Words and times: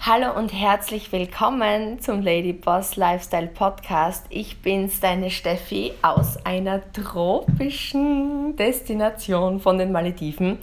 Hallo 0.00 0.32
und 0.38 0.52
herzlich 0.52 1.10
willkommen 1.10 1.98
zum 1.98 2.22
Lady 2.22 2.52
Boss 2.52 2.94
Lifestyle 2.94 3.48
Podcast. 3.48 4.24
Ich 4.30 4.62
bin's, 4.62 5.00
deine 5.00 5.28
Steffi 5.28 5.92
aus 6.02 6.36
einer 6.46 6.80
tropischen 6.92 8.54
Destination 8.54 9.58
von 9.58 9.76
den 9.76 9.90
Malediven. 9.90 10.58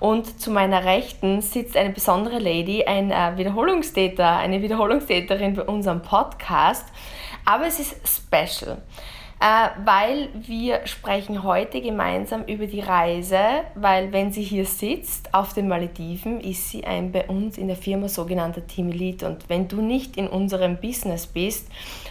Und 0.00 0.38
zu 0.38 0.50
meiner 0.50 0.84
Rechten 0.84 1.40
sitzt 1.40 1.78
eine 1.78 1.90
besondere 1.90 2.38
Lady, 2.38 2.84
ein 2.84 3.10
äh, 3.10 3.38
Wiederholungstäter, 3.38 4.36
eine 4.36 4.60
Wiederholungstäterin 4.60 5.54
bei 5.54 5.62
unserem 5.62 6.02
Podcast. 6.02 6.84
Aber 7.46 7.66
es 7.66 7.80
ist 7.80 7.96
special 8.06 8.82
weil 9.84 10.30
wir 10.32 10.86
sprechen 10.86 11.42
heute 11.42 11.82
gemeinsam 11.82 12.44
über 12.44 12.66
die 12.66 12.80
Reise, 12.80 13.38
weil 13.74 14.10
wenn 14.10 14.32
sie 14.32 14.42
hier 14.42 14.64
sitzt 14.64 15.34
auf 15.34 15.52
den 15.52 15.68
Malediven, 15.68 16.40
ist 16.40 16.70
sie 16.70 16.84
ein 16.84 17.12
bei 17.12 17.26
uns 17.26 17.58
in 17.58 17.66
der 17.66 17.76
Firma 17.76 18.08
sogenannter 18.08 18.66
Team 18.66 18.90
Elite. 18.90 19.26
Und 19.26 19.50
wenn 19.50 19.68
du 19.68 19.82
nicht 19.82 20.16
in 20.16 20.28
unserem 20.28 20.78
Business 20.78 21.26
bist, 21.26 21.68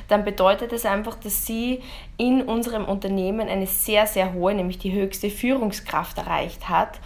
dann 0.10 0.24
bedeutet 0.24 0.74
das 0.74 0.86
einfach, 0.86 1.16
dass 1.16 1.48
sie 1.48 1.80
in 2.18 2.44
unserem 2.44 2.86
Unternehmen 2.86 3.50
eine 3.50 3.66
sehr, 3.66 4.06
sehr 4.06 4.34
hohe, 4.34 4.54
nämlich 4.54 4.78
die 4.78 4.94
höchste 4.94 5.32
Führungskraft 5.32 6.20
erreicht 6.20 6.70
hat 6.70 7.00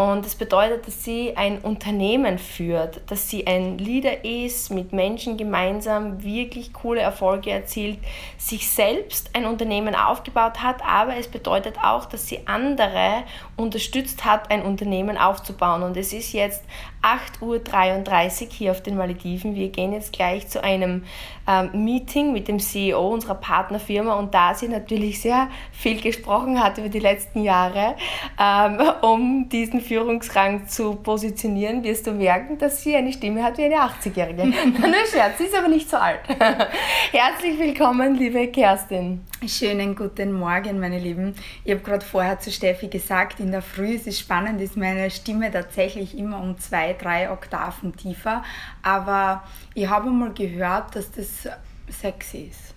und 0.00 0.24
das 0.24 0.34
bedeutet, 0.34 0.86
dass 0.86 1.04
sie 1.04 1.36
ein 1.36 1.58
Unternehmen 1.58 2.38
führt, 2.38 3.02
dass 3.10 3.28
sie 3.28 3.46
ein 3.46 3.76
Leader 3.76 4.24
ist, 4.24 4.70
mit 4.70 4.94
Menschen 4.94 5.36
gemeinsam 5.36 6.22
wirklich 6.22 6.72
coole 6.72 7.02
Erfolge 7.02 7.50
erzielt, 7.50 7.98
sich 8.38 8.70
selbst 8.70 9.28
ein 9.34 9.44
Unternehmen 9.44 9.94
aufgebaut 9.94 10.62
hat, 10.62 10.76
aber 10.86 11.16
es 11.16 11.28
bedeutet 11.28 11.76
auch, 11.82 12.06
dass 12.06 12.26
sie 12.26 12.46
andere 12.46 13.24
unterstützt 13.58 14.24
hat, 14.24 14.50
ein 14.50 14.62
Unternehmen 14.62 15.18
aufzubauen. 15.18 15.82
Und 15.82 15.98
es 15.98 16.14
ist 16.14 16.32
jetzt 16.32 16.64
8.33 17.02 18.42
Uhr 18.42 18.48
hier 18.50 18.70
auf 18.72 18.82
den 18.82 18.96
Malediven. 18.96 19.54
Wir 19.54 19.68
gehen 19.68 19.92
jetzt 19.92 20.12
gleich 20.12 20.48
zu 20.48 20.62
einem 20.62 21.04
ähm, 21.48 21.84
Meeting 21.84 22.32
mit 22.32 22.48
dem 22.48 22.58
CEO 22.58 23.08
unserer 23.08 23.34
Partnerfirma 23.34 24.14
und 24.14 24.34
da 24.34 24.54
sie 24.54 24.68
natürlich 24.68 25.20
sehr 25.20 25.48
viel 25.72 26.00
gesprochen 26.00 26.62
hat 26.62 26.78
über 26.78 26.88
die 26.88 26.98
letzten 26.98 27.42
Jahre, 27.42 27.96
ähm, 28.38 28.80
um 29.02 29.48
diesen 29.48 29.80
Führungsrang 29.80 30.66
zu 30.68 30.96
positionieren, 30.96 31.82
wirst 31.84 32.06
du 32.06 32.12
merken, 32.12 32.58
dass 32.58 32.82
sie 32.82 32.94
eine 32.94 33.12
Stimme 33.12 33.42
hat 33.42 33.56
wie 33.56 33.64
eine 33.64 33.76
80-Jährige. 33.76 34.46
Nur 34.46 35.06
Scherz, 35.10 35.38
sie 35.38 35.44
ist 35.44 35.56
aber 35.56 35.68
nicht 35.68 35.88
so 35.88 35.96
alt. 35.96 36.20
Herzlich 37.12 37.58
willkommen, 37.58 38.14
liebe 38.14 38.48
Kerstin. 38.48 39.24
Schönen 39.46 39.96
guten 39.96 40.34
Morgen, 40.34 40.80
meine 40.80 40.98
Lieben. 40.98 41.34
Ich 41.64 41.72
habe 41.72 41.80
gerade 41.80 42.04
vorher 42.04 42.38
zu 42.38 42.52
Steffi 42.52 42.88
gesagt, 42.88 43.40
in 43.40 43.50
der 43.50 43.62
Früh 43.62 43.94
ist 43.94 44.06
es 44.06 44.18
spannend, 44.18 44.60
ist 44.60 44.76
meine 44.76 45.10
Stimme 45.10 45.50
tatsächlich 45.50 46.18
immer 46.18 46.42
um 46.42 46.58
zwei, 46.58 46.92
drei 46.92 47.30
Oktaven 47.30 47.96
tiefer. 47.96 48.44
Aber 48.82 49.42
ich 49.72 49.88
habe 49.88 50.10
mal 50.10 50.34
gehört, 50.34 50.94
dass 50.94 51.10
das 51.12 51.48
sexy 51.92 52.50
ist. 52.50 52.70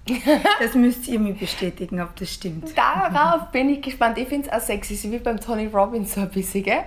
Das 0.60 0.74
müsst 0.74 1.08
ihr 1.08 1.20
mir 1.20 1.34
bestätigen, 1.34 2.02
ob 2.02 2.16
das 2.18 2.34
stimmt. 2.34 2.78
Darauf 2.78 3.52
bin 3.52 3.70
ich 3.70 3.82
gespannt. 3.82 4.18
Ich 4.18 4.28
finde 4.28 4.50
es 4.50 4.54
auch 4.54 4.60
sexy, 4.60 4.96
so 4.96 5.12
wie 5.12 5.18
beim 5.18 5.40
Tony 5.40 5.68
Robbins 5.68 6.14
so 6.14 6.22
ein 6.22 6.30
bisschen, 6.30 6.64
gell? 6.64 6.84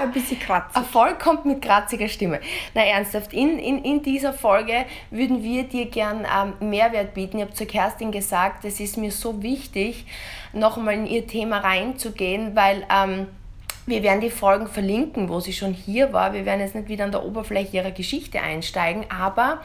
ein 0.00 0.10
bisschen 0.10 0.38
kratzig. 0.38 0.76
Erfolg 0.76 1.20
kommt 1.20 1.46
mit 1.46 1.62
kratziger 1.62 2.08
Stimme. 2.08 2.40
Na 2.74 2.82
ernsthaft, 2.82 3.32
in, 3.32 3.58
in, 3.58 3.84
in 3.84 4.02
dieser 4.02 4.32
Folge 4.32 4.84
würden 5.10 5.42
wir 5.42 5.64
dir 5.64 5.86
gern 5.86 6.26
ähm, 6.26 6.68
Mehrwert 6.68 7.14
bieten. 7.14 7.38
Ich 7.38 7.44
habe 7.44 7.54
zu 7.54 7.66
Kerstin 7.66 8.10
gesagt, 8.10 8.64
es 8.64 8.80
ist 8.80 8.96
mir 8.96 9.12
so 9.12 9.42
wichtig, 9.42 10.06
nochmal 10.52 10.94
in 10.94 11.06
ihr 11.06 11.26
Thema 11.26 11.58
reinzugehen, 11.58 12.56
weil... 12.56 12.84
Ähm, 12.90 13.28
wir 13.90 14.02
werden 14.02 14.20
die 14.20 14.30
Folgen 14.30 14.66
verlinken, 14.66 15.28
wo 15.28 15.40
sie 15.40 15.52
schon 15.52 15.74
hier 15.74 16.12
war. 16.12 16.32
Wir 16.32 16.46
werden 16.46 16.60
jetzt 16.60 16.74
nicht 16.74 16.88
wieder 16.88 17.04
an 17.04 17.12
der 17.12 17.24
Oberfläche 17.24 17.76
ihrer 17.76 17.90
Geschichte 17.90 18.40
einsteigen, 18.40 19.04
aber 19.10 19.60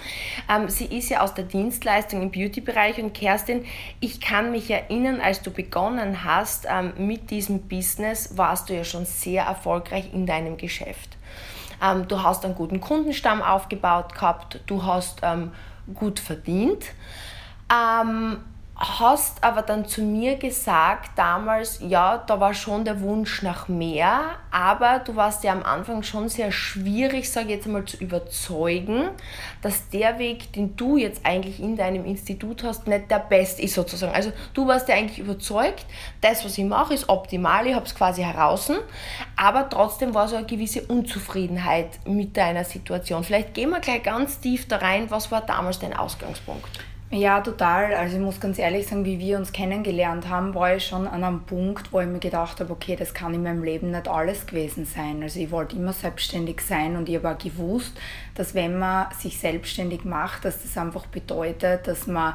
ähm, 0.49 0.67
sie 0.67 0.85
ist 0.85 1.09
ja 1.09 1.21
aus 1.21 1.33
der 1.33 1.45
Dienstleistung 1.45 2.21
im 2.21 2.31
Beauty-Bereich 2.31 3.01
und 3.01 3.13
Kerstin, 3.13 3.65
ich 3.99 4.19
kann 4.19 4.51
mich 4.51 4.69
erinnern, 4.69 5.21
als 5.21 5.41
du 5.41 5.52
begonnen 5.52 6.23
hast 6.25 6.67
ähm, 6.69 6.93
mit 6.97 7.31
diesem 7.31 7.67
Business, 7.67 8.37
warst 8.37 8.69
du 8.69 8.75
ja 8.75 8.83
schon 8.83 9.05
sehr 9.05 9.43
erfolgreich 9.43 10.14
in 10.14 10.25
deinem 10.25 10.58
Geschäft. 10.58 11.17
Ähm, 11.81 12.08
du 12.08 12.21
hast 12.23 12.43
einen 12.43 12.55
guten 12.55 12.81
Kundenstamm 12.81 13.41
aufgebaut 13.41 14.14
gehabt, 14.14 14.59
du 14.65 14.83
hast 14.83 15.21
ähm, 15.23 15.52
gut 15.93 16.19
verdient. 16.19 16.85
Ähm, 17.71 18.37
hast 18.77 19.41
aber 19.41 19.61
dann 19.61 19.86
zu 19.86 20.02
mir 20.02 20.36
gesagt 20.36 21.11
damals, 21.15 21.80
ja, 21.81 22.17
da 22.17 22.41
war 22.41 22.53
schon 22.53 22.83
der 22.83 22.99
Wunsch 22.99 23.41
nach 23.41 23.69
mehr, 23.69 24.21
aber 24.52 24.99
du 24.99 25.15
warst 25.15 25.45
ja 25.45 25.53
am 25.53 25.63
Anfang 25.63 26.03
schon 26.03 26.27
sehr 26.27 26.52
schwierig, 26.52 27.31
sage 27.31 27.47
ich 27.47 27.53
jetzt 27.53 27.67
einmal, 27.67 27.85
zu 27.85 27.95
überzeugen, 27.97 29.09
dass 29.61 29.89
der 29.89 30.19
Weg, 30.19 30.52
den 30.53 30.75
du 30.75 30.97
jetzt 30.97 31.25
eigentlich 31.25 31.61
in 31.61 31.77
deinem 31.77 32.03
Institut 32.03 32.64
hast, 32.64 32.85
nicht 32.85 33.09
der 33.09 33.19
beste 33.19 33.61
ist 33.61 33.75
sozusagen. 33.75 34.14
Also 34.14 34.33
du 34.53 34.67
warst 34.67 34.89
ja 34.89 34.95
eigentlich 34.95 35.19
überzeugt, 35.19 35.85
das, 36.19 36.43
was 36.43 36.58
ich 36.58 36.65
mache, 36.65 36.93
ist 36.93 37.08
optimal, 37.08 37.67
ich 37.67 37.75
habe 37.75 37.85
es 37.85 37.95
quasi 37.95 38.23
heraus, 38.23 38.69
aber 39.37 39.69
trotzdem 39.69 40.14
war 40.14 40.27
so 40.27 40.35
eine 40.35 40.45
gewisse 40.45 40.81
Unzufriedenheit 40.81 41.99
mit 42.05 42.35
deiner 42.35 42.65
Situation. 42.65 43.23
Vielleicht 43.23 43.53
gehen 43.53 43.69
wir 43.69 43.80
gleich 43.80 44.03
ganz 44.03 44.41
tief 44.41 44.67
da 44.67 44.77
rein, 44.77 45.09
was 45.11 45.31
war 45.31 45.41
damals 45.41 45.80
dein 45.80 45.95
Ausgangspunkt? 45.95 46.67
Ja, 47.17 47.39
total. 47.39 47.93
Also 47.93 48.17
ich 48.17 48.21
muss 48.21 48.42
ganz 48.42 48.59
ehrlich 48.59 48.87
sagen, 48.87 49.05
wie 49.05 49.20
wir 49.20 49.37
uns 49.37 49.53
kennengelernt 49.53 50.27
haben, 50.27 50.53
war 50.53 50.76
ich 50.76 50.86
schon 50.86 51.08
an 51.08 51.23
einem 51.23 51.43
Punkt, 51.43 51.93
wo 51.93 52.02
ich 52.02 52.08
mir 52.08 52.20
gedacht 52.20 52.59
habe, 52.59 52.73
okay, 52.73 52.98
das 52.98 53.14
kann 53.14 53.33
in 53.33 53.42
meinem 53.42 53.64
Leben 53.64 53.92
nicht 53.92 54.09
alles 54.09 54.45
gewesen 54.45 54.83
sein. 54.83 55.23
Also 55.23 55.39
ich 55.39 55.49
wollte 55.49 55.77
immer 55.77 55.93
selbstständig 55.93 56.59
sein 56.59 56.98
und 56.98 57.08
ich 57.08 57.15
habe 57.15 57.31
auch 57.31 57.37
gewusst, 57.37 57.98
dass 58.33 58.53
wenn 58.53 58.77
man 58.77 59.08
sich 59.14 59.39
selbstständig 59.39 60.03
macht, 60.03 60.43
dass 60.43 60.61
das 60.61 60.77
einfach 60.77 61.05
bedeutet, 61.05 61.87
dass 61.87 62.05
man 62.05 62.33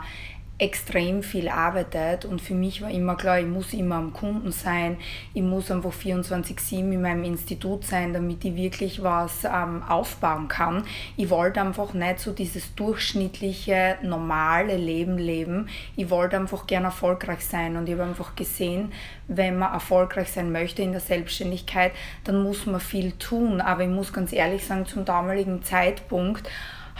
extrem 0.60 1.22
viel 1.22 1.48
arbeitet 1.48 2.24
und 2.26 2.40
für 2.40 2.54
mich 2.54 2.82
war 2.82 2.90
immer 2.90 3.16
klar, 3.16 3.40
ich 3.40 3.46
muss 3.46 3.72
immer 3.72 3.96
am 3.96 4.12
Kunden 4.12 4.52
sein, 4.52 4.98
ich 5.32 5.42
muss 5.42 5.70
einfach 5.70 5.92
24-7 5.92 6.92
in 6.92 7.00
meinem 7.00 7.24
Institut 7.24 7.84
sein, 7.84 8.12
damit 8.12 8.44
ich 8.44 8.54
wirklich 8.54 9.02
was 9.02 9.44
ähm, 9.44 9.82
aufbauen 9.82 10.48
kann. 10.48 10.84
Ich 11.16 11.30
wollte 11.30 11.60
einfach 11.60 11.94
nicht 11.94 12.20
so 12.20 12.32
dieses 12.32 12.74
durchschnittliche, 12.74 13.96
normale 14.02 14.76
Leben 14.76 15.16
leben. 15.16 15.68
Ich 15.96 16.10
wollte 16.10 16.36
einfach 16.36 16.66
gerne 16.66 16.86
erfolgreich 16.86 17.44
sein 17.44 17.76
und 17.76 17.88
ich 17.88 17.94
habe 17.94 18.04
einfach 18.04 18.36
gesehen, 18.36 18.92
wenn 19.28 19.58
man 19.58 19.72
erfolgreich 19.72 20.30
sein 20.30 20.52
möchte 20.52 20.82
in 20.82 20.92
der 20.92 21.00
Selbstständigkeit, 21.00 21.92
dann 22.24 22.42
muss 22.42 22.66
man 22.66 22.80
viel 22.80 23.12
tun. 23.12 23.60
Aber 23.60 23.82
ich 23.82 23.88
muss 23.88 24.12
ganz 24.12 24.32
ehrlich 24.32 24.66
sagen, 24.66 24.86
zum 24.86 25.04
damaligen 25.04 25.62
Zeitpunkt 25.62 26.48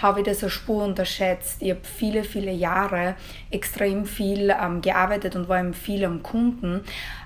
habe 0.03 0.21
ich 0.21 0.27
das 0.27 0.43
eine 0.43 0.51
Spur 0.51 0.85
unterschätzt. 0.85 1.63
Ich 1.63 1.71
habe 1.71 1.81
viele, 1.83 2.25
viele 2.25 2.53
Jahre 2.53 3.15
extrem 3.51 4.07
viel 4.07 4.51
ähm, 4.51 4.81
gearbeitet 4.81 5.37
und 5.37 5.49
war 5.49 5.61
eben 5.61 5.75
viel 5.75 6.05
am 6.05 6.23
Kunden. 6.23 6.83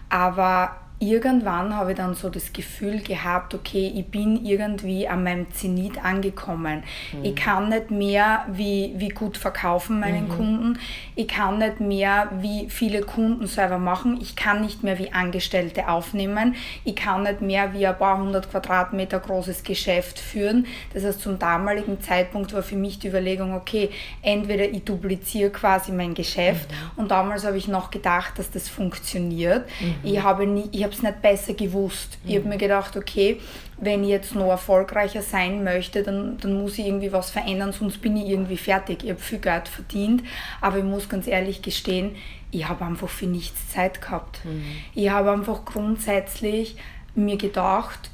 Aber 0.08 0.76
irgendwann 1.00 1.74
habe 1.74 1.92
ich 1.92 1.96
dann 1.96 2.14
so 2.14 2.30
das 2.30 2.52
Gefühl 2.52 3.00
gehabt, 3.00 3.54
okay, 3.54 3.92
ich 3.94 4.06
bin 4.06 4.44
irgendwie 4.44 5.06
an 5.08 5.22
meinem 5.24 5.52
Zenit 5.52 6.02
angekommen. 6.02 6.82
Mhm. 7.12 7.24
Ich 7.24 7.36
kann 7.36 7.68
nicht 7.68 7.90
mehr 7.90 8.46
wie, 8.48 8.94
wie 8.96 9.08
gut 9.08 9.36
verkaufen 9.36 10.00
meinen 10.00 10.28
mhm. 10.28 10.36
Kunden. 10.36 10.78
Ich 11.14 11.28
kann 11.28 11.58
nicht 11.58 11.80
mehr 11.80 12.28
wie 12.40 12.68
viele 12.70 13.02
Kunden 13.02 13.46
selber 13.46 13.78
machen. 13.78 14.18
Ich 14.20 14.36
kann 14.36 14.62
nicht 14.62 14.82
mehr 14.82 14.98
wie 14.98 15.12
Angestellte 15.12 15.88
aufnehmen. 15.88 16.54
Ich 16.84 16.96
kann 16.96 17.24
nicht 17.24 17.40
mehr 17.40 17.72
wie 17.74 17.86
ein 17.86 17.98
paar 17.98 18.18
hundert 18.18 18.50
Quadratmeter 18.50 19.18
großes 19.18 19.62
Geschäft 19.62 20.18
führen. 20.18 20.66
Das 20.94 21.04
heißt, 21.04 21.20
zum 21.20 21.38
damaligen 21.38 22.00
Zeitpunkt 22.00 22.54
war 22.54 22.62
für 22.62 22.76
mich 22.76 22.98
die 22.98 23.08
Überlegung, 23.08 23.54
okay, 23.54 23.90
entweder 24.22 24.64
ich 24.68 24.84
dupliziere 24.84 25.50
quasi 25.50 25.92
mein 25.92 26.14
Geschäft 26.14 26.70
mhm. 26.70 27.02
und 27.02 27.10
damals 27.10 27.44
habe 27.44 27.58
ich 27.58 27.68
noch 27.68 27.90
gedacht, 27.90 28.38
dass 28.38 28.50
das 28.50 28.68
funktioniert. 28.68 29.66
Mhm. 29.80 29.94
Ich 30.02 30.22
habe 30.22 30.46
nie, 30.46 30.68
ich 30.72 30.82
habe 30.82 30.93
es 30.96 31.02
nicht 31.02 31.22
besser 31.22 31.54
gewusst. 31.54 32.18
Mhm. 32.22 32.30
Ich 32.30 32.36
habe 32.36 32.48
mir 32.48 32.56
gedacht, 32.56 32.96
okay, 32.96 33.40
wenn 33.78 34.04
ich 34.04 34.10
jetzt 34.10 34.34
noch 34.34 34.48
erfolgreicher 34.48 35.22
sein 35.22 35.64
möchte, 35.64 36.02
dann, 36.02 36.38
dann 36.38 36.54
muss 36.54 36.78
ich 36.78 36.86
irgendwie 36.86 37.12
was 37.12 37.30
verändern, 37.30 37.72
sonst 37.72 38.00
bin 38.00 38.16
ich 38.16 38.28
irgendwie 38.28 38.56
fertig. 38.56 39.04
Ich 39.04 39.10
habe 39.10 39.20
viel 39.20 39.38
Geld 39.38 39.68
verdient, 39.68 40.22
aber 40.60 40.78
ich 40.78 40.84
muss 40.84 41.08
ganz 41.08 41.26
ehrlich 41.26 41.62
gestehen, 41.62 42.16
ich 42.50 42.68
habe 42.68 42.84
einfach 42.84 43.08
für 43.08 43.26
nichts 43.26 43.68
Zeit 43.70 44.00
gehabt. 44.00 44.44
Mhm. 44.44 44.64
Ich 44.94 45.10
habe 45.10 45.32
einfach 45.32 45.64
grundsätzlich 45.64 46.76
mir 47.14 47.36
gedacht, 47.36 48.10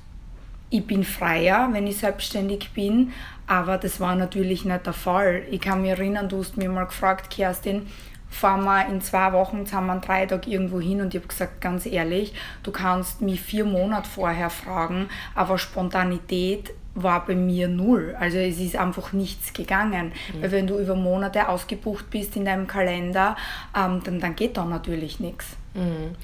ich 0.71 0.87
bin 0.87 1.05
freier, 1.05 1.69
wenn 1.73 1.87
ich 1.87 1.99
selbstständig 1.99 2.71
bin, 2.71 3.13
aber 3.47 3.77
das 3.79 3.99
war 3.99 4.15
natürlich 4.15 4.65
nicht 4.65 4.87
der 4.87 4.93
Fall. 4.93 5.43
Ich 5.51 5.61
kann 5.61 5.83
mich 5.83 5.91
erinnern, 5.91 6.29
du 6.29 6.39
hast 6.39 6.57
mir 6.57 6.71
mal 6.71 6.85
gefragt, 6.85 7.31
Kerstin, 7.31 7.89
fahren 8.31 8.65
wir 8.65 8.87
in 8.87 9.01
zwei 9.01 9.33
Wochen 9.33 9.67
zusammen 9.67 10.01
drei 10.01 10.25
Tage 10.25 10.49
irgendwo 10.49 10.81
hin 10.81 11.01
und 11.01 11.15
ich 11.15 11.21
habe 11.21 11.29
gesagt, 11.29 11.61
ganz 11.61 11.85
ehrlich, 11.85 12.33
du 12.63 12.71
kannst 12.71 13.21
mich 13.21 13.41
vier 13.41 13.65
Monate 13.65 14.09
vorher 14.09 14.51
fragen, 14.51 15.09
aber 15.35 15.59
Spontanität 15.59 16.73
war 16.95 17.25
bei 17.25 17.35
mir 17.35 17.69
null. 17.69 18.17
Also 18.19 18.39
es 18.39 18.59
ist 18.59 18.77
einfach 18.77 19.13
nichts 19.13 19.53
gegangen. 19.53 20.13
Mhm. 20.35 20.43
Weil 20.43 20.53
wenn 20.53 20.67
du 20.67 20.79
über 20.79 20.95
Monate 20.95 21.49
ausgebucht 21.49 22.11
bist 22.11 22.37
in 22.37 22.45
deinem 22.45 22.67
Kalender, 22.67 23.37
ähm, 23.77 24.01
dann, 24.05 24.21
dann 24.21 24.37
geht 24.37 24.57
da 24.57 24.65
natürlich 24.65 25.21
nichts. 25.21 25.57
Mhm. 25.75 26.17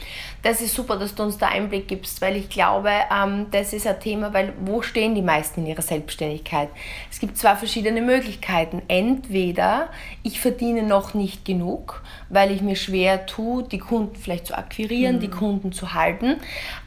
Das 0.43 0.61
ist 0.61 0.75
super, 0.75 0.97
dass 0.97 1.15
du 1.15 1.23
uns 1.23 1.39
da 1.39 1.47
Einblick 1.47 1.87
gibst, 1.87 2.21
weil 2.21 2.37
ich 2.37 2.49
glaube, 2.49 2.91
ähm, 3.15 3.47
das 3.53 3.73
ist 3.73 3.87
ein 3.87 4.01
Thema, 4.01 4.35
weil 4.35 4.53
wo 4.61 4.83
stehen 4.83 5.15
die 5.15 5.23
meisten 5.23 5.61
in 5.61 5.67
ihrer 5.67 5.83
Selbstständigkeit? 5.83 6.69
Es 7.11 7.21
gibt 7.21 7.39
zwei 7.39 7.55
verschiedene 7.55 8.03
Möglichkeiten. 8.03 8.83
Entweder 8.89 9.89
ich 10.25 10.41
verdiene 10.41 10.83
noch 10.83 11.15
nicht 11.15 11.45
genug, 11.45 12.03
weil 12.29 12.51
ich 12.51 12.61
mir 12.61 12.77
schwer 12.77 13.27
tue, 13.27 13.63
die 13.63 13.79
Kunden 13.79 14.17
vielleicht 14.17 14.47
zu 14.47 14.59
akquirieren, 14.59 15.17
mhm. 15.17 15.21
die 15.21 15.31
Kunden 15.31 15.73
zu 15.73 15.95
halten, 15.95 16.41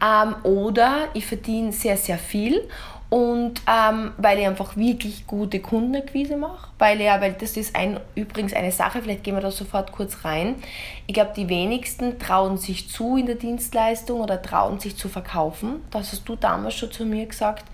ähm, 0.03 0.35
oder 0.43 1.07
ich 1.13 1.25
verdiene 1.25 1.71
sehr, 1.71 1.95
sehr 1.95 2.17
viel 2.17 2.67
und 3.09 3.61
ähm, 3.67 4.11
weil 4.17 4.37
ich 4.37 4.45
einfach 4.45 4.77
wirklich 4.77 5.25
gute 5.25 5.59
Kundenakquise 5.59 6.37
mache, 6.37 6.69
weil 6.77 7.01
ja, 7.01 7.19
weil 7.19 7.33
das 7.33 7.57
ist 7.57 7.75
ein, 7.75 7.99
übrigens 8.13 8.53
eine 8.53 8.71
Sache, 8.71 9.01
vielleicht 9.01 9.23
gehen 9.23 9.33
wir 9.33 9.41
da 9.41 9.49
sofort 9.49 9.91
kurz 9.91 10.23
rein. 10.23 10.55
Ich 11.07 11.15
glaube, 11.15 11.31
die 11.35 11.49
wenigsten 11.49 12.19
trauen 12.19 12.57
sich 12.57 12.87
zu 12.87 13.17
in 13.17 13.25
der 13.25 13.35
Dienstleistung 13.35 14.21
oder 14.21 14.39
trauen 14.41 14.79
sich 14.79 14.95
zu 14.95 15.09
verkaufen. 15.09 15.81
Das 15.89 16.11
hast 16.11 16.29
du 16.29 16.35
damals 16.35 16.75
schon 16.75 16.91
zu 16.91 17.03
mir 17.03 17.25
gesagt. 17.25 17.65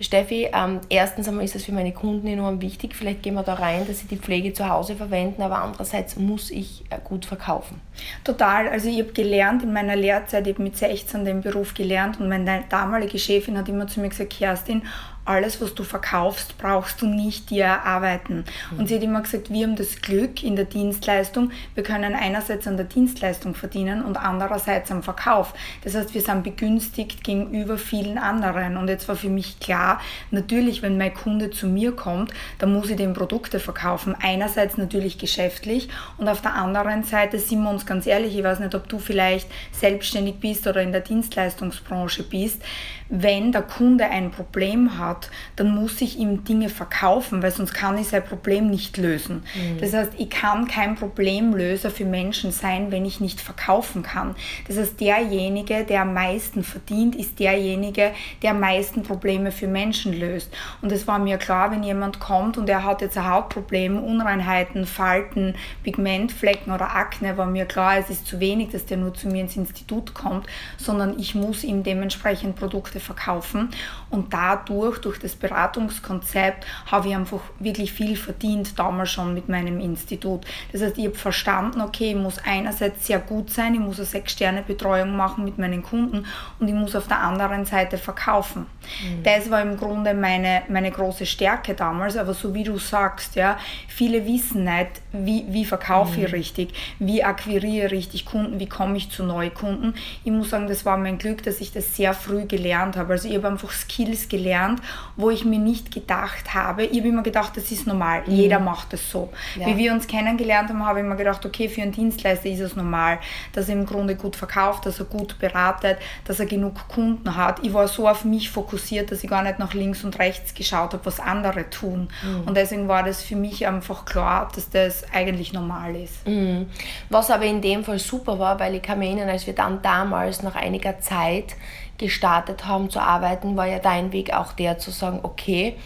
Steffi, 0.00 0.48
ähm, 0.52 0.80
erstens 0.88 1.26
einmal 1.26 1.44
ist 1.44 1.56
es 1.56 1.64
für 1.64 1.72
meine 1.72 1.92
Kunden 1.92 2.26
enorm 2.28 2.60
wichtig, 2.60 2.94
vielleicht 2.94 3.22
gehen 3.22 3.34
wir 3.34 3.42
da 3.42 3.54
rein, 3.54 3.86
dass 3.86 3.98
sie 3.98 4.06
die 4.06 4.16
Pflege 4.16 4.52
zu 4.52 4.68
Hause 4.68 4.94
verwenden, 4.94 5.42
aber 5.42 5.60
andererseits 5.60 6.16
muss 6.16 6.50
ich 6.50 6.84
äh, 6.90 6.98
gut 7.02 7.26
verkaufen. 7.26 7.80
Total, 8.22 8.68
also 8.68 8.88
ich 8.88 9.00
habe 9.00 9.12
gelernt 9.12 9.64
in 9.64 9.72
meiner 9.72 9.96
Lehrzeit, 9.96 10.46
ich 10.46 10.54
habe 10.54 10.62
mit 10.62 10.76
16 10.76 11.24
den 11.24 11.40
Beruf 11.40 11.74
gelernt 11.74 12.20
und 12.20 12.28
meine 12.28 12.64
damalige 12.68 13.18
Chefin 13.18 13.58
hat 13.58 13.68
immer 13.68 13.88
zu 13.88 14.00
mir 14.00 14.08
gesagt, 14.08 14.30
Kerstin, 14.30 14.82
alles, 15.28 15.60
was 15.60 15.74
du 15.74 15.84
verkaufst, 15.84 16.58
brauchst 16.58 17.02
du 17.02 17.06
nicht 17.06 17.50
dir 17.50 17.64
erarbeiten. 17.64 18.44
Und 18.76 18.88
sie 18.88 18.96
hat 18.96 19.02
immer 19.02 19.20
gesagt, 19.20 19.50
wir 19.50 19.66
haben 19.66 19.76
das 19.76 20.00
Glück 20.00 20.42
in 20.42 20.56
der 20.56 20.64
Dienstleistung, 20.64 21.50
wir 21.74 21.82
können 21.82 22.14
einerseits 22.14 22.66
an 22.66 22.76
der 22.76 22.86
Dienstleistung 22.86 23.54
verdienen 23.54 24.02
und 24.02 24.16
andererseits 24.16 24.90
am 24.90 25.02
Verkauf. 25.02 25.54
Das 25.84 25.94
heißt, 25.94 26.14
wir 26.14 26.22
sind 26.22 26.44
begünstigt 26.44 27.24
gegenüber 27.24 27.78
vielen 27.78 28.18
anderen. 28.18 28.76
Und 28.76 28.88
jetzt 28.88 29.08
war 29.08 29.16
für 29.16 29.28
mich 29.28 29.60
klar, 29.60 30.00
natürlich, 30.30 30.82
wenn 30.82 30.98
mein 30.98 31.14
Kunde 31.14 31.50
zu 31.50 31.66
mir 31.66 31.92
kommt, 31.92 32.32
dann 32.58 32.72
muss 32.72 32.90
ich 32.90 32.96
dem 32.96 33.12
Produkte 33.12 33.60
verkaufen. 33.60 34.14
Einerseits 34.20 34.78
natürlich 34.78 35.18
geschäftlich 35.18 35.88
und 36.16 36.28
auf 36.28 36.40
der 36.40 36.54
anderen 36.54 37.04
Seite 37.04 37.38
sind 37.38 37.62
wir 37.62 37.70
uns 37.70 37.86
ganz 37.86 38.06
ehrlich, 38.06 38.36
ich 38.36 38.44
weiß 38.44 38.60
nicht, 38.60 38.74
ob 38.74 38.88
du 38.88 38.98
vielleicht 38.98 39.48
selbstständig 39.72 40.36
bist 40.40 40.66
oder 40.66 40.82
in 40.82 40.92
der 40.92 41.00
Dienstleistungsbranche 41.00 42.22
bist, 42.22 42.62
wenn 43.10 43.52
der 43.52 43.62
Kunde 43.62 44.04
ein 44.04 44.30
Problem 44.30 44.98
hat, 44.98 45.17
dann 45.56 45.74
muss 45.74 46.00
ich 46.00 46.18
ihm 46.18 46.44
Dinge 46.44 46.68
verkaufen, 46.68 47.42
weil 47.42 47.50
sonst 47.50 47.74
kann 47.74 47.98
ich 47.98 48.08
sein 48.08 48.24
Problem 48.24 48.70
nicht 48.70 48.96
lösen. 48.96 49.42
Mhm. 49.54 49.80
Das 49.80 49.92
heißt, 49.92 50.12
ich 50.18 50.30
kann 50.30 50.66
kein 50.66 50.96
Problemlöser 50.96 51.90
für 51.90 52.04
Menschen 52.04 52.52
sein, 52.52 52.90
wenn 52.90 53.04
ich 53.04 53.20
nicht 53.20 53.40
verkaufen 53.40 54.02
kann. 54.02 54.34
Das 54.66 54.76
heißt, 54.76 55.00
derjenige, 55.00 55.84
der 55.84 56.02
am 56.02 56.14
meisten 56.14 56.62
verdient, 56.64 57.16
ist 57.16 57.38
derjenige, 57.38 58.12
der 58.42 58.52
am 58.52 58.60
meisten 58.60 59.02
Probleme 59.02 59.52
für 59.52 59.68
Menschen 59.68 60.18
löst. 60.18 60.52
Und 60.82 60.92
es 60.92 61.06
war 61.06 61.18
mir 61.18 61.38
klar, 61.38 61.70
wenn 61.70 61.82
jemand 61.82 62.20
kommt 62.20 62.58
und 62.58 62.68
er 62.68 62.84
hat 62.84 63.00
jetzt 63.00 63.16
ein 63.18 63.28
Hautproblem, 63.28 63.98
Unreinheiten, 64.02 64.86
Falten, 64.86 65.54
Pigmentflecken 65.82 66.72
oder 66.72 66.94
Akne, 66.94 67.36
war 67.36 67.46
mir 67.46 67.66
klar, 67.66 67.98
es 67.98 68.10
ist 68.10 68.26
zu 68.26 68.40
wenig, 68.40 68.70
dass 68.70 68.86
der 68.86 68.96
nur 68.96 69.14
zu 69.14 69.28
mir 69.28 69.42
ins 69.42 69.56
Institut 69.56 70.14
kommt, 70.14 70.46
sondern 70.76 71.18
ich 71.18 71.34
muss 71.34 71.64
ihm 71.64 71.82
dementsprechend 71.82 72.56
Produkte 72.56 72.78
Produkte 72.78 73.00
verkaufen. 73.00 73.70
Und 74.10 74.32
dadurch, 74.32 74.98
durch 75.08 75.18
das 75.18 75.34
Beratungskonzept, 75.34 76.66
habe 76.86 77.08
ich 77.08 77.16
einfach 77.16 77.40
wirklich 77.58 77.92
viel 77.92 78.16
verdient, 78.16 78.78
damals 78.78 79.10
schon 79.10 79.34
mit 79.34 79.48
meinem 79.48 79.80
Institut. 79.80 80.46
Das 80.72 80.82
heißt, 80.82 80.98
ich 80.98 81.06
habe 81.06 81.16
verstanden, 81.16 81.80
okay, 81.80 82.10
ich 82.10 82.16
muss 82.16 82.38
einerseits 82.44 83.06
sehr 83.06 83.18
gut 83.18 83.50
sein, 83.50 83.74
ich 83.74 83.80
muss 83.80 83.98
eine 83.98 84.06
Sechs-Sterne-Betreuung 84.06 85.16
machen 85.16 85.44
mit 85.44 85.58
meinen 85.58 85.82
Kunden 85.82 86.26
und 86.58 86.68
ich 86.68 86.74
muss 86.74 86.94
auf 86.94 87.08
der 87.08 87.20
anderen 87.20 87.64
Seite 87.64 87.98
verkaufen. 87.98 88.66
Mhm. 89.02 89.22
Das 89.22 89.50
war 89.50 89.62
im 89.62 89.76
Grunde 89.76 90.14
meine, 90.14 90.62
meine 90.68 90.90
große 90.90 91.26
Stärke 91.26 91.74
damals, 91.74 92.16
aber 92.16 92.34
so 92.34 92.54
wie 92.54 92.64
du 92.64 92.78
sagst, 92.78 93.34
ja, 93.34 93.58
viele 93.88 94.26
wissen 94.26 94.64
nicht, 94.64 94.90
wie, 95.12 95.44
wie 95.48 95.64
verkaufe 95.64 96.18
mhm. 96.18 96.26
ich 96.26 96.32
richtig, 96.32 96.74
wie 96.98 97.24
akquiriere 97.24 97.86
ich 97.86 97.92
richtig 97.92 98.26
Kunden, 98.26 98.60
wie 98.60 98.68
komme 98.68 98.96
ich 98.96 99.10
zu 99.10 99.24
neuen 99.24 99.52
Kunden. 99.52 99.94
Ich 100.24 100.32
muss 100.32 100.50
sagen, 100.50 100.68
das 100.68 100.84
war 100.84 100.96
mein 100.96 101.18
Glück, 101.18 101.42
dass 101.42 101.60
ich 101.60 101.72
das 101.72 101.96
sehr 101.96 102.14
früh 102.14 102.44
gelernt 102.44 102.58
gelernt 102.58 102.96
habe. 102.96 103.12
Also 103.12 103.28
ich 103.28 103.36
habe 103.36 103.48
einfach 103.48 103.70
Skills 103.70 104.28
gelernt, 104.28 104.80
wo 105.16 105.30
ich 105.30 105.44
mir 105.44 105.58
nicht 105.58 105.92
gedacht 105.92 106.54
habe. 106.54 106.84
Ich 106.84 106.98
habe 106.98 107.08
immer 107.08 107.22
gedacht, 107.22 107.56
das 107.56 107.70
ist 107.70 107.86
normal. 107.86 108.22
Mhm. 108.26 108.32
Jeder 108.32 108.60
macht 108.60 108.92
das 108.92 109.10
so. 109.10 109.30
Ja. 109.56 109.66
Wie 109.66 109.76
wir 109.76 109.92
uns 109.92 110.06
kennengelernt 110.06 110.68
haben, 110.68 110.84
habe 110.84 111.00
ich 111.00 111.04
mir 111.04 111.16
gedacht, 111.16 111.44
okay, 111.44 111.68
für 111.68 111.82
einen 111.82 111.92
Dienstleister 111.92 112.48
ist 112.48 112.60
es 112.60 112.76
normal, 112.76 113.18
dass 113.52 113.68
er 113.68 113.74
im 113.74 113.86
Grunde 113.86 114.14
gut 114.14 114.36
verkauft, 114.36 114.86
dass 114.86 114.98
er 115.00 115.06
gut 115.06 115.38
beratet, 115.38 115.98
dass 116.24 116.40
er 116.40 116.46
genug 116.46 116.88
Kunden 116.88 117.36
hat. 117.36 117.64
Ich 117.64 117.74
war 117.74 117.88
so 117.88 118.08
auf 118.08 118.24
mich 118.24 118.50
fokussiert, 118.50 119.10
dass 119.10 119.24
ich 119.24 119.30
gar 119.30 119.42
nicht 119.42 119.58
nach 119.58 119.74
links 119.74 120.04
und 120.04 120.18
rechts 120.18 120.54
geschaut 120.54 120.92
habe, 120.92 121.04
was 121.04 121.20
andere 121.20 121.68
tun. 121.70 122.08
Mhm. 122.22 122.42
Und 122.46 122.56
deswegen 122.56 122.88
war 122.88 123.02
das 123.02 123.22
für 123.22 123.36
mich 123.36 123.66
einfach 123.66 124.04
klar, 124.04 124.48
dass 124.54 124.70
das 124.70 125.04
eigentlich 125.12 125.52
normal 125.52 125.96
ist. 125.96 126.26
Mhm. 126.26 126.66
Was 127.10 127.30
aber 127.30 127.44
in 127.44 127.60
dem 127.60 127.84
Fall 127.84 127.98
super 127.98 128.38
war, 128.38 128.60
weil 128.60 128.74
ich 128.74 128.82
kann 128.82 128.98
mich 128.98 129.08
erinnern, 129.08 129.28
als 129.28 129.46
wir 129.46 129.54
dann 129.54 129.82
damals 129.82 130.42
nach 130.42 130.54
einiger 130.54 131.00
Zeit 131.00 131.56
gestartet 131.98 132.66
haben 132.66 132.90
zu 132.90 133.00
arbeiten, 133.00 133.56
war 133.56 133.66
ja 133.66 133.78
dein 133.78 134.12
Weg 134.12 134.32
auch 134.32 134.52
der 134.52 134.78
zu 134.78 134.90
sagen, 134.90 135.20
okay, 135.22 135.76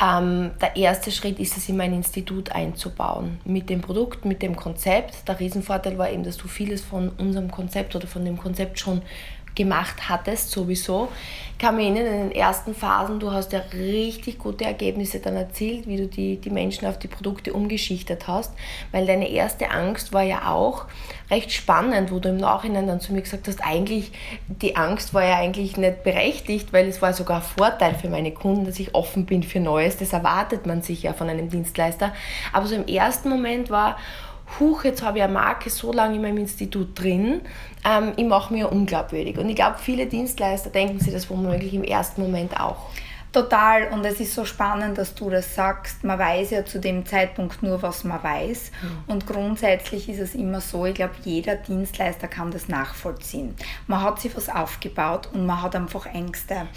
ähm, 0.00 0.52
der 0.60 0.76
erste 0.76 1.10
Schritt 1.10 1.40
ist 1.40 1.56
es, 1.56 1.68
in 1.68 1.76
mein 1.76 1.92
Institut 1.92 2.52
einzubauen. 2.52 3.40
Mit 3.44 3.68
dem 3.68 3.80
Produkt, 3.80 4.24
mit 4.24 4.42
dem 4.42 4.54
Konzept. 4.54 5.26
Der 5.26 5.40
Riesenvorteil 5.40 5.98
war 5.98 6.10
eben, 6.10 6.22
dass 6.22 6.36
du 6.36 6.46
vieles 6.46 6.82
von 6.84 7.08
unserem 7.08 7.50
Konzept 7.50 7.96
oder 7.96 8.06
von 8.06 8.24
dem 8.24 8.36
Konzept 8.36 8.78
schon 8.78 9.02
gemacht 9.58 10.08
hattest, 10.08 10.50
sowieso. 10.50 11.08
Mich 11.60 11.66
erinnern, 11.66 12.06
in 12.06 12.28
den 12.28 12.32
ersten 12.32 12.72
Phasen, 12.72 13.18
du 13.18 13.32
hast 13.32 13.52
ja 13.52 13.60
richtig 13.74 14.38
gute 14.38 14.64
Ergebnisse 14.64 15.18
dann 15.18 15.34
erzielt, 15.34 15.88
wie 15.88 15.96
du 15.96 16.06
die, 16.06 16.36
die 16.36 16.50
Menschen 16.50 16.86
auf 16.86 17.00
die 17.00 17.08
Produkte 17.08 17.52
umgeschichtet 17.52 18.28
hast, 18.28 18.52
weil 18.92 19.06
deine 19.06 19.28
erste 19.28 19.72
Angst 19.72 20.12
war 20.12 20.22
ja 20.22 20.52
auch 20.52 20.86
recht 21.30 21.50
spannend, 21.50 22.12
wo 22.12 22.20
du 22.20 22.28
im 22.28 22.36
Nachhinein 22.36 22.86
dann 22.86 23.00
zu 23.00 23.12
mir 23.12 23.22
gesagt 23.22 23.48
hast, 23.48 23.60
eigentlich, 23.60 24.12
die 24.46 24.76
Angst 24.76 25.12
war 25.14 25.24
ja 25.24 25.34
eigentlich 25.34 25.76
nicht 25.76 26.04
berechtigt, 26.04 26.72
weil 26.72 26.86
es 26.86 27.02
war 27.02 27.12
sogar 27.12 27.38
ein 27.38 27.42
Vorteil 27.42 27.96
für 27.96 28.08
meine 28.08 28.30
Kunden, 28.30 28.64
dass 28.64 28.78
ich 28.78 28.94
offen 28.94 29.26
bin 29.26 29.42
für 29.42 29.58
Neues, 29.58 29.96
das 29.96 30.12
erwartet 30.12 30.64
man 30.64 30.82
sich 30.82 31.02
ja 31.02 31.12
von 31.12 31.28
einem 31.28 31.50
Dienstleister. 31.50 32.14
Aber 32.52 32.66
so 32.68 32.76
im 32.76 32.86
ersten 32.86 33.28
Moment 33.28 33.68
war, 33.68 33.96
huch, 34.58 34.84
jetzt 34.84 35.02
habe 35.02 35.18
ich 35.18 35.24
eine 35.24 35.32
Marke 35.32 35.70
so 35.70 35.92
lange 35.92 36.16
in 36.16 36.22
meinem 36.22 36.38
Institut 36.38 37.00
drin, 37.00 37.42
ähm, 37.84 38.12
ich 38.16 38.24
mache 38.24 38.52
mir 38.52 38.70
unglaubwürdig. 38.70 39.38
Und 39.38 39.48
ich 39.48 39.56
glaube, 39.56 39.76
viele 39.78 40.06
Dienstleister 40.06 40.70
denken 40.70 41.00
sich 41.00 41.12
das 41.12 41.28
womöglich 41.30 41.74
im 41.74 41.84
ersten 41.84 42.22
Moment 42.22 42.58
auch. 42.58 42.76
Total. 43.32 43.88
Und 43.88 44.04
es 44.04 44.20
ist 44.20 44.34
so 44.34 44.44
spannend, 44.44 44.96
dass 44.96 45.14
du 45.14 45.28
das 45.28 45.54
sagst. 45.54 46.02
Man 46.02 46.18
weiß 46.18 46.50
ja 46.50 46.64
zu 46.64 46.80
dem 46.80 47.04
Zeitpunkt 47.04 47.62
nur, 47.62 47.82
was 47.82 48.04
man 48.04 48.22
weiß. 48.22 48.70
Mhm. 48.82 48.88
Und 49.06 49.26
grundsätzlich 49.26 50.08
ist 50.08 50.18
es 50.18 50.34
immer 50.34 50.60
so, 50.60 50.86
ich 50.86 50.94
glaube, 50.94 51.14
jeder 51.24 51.56
Dienstleister 51.56 52.26
kann 52.26 52.50
das 52.50 52.68
nachvollziehen. 52.68 53.54
Man 53.86 54.02
hat 54.02 54.20
sich 54.20 54.34
was 54.34 54.48
aufgebaut 54.48 55.28
und 55.32 55.44
man 55.44 55.60
hat 55.62 55.76
einfach 55.76 56.06
Ängste. 56.06 56.68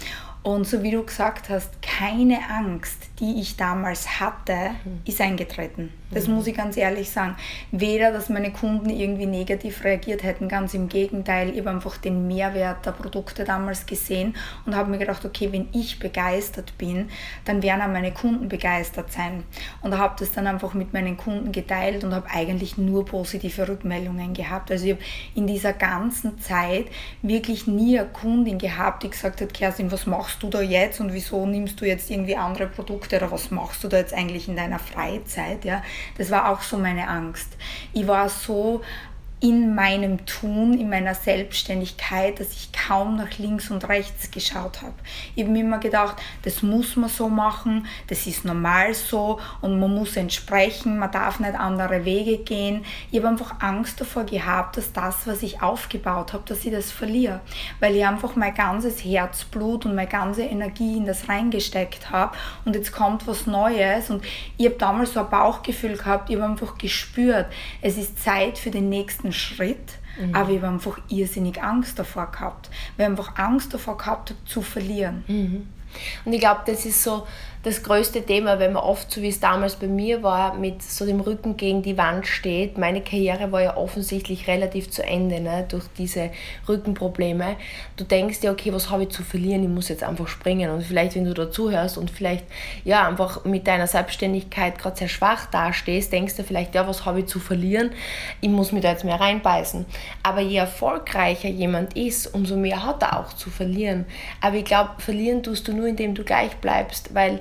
Und 0.42 0.66
so 0.66 0.82
wie 0.82 0.90
du 0.90 1.04
gesagt 1.04 1.48
hast, 1.48 1.70
keine 1.82 2.38
Angst, 2.50 2.98
die 3.20 3.40
ich 3.40 3.56
damals 3.56 4.18
hatte, 4.18 4.70
mhm. 4.84 5.00
ist 5.04 5.20
eingetreten. 5.20 5.92
Das 6.10 6.26
mhm. 6.26 6.34
muss 6.34 6.46
ich 6.48 6.56
ganz 6.56 6.76
ehrlich 6.76 7.10
sagen. 7.10 7.36
Weder, 7.70 8.10
dass 8.12 8.28
meine 8.28 8.52
Kunden 8.52 8.90
irgendwie 8.90 9.26
negativ 9.26 9.84
reagiert 9.84 10.24
hätten, 10.24 10.48
ganz 10.48 10.74
im 10.74 10.88
Gegenteil. 10.88 11.50
Ich 11.50 11.60
habe 11.60 11.70
einfach 11.70 11.96
den 11.96 12.26
Mehrwert 12.26 12.84
der 12.84 12.90
Produkte 12.90 13.44
damals 13.44 13.86
gesehen 13.86 14.34
und 14.66 14.74
habe 14.74 14.90
mir 14.90 14.98
gedacht, 14.98 15.24
okay, 15.24 15.52
wenn 15.52 15.68
ich 15.72 16.00
begeistert 16.00 16.76
bin, 16.76 17.08
dann 17.44 17.62
werden 17.62 17.80
auch 17.80 17.88
meine 17.88 18.12
Kunden 18.12 18.48
begeistert 18.48 19.12
sein. 19.12 19.44
Und 19.80 19.96
habe 19.96 20.16
das 20.18 20.32
dann 20.32 20.48
einfach 20.48 20.74
mit 20.74 20.92
meinen 20.92 21.16
Kunden 21.16 21.52
geteilt 21.52 22.02
und 22.02 22.14
habe 22.14 22.28
eigentlich 22.30 22.76
nur 22.76 23.04
positive 23.04 23.68
Rückmeldungen 23.68 24.34
gehabt. 24.34 24.72
Also 24.72 24.86
ich 24.86 24.92
habe 24.92 25.02
in 25.34 25.46
dieser 25.46 25.72
ganzen 25.72 26.40
Zeit 26.40 26.86
wirklich 27.22 27.68
nie 27.68 27.98
eine 27.98 28.08
Kundin 28.08 28.58
gehabt, 28.58 29.04
die 29.04 29.10
gesagt 29.10 29.40
hat, 29.40 29.54
Kerstin, 29.54 29.92
was 29.92 30.06
machst 30.06 30.31
machst 30.32 30.42
du 30.42 30.48
da 30.48 30.62
jetzt 30.62 30.98
und 31.00 31.12
wieso 31.12 31.44
nimmst 31.44 31.78
du 31.80 31.84
jetzt 31.84 32.10
irgendwie 32.10 32.36
andere 32.36 32.66
Produkte 32.66 33.16
oder 33.16 33.30
was 33.30 33.50
machst 33.50 33.84
du 33.84 33.88
da 33.88 33.98
jetzt 33.98 34.14
eigentlich 34.14 34.48
in 34.48 34.56
deiner 34.56 34.78
Freizeit? 34.78 35.64
Ja? 35.64 35.82
Das 36.16 36.30
war 36.30 36.48
auch 36.48 36.62
so 36.62 36.78
meine 36.78 37.06
Angst. 37.06 37.48
Ich 37.92 38.06
war 38.06 38.30
so 38.30 38.80
in 39.42 39.74
meinem 39.74 40.24
Tun, 40.24 40.78
in 40.78 40.88
meiner 40.88 41.16
Selbstständigkeit, 41.16 42.38
dass 42.38 42.52
ich 42.52 42.70
kaum 42.70 43.16
nach 43.16 43.38
links 43.38 43.72
und 43.72 43.88
rechts 43.88 44.30
geschaut 44.30 44.82
habe. 44.82 44.94
Ich 45.34 45.42
habe 45.42 45.52
mir 45.52 45.62
immer 45.62 45.78
gedacht, 45.78 46.16
das 46.42 46.62
muss 46.62 46.94
man 46.94 47.10
so 47.10 47.28
machen, 47.28 47.86
das 48.06 48.28
ist 48.28 48.44
normal 48.44 48.94
so 48.94 49.40
und 49.60 49.80
man 49.80 49.92
muss 49.92 50.16
entsprechen, 50.16 50.96
man 50.96 51.10
darf 51.10 51.40
nicht 51.40 51.56
andere 51.56 52.04
Wege 52.04 52.38
gehen. 52.38 52.84
Ich 53.10 53.18
habe 53.18 53.30
einfach 53.30 53.60
Angst 53.60 54.00
davor 54.00 54.22
gehabt, 54.22 54.76
dass 54.76 54.92
das, 54.92 55.26
was 55.26 55.42
ich 55.42 55.60
aufgebaut 55.60 56.32
habe, 56.32 56.44
dass 56.46 56.64
ich 56.64 56.70
das 56.70 56.92
verliere, 56.92 57.40
weil 57.80 57.96
ich 57.96 58.06
einfach 58.06 58.36
mein 58.36 58.54
ganzes 58.54 59.04
Herzblut 59.04 59.86
und 59.86 59.96
meine 59.96 60.08
ganze 60.08 60.42
Energie 60.42 60.98
in 60.98 61.04
das 61.04 61.28
reingesteckt 61.28 62.10
habe 62.10 62.36
und 62.64 62.76
jetzt 62.76 62.92
kommt 62.92 63.26
was 63.26 63.48
Neues 63.48 64.08
und 64.08 64.24
ich 64.56 64.66
habe 64.66 64.76
damals 64.76 65.14
so 65.14 65.20
ein 65.20 65.30
Bauchgefühl 65.30 65.96
gehabt, 65.96 66.30
ich 66.30 66.36
habe 66.36 66.44
einfach 66.44 66.78
gespürt, 66.78 67.46
es 67.80 67.98
ist 67.98 68.22
Zeit 68.22 68.56
für 68.56 68.70
den 68.70 68.88
nächsten 68.88 69.31
Schritt. 69.32 69.98
Mhm. 70.20 70.34
Aber 70.34 70.50
ich 70.50 70.58
habe 70.58 70.74
einfach 70.74 70.98
irrsinnig 71.08 71.62
Angst 71.62 71.98
davor 71.98 72.30
gehabt. 72.30 72.70
Wir 72.96 73.06
haben 73.06 73.12
einfach 73.12 73.36
Angst 73.36 73.72
davor 73.72 73.96
gehabt, 73.96 74.34
zu 74.44 74.62
verlieren. 74.62 75.24
Mhm. 75.26 75.66
Und 76.24 76.32
ich 76.32 76.40
glaube, 76.40 76.62
das 76.66 76.84
ist 76.84 77.02
so 77.02 77.26
das 77.62 77.84
größte 77.84 78.22
Thema, 78.22 78.58
wenn 78.58 78.72
man 78.72 78.82
oft, 78.82 79.12
so 79.12 79.22
wie 79.22 79.28
es 79.28 79.38
damals 79.38 79.76
bei 79.76 79.86
mir 79.86 80.24
war, 80.24 80.54
mit 80.54 80.82
so 80.82 81.06
dem 81.06 81.20
Rücken 81.20 81.56
gegen 81.56 81.82
die 81.82 81.96
Wand 81.96 82.26
steht. 82.26 82.76
Meine 82.76 83.02
Karriere 83.02 83.52
war 83.52 83.62
ja 83.62 83.76
offensichtlich 83.76 84.48
relativ 84.48 84.90
zu 84.90 85.04
Ende 85.04 85.38
ne, 85.38 85.64
durch 85.68 85.84
diese 85.96 86.30
Rückenprobleme. 86.68 87.56
Du 87.96 88.02
denkst 88.02 88.40
dir, 88.40 88.50
okay, 88.50 88.72
was 88.72 88.90
habe 88.90 89.04
ich 89.04 89.10
zu 89.10 89.22
verlieren? 89.22 89.62
Ich 89.62 89.68
muss 89.68 89.88
jetzt 89.88 90.02
einfach 90.02 90.26
springen. 90.26 90.70
Und 90.70 90.82
vielleicht, 90.82 91.14
wenn 91.14 91.24
du 91.24 91.34
dazuhörst 91.34 91.98
und 91.98 92.10
vielleicht 92.10 92.44
ja 92.84 93.06
einfach 93.06 93.44
mit 93.44 93.68
deiner 93.68 93.86
Selbstständigkeit 93.86 94.76
gerade 94.76 94.96
sehr 94.96 95.08
schwach 95.08 95.46
dastehst, 95.46 96.12
denkst 96.12 96.34
du 96.34 96.42
vielleicht, 96.42 96.74
ja, 96.74 96.88
was 96.88 97.04
habe 97.04 97.20
ich 97.20 97.26
zu 97.26 97.38
verlieren? 97.38 97.90
Ich 98.40 98.48
muss 98.48 98.72
mich 98.72 98.82
da 98.82 98.90
jetzt 98.90 99.04
mehr 99.04 99.20
reinbeißen. 99.20 99.86
Aber 100.24 100.40
je 100.40 100.56
erfolgreicher 100.56 101.48
jemand 101.48 101.96
ist, 101.96 102.26
umso 102.34 102.56
mehr 102.56 102.84
hat 102.84 103.02
er 103.02 103.20
auch 103.20 103.32
zu 103.34 103.50
verlieren. 103.50 104.04
Aber 104.40 104.56
ich 104.56 104.64
glaube, 104.64 104.90
verlieren 104.98 105.44
tust 105.44 105.68
du 105.68 105.72
nur, 105.72 105.86
indem 105.86 106.16
du 106.16 106.24
gleich 106.24 106.56
bleibst, 106.56 107.14
weil 107.14 107.40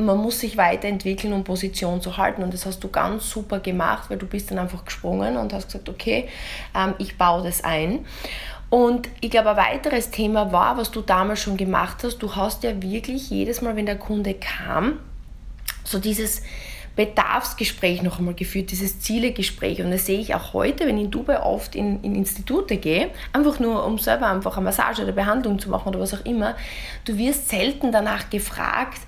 man 0.00 0.18
muss 0.18 0.40
sich 0.40 0.56
weiterentwickeln, 0.56 1.32
um 1.32 1.44
Position 1.44 2.00
zu 2.00 2.16
halten. 2.16 2.42
Und 2.42 2.54
das 2.54 2.66
hast 2.66 2.82
du 2.82 2.88
ganz 2.88 3.28
super 3.28 3.60
gemacht, 3.60 4.10
weil 4.10 4.18
du 4.18 4.26
bist 4.26 4.50
dann 4.50 4.58
einfach 4.58 4.84
gesprungen 4.84 5.36
und 5.36 5.52
hast 5.52 5.66
gesagt, 5.66 5.88
okay, 5.88 6.28
ähm, 6.74 6.94
ich 6.98 7.16
baue 7.18 7.42
das 7.42 7.64
ein. 7.64 8.06
Und 8.70 9.08
ich 9.20 9.30
glaube, 9.30 9.50
ein 9.50 9.56
weiteres 9.56 10.10
Thema 10.10 10.52
war, 10.52 10.76
was 10.76 10.90
du 10.90 11.00
damals 11.00 11.40
schon 11.40 11.56
gemacht 11.56 12.04
hast, 12.04 12.18
du 12.18 12.36
hast 12.36 12.62
ja 12.62 12.80
wirklich 12.80 13.28
jedes 13.28 13.62
Mal, 13.62 13.74
wenn 13.74 13.86
der 13.86 13.98
Kunde 13.98 14.34
kam, 14.34 15.00
so 15.82 15.98
dieses 15.98 16.42
Bedarfsgespräch 16.94 18.02
noch 18.02 18.18
einmal 18.18 18.34
geführt, 18.34 18.70
dieses 18.70 19.00
Zielegespräch. 19.00 19.80
Und 19.80 19.90
das 19.90 20.06
sehe 20.06 20.18
ich 20.18 20.34
auch 20.34 20.52
heute, 20.52 20.86
wenn 20.86 20.98
ich 20.98 21.04
in 21.04 21.10
Dubai 21.10 21.42
oft 21.42 21.74
in, 21.74 22.02
in 22.02 22.14
Institute 22.14 22.76
gehe, 22.76 23.10
einfach 23.32 23.58
nur 23.58 23.84
um 23.86 23.98
selber 23.98 24.26
einfach 24.26 24.56
eine 24.56 24.64
Massage 24.64 25.02
oder 25.02 25.12
Behandlung 25.12 25.58
zu 25.58 25.70
machen 25.70 25.88
oder 25.88 26.00
was 26.00 26.14
auch 26.14 26.24
immer. 26.24 26.56
Du 27.04 27.16
wirst 27.16 27.48
selten 27.48 27.90
danach 27.90 28.28
gefragt, 28.30 29.00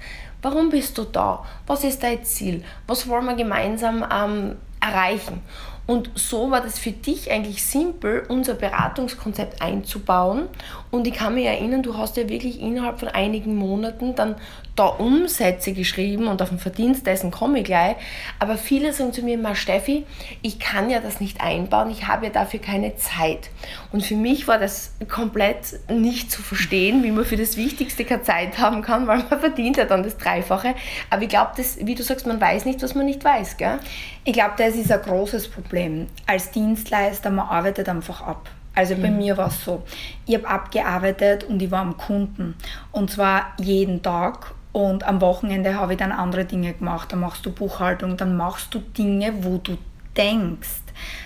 Warum 0.42 0.70
bist 0.70 0.98
du 0.98 1.04
da? 1.04 1.44
Was 1.66 1.84
ist 1.84 2.02
dein 2.02 2.24
Ziel? 2.24 2.64
Was 2.88 3.08
wollen 3.08 3.26
wir 3.26 3.34
gemeinsam 3.34 4.04
ähm, 4.12 4.56
erreichen? 4.80 5.40
Und 5.86 6.10
so 6.14 6.50
war 6.50 6.60
das 6.60 6.78
für 6.78 6.92
dich 6.92 7.30
eigentlich 7.30 7.64
simpel, 7.64 8.24
unser 8.28 8.54
Beratungskonzept 8.54 9.60
einzubauen. 9.60 10.48
Und 10.90 11.06
ich 11.06 11.14
kann 11.14 11.34
mich 11.34 11.46
erinnern, 11.46 11.82
du 11.82 11.96
hast 11.96 12.16
ja 12.16 12.28
wirklich 12.28 12.60
innerhalb 12.60 13.00
von 13.00 13.08
einigen 13.08 13.56
Monaten 13.56 14.14
dann 14.14 14.36
da 14.76 14.86
Umsätze 14.86 15.72
geschrieben 15.72 16.28
und 16.28 16.40
auf 16.40 16.48
den 16.48 16.58
Verdienst 16.58 17.06
dessen 17.06 17.30
komme 17.30 17.58
ich 17.58 17.64
gleich. 17.64 17.96
Aber 18.38 18.56
viele 18.56 18.92
sagen 18.92 19.12
zu 19.12 19.22
mir 19.22 19.34
immer, 19.34 19.54
Steffi, 19.54 20.06
ich 20.40 20.58
kann 20.58 20.88
ja 20.88 21.00
das 21.00 21.20
nicht 21.20 21.42
einbauen, 21.42 21.90
ich 21.90 22.06
habe 22.06 22.26
ja 22.26 22.32
dafür 22.32 22.60
keine 22.60 22.96
Zeit. 22.96 23.50
Und 23.92 24.02
für 24.02 24.14
mich 24.14 24.48
war 24.48 24.58
das 24.58 24.94
komplett 25.10 25.78
nicht 25.90 26.30
zu 26.30 26.42
verstehen, 26.42 27.02
wie 27.02 27.10
man 27.10 27.24
für 27.24 27.36
das 27.36 27.56
Wichtigste 27.56 28.04
keine 28.04 28.22
Zeit 28.22 28.58
haben 28.58 28.82
kann, 28.82 29.06
weil 29.06 29.24
man 29.28 29.40
verdient 29.40 29.76
ja 29.76 29.84
dann 29.84 30.02
das 30.02 30.16
Dreifache. 30.16 30.74
Aber 31.10 31.22
ich 31.22 31.28
glaube, 31.28 31.52
wie 31.80 31.94
du 31.94 32.02
sagst, 32.02 32.26
man 32.26 32.40
weiß 32.40 32.64
nicht, 32.64 32.82
was 32.82 32.94
man 32.94 33.04
nicht 33.04 33.22
weiß. 33.22 33.58
Gell? 33.58 33.78
Ich 34.24 34.32
glaube, 34.32 34.54
das 34.56 34.74
ist 34.74 34.92
ein 34.92 35.02
großes 35.02 35.48
Problem. 35.48 36.06
Als 36.26 36.50
Dienstleister, 36.50 37.30
man 37.30 37.48
arbeitet 37.48 37.88
einfach 37.88 38.22
ab. 38.22 38.48
Also 38.74 38.94
bei 38.96 39.10
mhm. 39.10 39.18
mir 39.18 39.36
war 39.36 39.48
es 39.48 39.64
so, 39.64 39.82
ich 40.26 40.34
habe 40.36 40.48
abgearbeitet 40.48 41.44
und 41.44 41.60
ich 41.60 41.70
war 41.70 41.80
am 41.80 41.96
Kunden. 41.96 42.54
Und 42.90 43.10
zwar 43.10 43.52
jeden 43.58 44.02
Tag. 44.02 44.54
Und 44.72 45.04
am 45.04 45.20
Wochenende 45.20 45.74
habe 45.74 45.92
ich 45.92 45.98
dann 45.98 46.12
andere 46.12 46.46
Dinge 46.46 46.72
gemacht. 46.72 47.12
Dann 47.12 47.20
machst 47.20 47.44
du 47.44 47.52
Buchhaltung, 47.52 48.16
dann 48.16 48.36
machst 48.36 48.72
du 48.72 48.78
Dinge, 48.78 49.44
wo 49.44 49.58
du 49.58 49.76
denkst, 50.16 50.80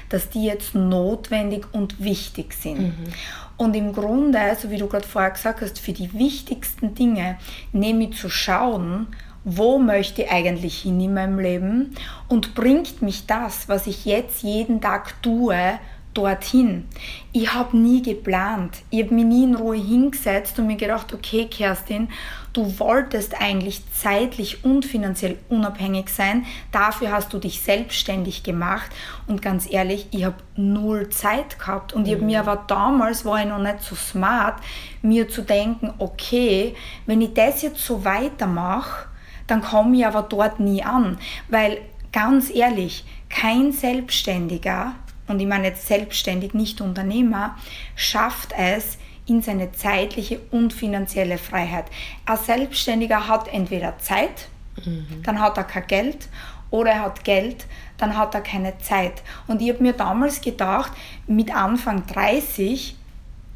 dass 0.08 0.28
die 0.30 0.44
jetzt 0.46 0.74
notwendig 0.74 1.66
und 1.72 2.02
wichtig 2.02 2.54
sind. 2.54 2.80
Mhm. 2.80 3.12
Und 3.56 3.74
im 3.74 3.92
Grunde, 3.92 4.56
so 4.60 4.70
wie 4.70 4.78
du 4.78 4.86
gerade 4.86 5.06
vorher 5.06 5.30
gesagt 5.30 5.60
hast, 5.60 5.78
für 5.78 5.92
die 5.92 6.12
wichtigsten 6.12 6.94
Dinge 6.94 7.38
nämlich 7.72 8.16
zu 8.16 8.28
schauen, 8.28 9.08
wo 9.48 9.78
möchte 9.78 10.22
ich 10.22 10.30
eigentlich 10.30 10.82
hin 10.82 11.00
in 11.00 11.14
meinem 11.14 11.38
Leben 11.38 11.94
und 12.26 12.56
bringt 12.56 13.00
mich 13.00 13.26
das, 13.26 13.68
was 13.68 13.86
ich 13.86 14.04
jetzt 14.04 14.42
jeden 14.42 14.80
Tag 14.80 15.22
tue, 15.22 15.78
dorthin. 16.14 16.88
Ich 17.32 17.54
habe 17.54 17.76
nie 17.76 18.02
geplant. 18.02 18.78
Ich 18.90 19.04
habe 19.04 19.14
mich 19.14 19.24
nie 19.24 19.44
in 19.44 19.54
Ruhe 19.54 19.76
hingesetzt 19.76 20.58
und 20.58 20.66
mir 20.66 20.76
gedacht, 20.76 21.14
okay, 21.14 21.46
Kerstin, 21.46 22.08
du 22.54 22.76
wolltest 22.80 23.40
eigentlich 23.40 23.82
zeitlich 23.92 24.64
und 24.64 24.84
finanziell 24.84 25.36
unabhängig 25.48 26.08
sein. 26.08 26.44
Dafür 26.72 27.12
hast 27.12 27.32
du 27.32 27.38
dich 27.38 27.60
selbstständig 27.60 28.42
gemacht. 28.42 28.90
Und 29.28 29.42
ganz 29.42 29.70
ehrlich, 29.70 30.08
ich 30.10 30.24
habe 30.24 30.36
null 30.56 31.10
Zeit 31.10 31.58
gehabt. 31.60 31.92
Und 31.92 32.08
ich 32.08 32.14
habe 32.14 32.24
mir 32.24 32.42
mhm. 32.42 32.48
aber 32.48 32.64
damals, 32.66 33.24
war 33.24 33.38
ich 33.38 33.46
noch 33.46 33.60
nicht 33.60 33.82
so 33.82 33.94
smart, 33.94 34.60
mir 35.02 35.28
zu 35.28 35.42
denken, 35.42 35.94
okay, 35.98 36.74
wenn 37.04 37.20
ich 37.20 37.34
das 37.34 37.62
jetzt 37.62 37.84
so 37.84 38.04
weitermache, 38.04 39.06
dann 39.46 39.62
komme 39.62 39.96
ich 39.96 40.06
aber 40.06 40.22
dort 40.22 40.60
nie 40.60 40.82
an. 40.82 41.18
Weil 41.48 41.78
ganz 42.12 42.50
ehrlich, 42.50 43.04
kein 43.28 43.72
Selbstständiger 43.72 44.94
und 45.28 45.40
ich 45.40 45.46
meine 45.46 45.68
jetzt 45.68 45.86
selbstständig, 45.86 46.54
nicht 46.54 46.80
Unternehmer, 46.80 47.56
schafft 47.94 48.52
es 48.56 48.98
in 49.26 49.42
seine 49.42 49.72
zeitliche 49.72 50.40
und 50.50 50.72
finanzielle 50.72 51.38
Freiheit. 51.38 51.86
Ein 52.26 52.38
Selbstständiger 52.38 53.26
hat 53.26 53.48
entweder 53.48 53.98
Zeit, 53.98 54.48
mhm. 54.84 55.22
dann 55.24 55.40
hat 55.40 55.56
er 55.56 55.64
kein 55.64 55.86
Geld, 55.86 56.28
oder 56.70 56.90
er 56.90 57.02
hat 57.02 57.24
Geld, 57.24 57.66
dann 57.96 58.16
hat 58.16 58.34
er 58.34 58.40
keine 58.40 58.78
Zeit. 58.78 59.22
Und 59.46 59.62
ich 59.62 59.70
habe 59.70 59.82
mir 59.82 59.92
damals 59.92 60.40
gedacht, 60.40 60.92
mit 61.26 61.54
Anfang 61.54 62.06
30, 62.06 62.96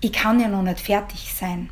ich 0.00 0.12
kann 0.12 0.40
ja 0.40 0.49
noch 0.49 0.62
nicht 0.62 0.80
fertig 0.80 1.32
sein. 1.35 1.70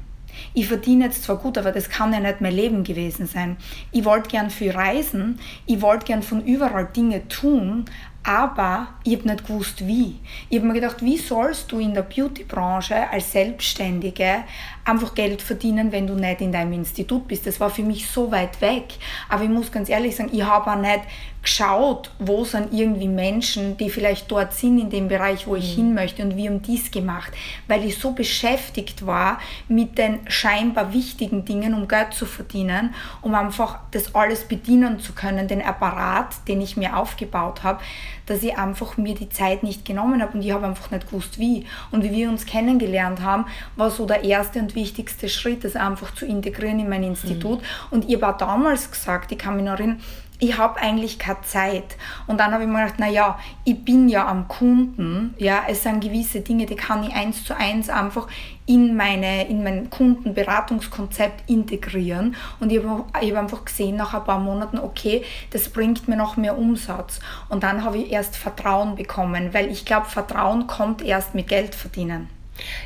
Ich 0.58 0.66
verdiene 0.66 1.04
jetzt 1.04 1.22
zwar 1.22 1.36
gut, 1.36 1.56
aber 1.56 1.70
das 1.70 1.88
kann 1.88 2.12
ja 2.12 2.18
nicht 2.18 2.40
mein 2.40 2.52
Leben 2.52 2.82
gewesen 2.82 3.28
sein. 3.28 3.58
Ich 3.92 4.04
wollte 4.04 4.28
gern 4.28 4.50
viel 4.50 4.72
reisen, 4.72 5.38
ich 5.66 5.80
wollte 5.80 6.06
gern 6.06 6.20
von 6.20 6.44
überall 6.44 6.86
Dinge 6.86 7.28
tun, 7.28 7.84
aber 8.24 8.88
ich 9.04 9.16
habe 9.16 9.28
nicht 9.28 9.46
gewusst, 9.46 9.86
wie. 9.86 10.18
Ich 10.48 10.58
habe 10.58 10.66
mir 10.66 10.74
gedacht, 10.74 11.00
wie 11.00 11.16
sollst 11.16 11.70
du 11.70 11.78
in 11.78 11.94
der 11.94 12.02
Beauty-Branche 12.02 13.08
als 13.08 13.30
Selbstständige 13.30 14.42
einfach 14.88 15.14
Geld 15.14 15.42
verdienen, 15.42 15.92
wenn 15.92 16.06
du 16.06 16.14
nicht 16.14 16.40
in 16.40 16.52
deinem 16.52 16.72
Institut 16.72 17.28
bist? 17.28 17.46
Das 17.46 17.60
war 17.60 17.70
für 17.70 17.82
mich 17.82 18.08
so 18.08 18.30
weit 18.32 18.60
weg. 18.60 18.84
Aber 19.28 19.44
ich 19.44 19.50
muss 19.50 19.70
ganz 19.70 19.88
ehrlich 19.88 20.16
sagen, 20.16 20.30
ich 20.32 20.42
habe 20.42 20.70
auch 20.70 20.76
nicht 20.76 21.02
geschaut, 21.42 22.10
wo 22.18 22.44
sind 22.44 22.74
irgendwie 22.74 23.08
Menschen, 23.08 23.76
die 23.76 23.90
vielleicht 23.90 24.30
dort 24.30 24.52
sind 24.52 24.78
in 24.78 24.90
dem 24.90 25.08
Bereich, 25.08 25.46
wo 25.46 25.56
ich 25.56 25.72
mhm. 25.72 25.82
hin 25.82 25.94
möchte 25.94 26.22
und 26.22 26.36
wie 26.36 26.48
um 26.48 26.60
dies 26.60 26.90
gemacht, 26.90 27.32
weil 27.68 27.84
ich 27.84 27.98
so 27.98 28.12
beschäftigt 28.12 29.06
war 29.06 29.38
mit 29.68 29.98
den 29.98 30.20
scheinbar 30.28 30.92
wichtigen 30.92 31.44
Dingen, 31.44 31.74
um 31.74 31.86
Geld 31.86 32.12
zu 32.12 32.26
verdienen, 32.26 32.94
um 33.22 33.34
einfach 33.34 33.78
das 33.92 34.14
alles 34.14 34.44
bedienen 34.44 34.98
zu 34.98 35.12
können, 35.12 35.48
den 35.48 35.62
Apparat, 35.62 36.34
den 36.48 36.60
ich 36.60 36.76
mir 36.76 36.96
aufgebaut 36.96 37.62
habe, 37.62 37.80
dass 38.28 38.42
ich 38.42 38.56
einfach 38.56 38.96
mir 38.96 39.14
die 39.14 39.28
Zeit 39.28 39.62
nicht 39.62 39.84
genommen 39.84 40.22
habe 40.22 40.34
und 40.34 40.44
ich 40.44 40.52
habe 40.52 40.66
einfach 40.66 40.90
nicht 40.90 41.06
gewusst, 41.06 41.38
wie. 41.38 41.64
Und 41.90 42.04
wie 42.04 42.12
wir 42.12 42.28
uns 42.28 42.46
kennengelernt 42.46 43.22
haben, 43.22 43.46
war 43.76 43.90
so 43.90 44.06
der 44.06 44.24
erste 44.24 44.58
und 44.58 44.74
wichtigste 44.74 45.28
Schritt, 45.28 45.64
das 45.64 45.76
einfach 45.76 46.14
zu 46.14 46.26
integrieren 46.26 46.80
in 46.80 46.88
mein 46.88 47.02
Institut. 47.02 47.60
Mhm. 47.60 47.64
Und 47.90 48.08
ich 48.08 48.20
war 48.20 48.36
damals 48.36 48.90
gesagt, 48.90 49.32
ich 49.32 49.38
kann 49.38 49.56
mich 49.56 49.64
noch 49.64 49.72
erinnern, 49.72 50.00
ich 50.38 50.56
habe 50.56 50.80
eigentlich 50.80 51.18
keine 51.18 51.40
Zeit. 51.42 51.96
Und 52.26 52.38
dann 52.38 52.52
habe 52.52 52.62
ich 52.62 52.68
mir 52.68 52.82
gedacht, 52.82 53.00
naja, 53.00 53.38
ich 53.64 53.84
bin 53.84 54.08
ja 54.08 54.26
am 54.26 54.46
Kunden, 54.46 55.34
ja, 55.38 55.62
es 55.68 55.82
sind 55.82 56.02
gewisse 56.02 56.40
Dinge, 56.40 56.66
die 56.66 56.76
kann 56.76 57.02
ich 57.02 57.12
eins 57.12 57.44
zu 57.44 57.56
eins 57.56 57.88
einfach 57.88 58.28
in, 58.66 58.96
meine, 58.96 59.48
in 59.48 59.64
mein 59.64 59.90
Kundenberatungskonzept 59.90 61.50
integrieren. 61.50 62.36
Und 62.60 62.70
ich 62.70 62.84
habe 62.84 63.04
hab 63.12 63.36
einfach 63.36 63.64
gesehen 63.64 63.96
nach 63.96 64.14
ein 64.14 64.24
paar 64.24 64.38
Monaten, 64.38 64.78
okay, 64.78 65.24
das 65.50 65.70
bringt 65.70 66.06
mir 66.06 66.16
noch 66.16 66.36
mehr 66.36 66.56
Umsatz. 66.56 67.18
Und 67.48 67.62
dann 67.62 67.82
habe 67.82 67.98
ich 67.98 68.12
erst 68.12 68.36
Vertrauen 68.36 68.94
bekommen, 68.94 69.52
weil 69.54 69.70
ich 69.70 69.84
glaube, 69.84 70.06
Vertrauen 70.06 70.66
kommt 70.66 71.02
erst 71.02 71.34
mit 71.34 71.48
Geld 71.48 71.74
verdienen. 71.74 72.37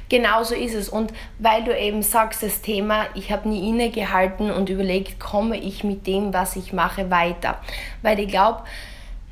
Genau 0.09 0.43
so 0.43 0.55
ist 0.55 0.75
es. 0.75 0.89
Und 0.89 1.13
weil 1.39 1.65
du 1.65 1.77
eben 1.77 2.03
sagst, 2.03 2.43
das 2.43 2.63
Thema, 2.63 3.07
ich 3.15 3.33
habe 3.33 3.49
nie 3.49 3.69
innegehalten 3.69 4.51
und 4.51 4.69
überlegt, 4.69 5.21
komme 5.21 5.57
ich 5.57 5.85
mit 5.85 6.07
dem, 6.07 6.33
was 6.33 6.57
ich 6.57 6.73
mache, 6.73 7.11
weiter. 7.11 7.59
Weil 8.03 8.19
ich 8.21 8.29
glaube, 8.29 8.63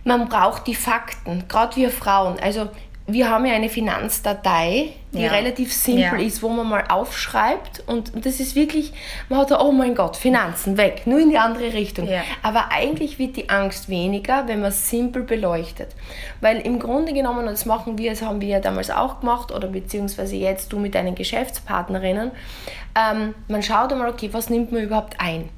man 0.04 0.28
braucht 0.28 0.66
die 0.66 0.74
Fakten, 0.74 1.44
gerade 1.48 1.76
wir 1.76 1.90
Frauen. 1.90 2.38
Also 2.40 2.68
wir 3.12 3.28
haben 3.28 3.46
ja 3.46 3.54
eine 3.54 3.68
Finanzdatei, 3.68 4.90
die 5.12 5.22
Ja. 5.22 5.30
relativ 5.32 5.72
simpel 5.72 6.20
Ja. 6.20 6.26
ist, 6.26 6.42
wo 6.42 6.48
man 6.48 6.68
mal 6.68 6.84
aufschreibt 6.88 7.82
und 7.86 8.12
das 8.24 8.40
ist 8.40 8.54
wirklich, 8.54 8.92
man 9.28 9.40
hat 9.40 9.50
da, 9.50 9.60
oh 9.60 9.72
mein 9.72 9.94
Gott, 9.94 10.16
Finanzen 10.16 10.76
weg, 10.76 11.02
nur 11.06 11.18
in 11.18 11.30
die 11.30 11.38
andere 11.38 11.72
Richtung. 11.72 12.08
Ja. 12.08 12.22
Aber 12.42 12.70
eigentlich 12.70 13.18
wird 13.18 13.36
die 13.36 13.48
Angst 13.50 13.88
weniger, 13.88 14.46
wenn 14.46 14.60
man 14.60 14.68
es 14.70 14.88
simpel 14.88 15.22
beleuchtet. 15.22 15.88
Weil 16.40 16.58
im 16.60 16.78
Grunde 16.78 17.12
genommen, 17.12 17.40
und 17.40 17.50
das 17.52 17.66
machen 17.66 17.98
wir, 17.98 18.10
das 18.10 18.22
haben 18.22 18.40
wir 18.40 18.48
ja 18.48 18.60
damals 18.60 18.90
auch 18.90 19.20
gemacht, 19.20 19.52
oder 19.52 19.68
beziehungsweise 19.68 20.36
jetzt 20.36 20.72
du 20.72 20.78
mit 20.78 20.94
deinen 20.94 21.14
Geschäftspartnerinnen, 21.14 22.30
ähm, 22.96 23.34
man 23.48 23.62
schaut 23.62 23.92
einmal, 23.92 24.08
okay, 24.10 24.28
was 24.32 24.50
nimmt 24.50 24.72
man 24.72 24.82
überhaupt 24.82 25.14
ein? 25.18 25.48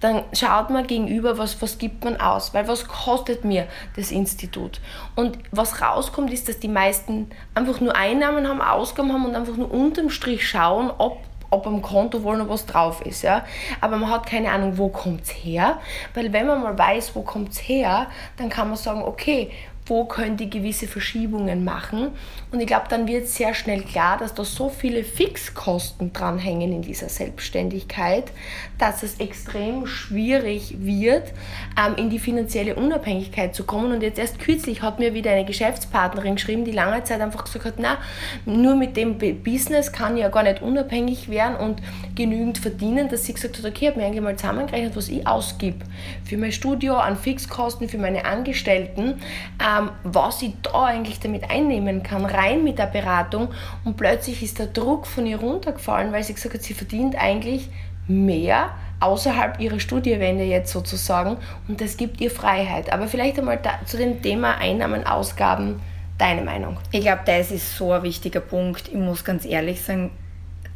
Dann 0.00 0.22
schaut 0.32 0.70
man 0.70 0.86
gegenüber, 0.86 1.38
was, 1.38 1.60
was 1.62 1.78
gibt 1.78 2.04
man 2.04 2.20
aus, 2.20 2.54
weil 2.54 2.68
was 2.68 2.86
kostet 2.86 3.44
mir 3.44 3.66
das 3.96 4.10
Institut? 4.10 4.80
Und 5.16 5.38
was 5.50 5.80
rauskommt, 5.80 6.32
ist, 6.32 6.48
dass 6.48 6.58
die 6.58 6.68
meisten 6.68 7.30
einfach 7.54 7.80
nur 7.80 7.96
Einnahmen 7.96 8.48
haben, 8.48 8.60
Ausgaben 8.60 9.12
haben 9.12 9.26
und 9.26 9.34
einfach 9.34 9.56
nur 9.56 9.72
unterm 9.72 10.10
Strich 10.10 10.48
schauen, 10.48 10.90
ob 10.98 11.18
ob 11.50 11.66
am 11.66 11.82
Konto 11.82 12.22
wohl 12.22 12.36
noch 12.36 12.48
was 12.48 12.66
drauf 12.66 13.04
ist. 13.04 13.22
Ja? 13.22 13.44
Aber 13.80 13.96
man 13.96 14.10
hat 14.10 14.26
keine 14.26 14.50
Ahnung, 14.50 14.76
wo 14.76 14.88
kommt 14.88 15.22
es 15.22 15.30
her. 15.30 15.78
Weil 16.14 16.32
wenn 16.32 16.46
man 16.46 16.62
mal 16.62 16.76
weiß, 16.76 17.14
wo 17.14 17.22
kommt 17.22 17.52
es 17.52 17.58
her, 17.58 18.06
dann 18.36 18.48
kann 18.48 18.68
man 18.68 18.76
sagen, 18.76 19.02
okay, 19.02 19.50
wo 19.88 20.04
könnte 20.04 20.44
ich 20.44 20.50
gewisse 20.50 20.86
Verschiebungen 20.86 21.64
machen. 21.64 22.08
Und 22.52 22.60
ich 22.60 22.66
glaube, 22.66 22.86
dann 22.88 23.06
wird 23.08 23.28
sehr 23.28 23.54
schnell 23.54 23.82
klar, 23.82 24.18
dass 24.18 24.34
da 24.34 24.44
so 24.44 24.68
viele 24.68 25.04
Fixkosten 25.04 26.12
dranhängen 26.12 26.72
in 26.72 26.82
dieser 26.82 27.08
Selbstständigkeit, 27.08 28.32
dass 28.78 29.02
es 29.02 29.18
extrem 29.18 29.86
schwierig 29.86 30.76
wird, 30.78 31.32
ähm, 31.78 31.96
in 31.96 32.10
die 32.10 32.18
finanzielle 32.18 32.74
Unabhängigkeit 32.76 33.54
zu 33.54 33.64
kommen. 33.64 33.92
Und 33.92 34.02
jetzt 34.02 34.18
erst 34.18 34.38
kürzlich 34.38 34.82
hat 34.82 34.98
mir 34.98 35.14
wieder 35.14 35.30
eine 35.30 35.44
Geschäftspartnerin 35.44 36.36
geschrieben, 36.36 36.64
die 36.64 36.72
lange 36.72 37.02
Zeit 37.04 37.20
einfach 37.20 37.44
gesagt 37.44 37.64
hat, 37.64 37.74
na, 37.78 37.98
nur 38.44 38.76
mit 38.76 38.96
dem 38.96 39.18
Business 39.18 39.92
kann 39.92 40.16
ich 40.16 40.22
ja 40.22 40.28
gar 40.28 40.42
nicht 40.42 40.62
unabhängig 40.62 41.28
werden 41.28 41.56
und 41.56 41.80
genügend 42.14 42.58
verdienen, 42.58 43.08
dass 43.08 43.24
sie 43.24 43.34
gesagt 43.34 43.58
hat, 43.58 43.64
okay, 43.64 43.86
ich 43.86 43.88
habe 43.88 44.00
mir 44.00 44.06
eigentlich 44.06 44.22
mal 44.22 44.36
zusammengerechnet, 44.36 44.96
was 44.96 45.08
ich 45.08 45.26
ausgib 45.26 45.84
für 46.24 46.36
mein 46.36 46.52
Studio, 46.52 46.96
an 46.96 47.16
Fixkosten, 47.16 47.88
für 47.88 47.98
meine 47.98 48.24
Angestellten, 48.24 49.20
ähm, 49.62 49.77
was 50.04 50.42
ich 50.42 50.54
da 50.62 50.84
eigentlich 50.84 51.20
damit 51.20 51.50
einnehmen 51.50 52.02
kann, 52.02 52.24
rein 52.24 52.64
mit 52.64 52.78
der 52.78 52.86
Beratung. 52.86 53.48
Und 53.84 53.96
plötzlich 53.96 54.42
ist 54.42 54.58
der 54.58 54.66
Druck 54.66 55.06
von 55.06 55.26
ihr 55.26 55.38
runtergefallen, 55.38 56.12
weil 56.12 56.22
sie 56.22 56.34
gesagt 56.34 56.54
hat, 56.54 56.62
sie 56.62 56.74
verdient 56.74 57.16
eigentlich 57.16 57.68
mehr 58.06 58.70
außerhalb 59.00 59.60
ihrer 59.60 59.78
Studiewände 59.78 60.44
jetzt 60.44 60.72
sozusagen 60.72 61.36
und 61.68 61.80
das 61.80 61.96
gibt 61.96 62.20
ihr 62.20 62.30
Freiheit. 62.30 62.92
Aber 62.92 63.06
vielleicht 63.06 63.38
einmal 63.38 63.58
da, 63.58 63.78
zu 63.84 63.96
dem 63.96 64.22
Thema 64.22 64.58
Einnahmen, 64.58 65.06
Ausgaben, 65.06 65.80
deine 66.16 66.42
Meinung. 66.42 66.78
Ich 66.90 67.02
glaube, 67.02 67.22
das 67.24 67.50
ist 67.50 67.76
so 67.76 67.92
ein 67.92 68.02
wichtiger 68.02 68.40
Punkt. 68.40 68.88
Ich 68.88 68.94
muss 68.94 69.24
ganz 69.24 69.44
ehrlich 69.44 69.82
sagen, 69.82 70.10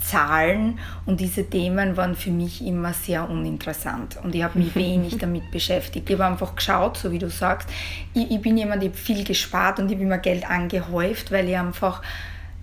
Zahlen 0.03 0.79
und 1.07 1.21
diese 1.21 1.49
Themen 1.49 1.97
waren 1.97 2.15
für 2.15 2.31
mich 2.31 2.65
immer 2.65 2.93
sehr 2.93 3.29
uninteressant 3.29 4.19
und 4.23 4.35
ich 4.35 4.43
habe 4.43 4.59
mich 4.59 4.75
wenig 4.75 5.19
damit 5.19 5.51
beschäftigt. 5.51 6.09
Ich 6.11 6.15
habe 6.19 6.27
einfach 6.31 6.55
geschaut, 6.57 6.97
so 6.97 7.11
wie 7.13 7.19
du 7.19 7.31
sagst. 7.31 7.69
Ich, 8.15 8.31
ich 8.31 8.41
bin 8.41 8.57
jemand, 8.57 8.83
ich 8.83 8.91
habe 8.91 8.99
viel 8.99 9.25
gespart 9.25 9.79
und 9.79 9.87
ich 9.89 9.95
habe 9.95 10.05
immer 10.05 10.19
Geld 10.19 10.49
angehäuft, 10.49 11.31
weil 11.33 11.49
ich 11.49 11.57
einfach 11.57 12.03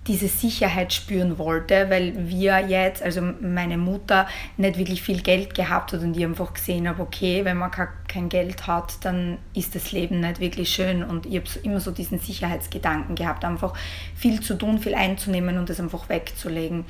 diese 0.06 0.28
Sicherheit 0.28 0.94
spüren 0.94 1.36
wollte, 1.36 1.90
weil 1.90 2.14
wir 2.28 2.58
jetzt, 2.66 3.02
also 3.02 3.20
meine 3.42 3.76
Mutter, 3.76 4.26
nicht 4.56 4.78
wirklich 4.78 5.02
viel 5.02 5.20
Geld 5.20 5.54
gehabt 5.54 5.92
hat 5.92 6.00
und 6.00 6.16
ich 6.16 6.24
einfach 6.24 6.54
gesehen 6.54 6.88
habe, 6.88 7.02
okay, 7.02 7.44
wenn 7.44 7.58
man 7.58 7.70
ke- 7.70 7.88
kein 8.08 8.30
Geld 8.30 8.66
hat, 8.66 8.94
dann 9.04 9.36
ist 9.54 9.74
das 9.74 9.92
Leben 9.92 10.20
nicht 10.20 10.40
wirklich 10.40 10.70
schön 10.70 11.04
und 11.04 11.26
ich 11.26 11.36
habe 11.36 11.44
immer 11.64 11.80
so 11.80 11.90
diesen 11.90 12.18
Sicherheitsgedanken 12.18 13.14
gehabt, 13.14 13.44
einfach 13.44 13.74
viel 14.16 14.40
zu 14.40 14.54
tun, 14.56 14.78
viel 14.78 14.94
einzunehmen 14.94 15.58
und 15.58 15.68
das 15.68 15.78
einfach 15.80 16.08
wegzulegen. 16.08 16.86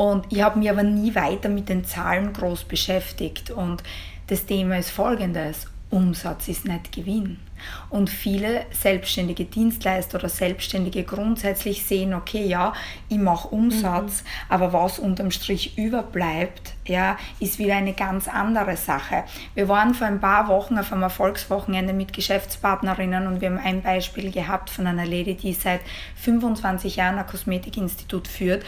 Und 0.00 0.32
ich 0.32 0.40
habe 0.40 0.58
mich 0.58 0.70
aber 0.70 0.82
nie 0.82 1.14
weiter 1.14 1.50
mit 1.50 1.68
den 1.68 1.84
Zahlen 1.84 2.32
groß 2.32 2.64
beschäftigt 2.64 3.50
und 3.50 3.82
das 4.28 4.46
Thema 4.46 4.78
ist 4.78 4.88
folgendes. 4.88 5.66
Umsatz 5.90 6.48
ist 6.48 6.64
nicht 6.64 6.90
Gewinn. 6.90 7.38
Und 7.90 8.08
viele 8.08 8.64
selbstständige 8.70 9.44
Dienstleister 9.44 10.18
oder 10.18 10.30
Selbstständige 10.30 11.04
grundsätzlich 11.04 11.84
sehen, 11.84 12.14
okay, 12.14 12.46
ja, 12.46 12.72
ich 13.10 13.18
mache 13.18 13.48
Umsatz, 13.48 14.24
aber 14.48 14.72
was 14.72 14.98
unterm 14.98 15.30
Strich 15.30 15.76
überbleibt, 15.76 16.72
ja, 16.86 17.18
ist 17.38 17.58
wieder 17.58 17.76
eine 17.76 17.92
ganz 17.92 18.26
andere 18.26 18.78
Sache. 18.78 19.24
Wir 19.54 19.68
waren 19.68 19.92
vor 19.92 20.06
ein 20.06 20.20
paar 20.20 20.48
Wochen 20.48 20.78
auf 20.78 20.94
einem 20.94 21.02
Erfolgswochenende 21.02 21.92
mit 21.92 22.14
Geschäftspartnerinnen 22.14 23.26
und 23.26 23.42
wir 23.42 23.50
haben 23.50 23.58
ein 23.58 23.82
Beispiel 23.82 24.30
gehabt 24.30 24.70
von 24.70 24.86
einer 24.86 25.04
Lady, 25.04 25.34
die 25.34 25.52
seit 25.52 25.82
25 26.16 26.96
Jahren 26.96 27.18
ein 27.18 27.26
Kosmetikinstitut 27.26 28.26
führt 28.26 28.64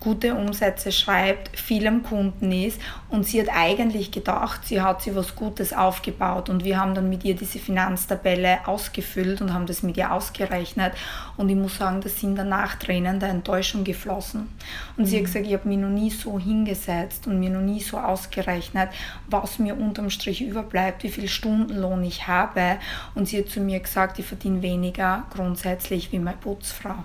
gute 0.00 0.34
Umsätze 0.34 0.92
schreibt, 0.92 1.58
viel 1.58 1.86
am 1.86 2.02
Kunden 2.02 2.52
ist 2.52 2.80
und 3.08 3.26
sie 3.26 3.40
hat 3.40 3.48
eigentlich 3.54 4.10
gedacht, 4.10 4.66
sie 4.66 4.80
hat 4.80 5.02
sich 5.02 5.14
was 5.14 5.34
Gutes 5.34 5.72
aufgebaut 5.72 6.48
und 6.48 6.64
wir 6.64 6.80
haben 6.80 6.94
dann 6.94 7.08
mit 7.08 7.24
ihr 7.24 7.34
diese 7.34 7.58
Finanztabelle 7.58 8.66
ausgefüllt 8.66 9.40
und 9.40 9.52
haben 9.52 9.66
das 9.66 9.82
mit 9.82 9.96
ihr 9.96 10.12
ausgerechnet 10.12 10.92
und 11.36 11.48
ich 11.48 11.56
muss 11.56 11.78
sagen, 11.78 12.00
da 12.00 12.08
sind 12.08 12.36
danach 12.36 12.76
Tränen 12.76 13.20
der 13.20 13.30
Enttäuschung 13.30 13.84
geflossen. 13.84 14.48
Und 14.96 15.06
sie 15.06 15.16
hat 15.16 15.24
gesagt, 15.24 15.46
ich 15.46 15.52
habe 15.54 15.68
mich 15.68 15.78
noch 15.78 15.88
nie 15.88 16.10
so 16.10 16.38
hingesetzt 16.38 17.26
und 17.26 17.40
mir 17.40 17.50
noch 17.50 17.60
nie 17.60 17.80
so 17.80 17.98
ausgerechnet, 17.98 18.90
was 19.28 19.58
mir 19.58 19.76
unterm 19.76 20.10
Strich 20.10 20.42
überbleibt, 20.42 21.02
wie 21.02 21.10
viel 21.10 21.28
Stundenlohn 21.28 22.02
ich 22.04 22.26
habe. 22.26 22.78
Und 23.14 23.28
sie 23.28 23.38
hat 23.38 23.48
zu 23.48 23.60
mir 23.60 23.80
gesagt, 23.80 24.18
ich 24.18 24.26
verdiene 24.26 24.62
weniger 24.62 25.24
grundsätzlich 25.30 26.12
wie 26.12 26.18
meine 26.18 26.36
Putzfrau. 26.36 27.04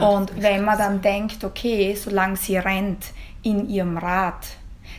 Und 0.00 0.42
wenn 0.42 0.64
man 0.64 0.78
dann 0.78 1.00
denkt, 1.00 1.44
okay, 1.44 1.94
solange 1.94 2.36
sie 2.36 2.56
rennt 2.56 3.12
in 3.42 3.68
ihrem 3.68 3.96
Rad, 3.98 4.46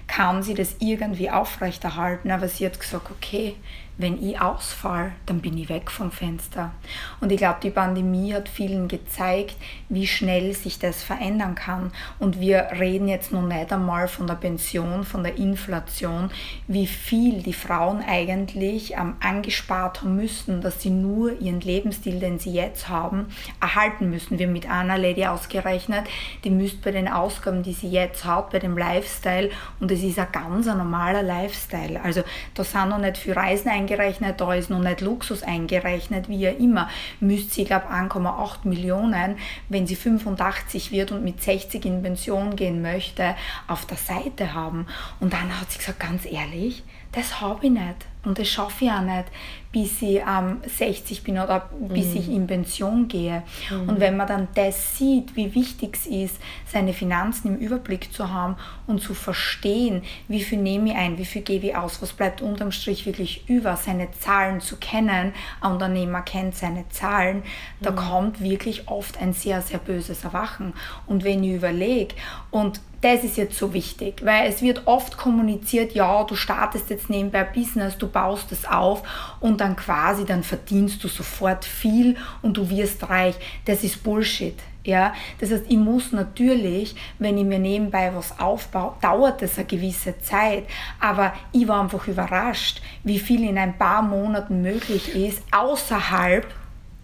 kann 0.08 0.42
sie 0.42 0.54
das 0.54 0.76
irgendwie 0.80 1.30
aufrechterhalten. 1.30 2.32
Aber 2.32 2.48
sie 2.48 2.66
hat 2.66 2.80
gesagt, 2.80 3.12
okay, 3.12 3.56
wenn 3.98 4.22
ich 4.24 4.40
ausfall, 4.40 5.12
dann 5.26 5.40
bin 5.40 5.58
ich 5.58 5.70
weg 5.70 5.90
vom 5.90 6.12
Fenster. 6.12 6.72
Und 7.20 7.32
ich 7.32 7.38
glaube, 7.38 7.60
die 7.64 7.72
Pandemie 7.72 8.34
hat 8.34 8.48
vielen 8.48 8.88
gezeigt, 8.88 9.56
wie 9.90 10.06
schnell 10.06 10.54
sich 10.54 10.78
das 10.78 11.04
verändern 11.04 11.56
kann. 11.56 11.92
Und 12.20 12.40
wir 12.40 12.68
reden 12.80 13.08
jetzt 13.08 13.32
noch 13.32 13.42
nicht 13.42 13.74
einmal 13.74 14.08
von 14.08 14.28
der 14.28 14.36
Pension, 14.36 15.04
von 15.04 15.24
der 15.24 15.38
Inflation, 15.38 16.30
wie 16.68 16.86
viel 16.86 17.42
die 17.42 17.54
Frauen 17.54 18.04
eigentlich 18.08 18.94
ähm, 18.94 19.16
angespart 19.20 20.02
haben 20.02 20.16
müssen, 20.16 20.62
dass 20.62 20.82
sie 20.82 20.92
nur 20.92 21.40
ihren 21.42 21.62
Lebensstil, 21.62 22.20
den 22.20 22.38
sie 22.38 22.54
jetzt 22.54 22.90
haben, 22.90 23.28
erhalten 23.60 24.10
müssen. 24.10 24.38
Wir 24.38 24.46
haben 24.46 24.54
mit 24.54 24.70
einer 24.70 24.98
Lady 24.98 25.26
ausgerechnet, 25.26 26.06
die 26.44 26.52
müsste 26.52 26.78
bei 26.84 26.92
den 26.92 27.08
Ausgaben, 27.08 27.64
die 27.64 27.74
sie 27.74 27.90
jetzt 27.90 28.26
hat, 28.26 28.52
bei 28.52 28.60
dem 28.60 28.78
Lifestyle, 28.78 29.50
und 29.80 29.92
es 29.92 30.04
ist 30.04 30.20
ein 30.20 30.28
ganz 30.32 30.68
normaler 30.68 31.24
Lifestyle. 31.24 32.00
Also 32.04 32.24
da 32.54 32.64
sind 32.64 32.90
noch 32.90 33.00
nicht 33.00 33.18
für 33.18 33.36
Reisen 33.36 33.70
eingerechnet, 33.88 34.42
da 34.42 34.54
ist 34.54 34.70
noch 34.70 34.80
nicht 34.80 35.02
Luxus 35.02 35.44
eingerechnet, 35.44 36.28
wie 36.28 36.40
ja 36.40 36.52
immer, 36.52 36.90
müsste 37.20 37.56
sie, 37.56 37.66
glaube 37.66 37.88
1,8 37.88 38.68
Millionen, 38.68 39.38
wenn 39.70 39.88
sie 39.88 39.96
85 39.96 40.92
wird 40.92 41.12
und 41.12 41.24
mit 41.24 41.42
60 41.42 41.86
in 41.86 42.02
Pension 42.02 42.56
gehen 42.56 42.82
möchte, 42.82 43.36
auf 43.68 43.86
der 43.86 43.98
Seite 43.98 44.54
haben. 44.54 44.88
Und 45.20 45.34
dann 45.34 45.60
hat 45.60 45.72
sie 45.72 45.80
gesagt, 45.80 46.00
ganz 46.00 46.26
ehrlich, 46.26 46.84
das 47.18 47.42
habe 47.42 47.66
ich 47.66 47.72
nicht 47.72 48.06
und 48.24 48.38
das 48.38 48.48
schaffe 48.48 48.86
ich 48.86 48.92
auch 48.92 49.02
nicht, 49.02 49.26
bis 49.72 50.02
ich 50.02 50.20
ähm, 50.20 50.62
60 50.66 51.24
bin 51.24 51.40
oder 51.40 51.70
bis 51.80 52.14
ich 52.14 52.30
in 52.30 52.46
Pension 52.46 53.08
gehe. 53.08 53.44
Und 53.72 54.00
wenn 54.00 54.18
man 54.18 54.28
dann 54.28 54.48
das 54.54 54.98
sieht, 54.98 55.36
wie 55.36 55.56
wichtig 55.56 55.96
es 55.96 56.06
ist, 56.06 56.42
seine 56.66 56.94
Finanzen 56.94 57.48
im 57.48 57.58
Überblick 57.58 58.12
zu 58.14 58.32
haben 58.32 58.56
und 58.86 59.02
zu 59.02 59.14
verstehen, 59.14 60.04
wie 60.28 60.44
viel 60.44 60.60
nehme 60.60 60.90
ich 60.90 60.96
ein, 60.96 61.18
wie 61.18 61.26
viel 61.26 61.42
gebe 61.42 61.68
ich 61.68 61.76
aus, 61.76 62.02
was 62.02 62.14
bleibt 62.14 62.42
unterm 62.42 62.72
Strich 62.72 63.06
wirklich 63.06 63.50
über, 63.50 63.78
seine 63.78 64.12
Zahlen 64.12 64.62
zu 64.62 64.78
kennen, 64.78 65.34
ein 65.62 65.72
Unternehmer 65.72 66.22
kennt 66.22 66.56
seine 66.56 66.88
Zahlen, 66.90 67.44
da 67.82 67.92
kommt 67.92 68.42
wirklich 68.42 68.88
oft 68.90 69.22
ein 69.22 69.34
sehr, 69.34 69.62
sehr 69.62 69.80
böses 69.80 70.24
Erwachen. 70.24 70.74
Und 71.08 71.24
wenn 71.24 71.44
ich 71.44 71.54
überlege, 71.54 72.16
und 72.52 72.82
das 73.02 73.24
ist 73.24 73.38
jetzt 73.38 73.58
so 73.58 73.74
wichtig, 73.74 74.22
weil 74.24 74.50
es 74.50 74.62
wird 74.62 74.88
oft 74.88 75.18
kommuniziert, 75.18 75.94
ja, 75.94 76.24
du 76.24 76.36
startest 76.36 76.90
jetzt 76.90 77.10
nebenbei 77.10 77.48
ein 77.48 77.54
Business, 77.54 77.98
du 77.98 78.08
baust 78.08 78.52
es 78.52 78.66
auf 78.66 79.04
und 79.40 79.62
dann 79.62 79.76
quasi, 79.76 80.26
dann 80.26 80.44
verdienst 80.44 81.04
du 81.04 81.08
sofort 81.08 81.64
viel 81.66 82.18
und 82.42 82.58
du 82.58 82.70
wirst 82.70 83.10
reich. 83.10 83.36
Das 83.66 83.84
ist 83.84 84.04
Bullshit. 84.04 84.56
Ja, 84.84 85.14
das 85.40 85.52
heißt, 85.52 85.66
ich 85.68 85.78
muss 85.78 86.14
natürlich, 86.14 86.96
wenn 87.20 87.38
ich 87.38 87.44
mir 87.44 87.60
nebenbei 87.60 88.10
was 88.16 88.40
aufbaue, 88.40 88.94
dauert 89.02 89.42
das 89.42 89.58
eine 89.58 89.68
gewisse 89.68 90.18
Zeit. 90.20 90.64
Aber 91.02 91.34
ich 91.52 91.68
war 91.68 91.82
einfach 91.82 92.08
überrascht, 92.08 92.82
wie 93.04 93.20
viel 93.20 93.44
in 93.44 93.58
ein 93.58 93.78
paar 93.78 94.02
Monaten 94.02 94.62
möglich 94.62 95.14
ist, 95.14 95.44
außerhalb 95.52 96.48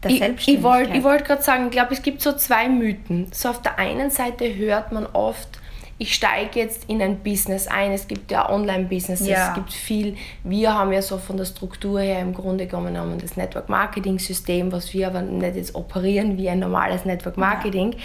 der 0.01 0.11
Ich, 0.11 0.47
ich 0.47 0.63
wollte 0.63 1.03
wollt 1.03 1.25
gerade 1.25 1.41
sagen, 1.41 1.65
ich 1.65 1.71
glaube, 1.71 1.93
es 1.93 2.01
gibt 2.01 2.21
so 2.21 2.31
zwei 2.31 2.69
Mythen. 2.69 3.27
So 3.33 3.49
auf 3.49 3.61
der 3.61 3.77
einen 3.77 4.09
Seite 4.11 4.55
hört 4.55 4.93
man 4.93 5.05
oft, 5.05 5.59
ich 6.03 6.15
steige 6.15 6.59
jetzt 6.59 6.89
in 6.89 7.01
ein 7.01 7.19
Business 7.19 7.65
ein. 7.67 7.93
Es 7.93 8.09
gibt 8.09 8.29
ja 8.29 8.49
Online-Businesses, 8.49 9.25
ja. 9.25 9.47
es 9.47 9.53
gibt 9.53 9.71
viel. 9.71 10.17
Wir 10.43 10.73
haben 10.73 10.91
ja 10.91 11.01
so 11.01 11.17
von 11.17 11.37
der 11.37 11.45
Struktur 11.45 12.01
her 12.01 12.19
im 12.19 12.33
Grunde 12.33 12.67
genommen 12.67 13.19
das 13.21 13.37
Network-Marketing-System, 13.37 14.73
was 14.73 14.93
wir 14.93 15.07
aber 15.07 15.21
nicht 15.21 15.55
jetzt 15.55 15.75
operieren 15.75 16.37
wie 16.37 16.49
ein 16.49 16.59
normales 16.59 17.05
Network-Marketing. 17.05 17.93
Ja. 17.93 17.99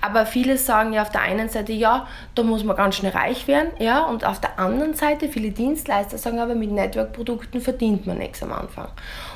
Aber 0.00 0.26
viele 0.26 0.58
sagen 0.58 0.92
ja 0.92 1.02
auf 1.02 1.10
der 1.10 1.22
einen 1.22 1.48
Seite, 1.48 1.72
ja, 1.72 2.06
da 2.36 2.44
muss 2.44 2.62
man 2.62 2.76
ganz 2.76 2.94
schnell 2.94 3.12
reich 3.12 3.48
werden, 3.48 3.70
ja, 3.80 4.04
und 4.04 4.24
auf 4.24 4.40
der 4.40 4.60
anderen 4.60 4.94
Seite, 4.94 5.28
viele 5.28 5.50
Dienstleister 5.50 6.18
sagen 6.18 6.38
aber, 6.38 6.54
mit 6.54 6.70
Network-Produkten 6.70 7.60
verdient 7.60 8.06
man 8.06 8.18
nichts 8.18 8.44
am 8.44 8.52
Anfang. 8.52 8.86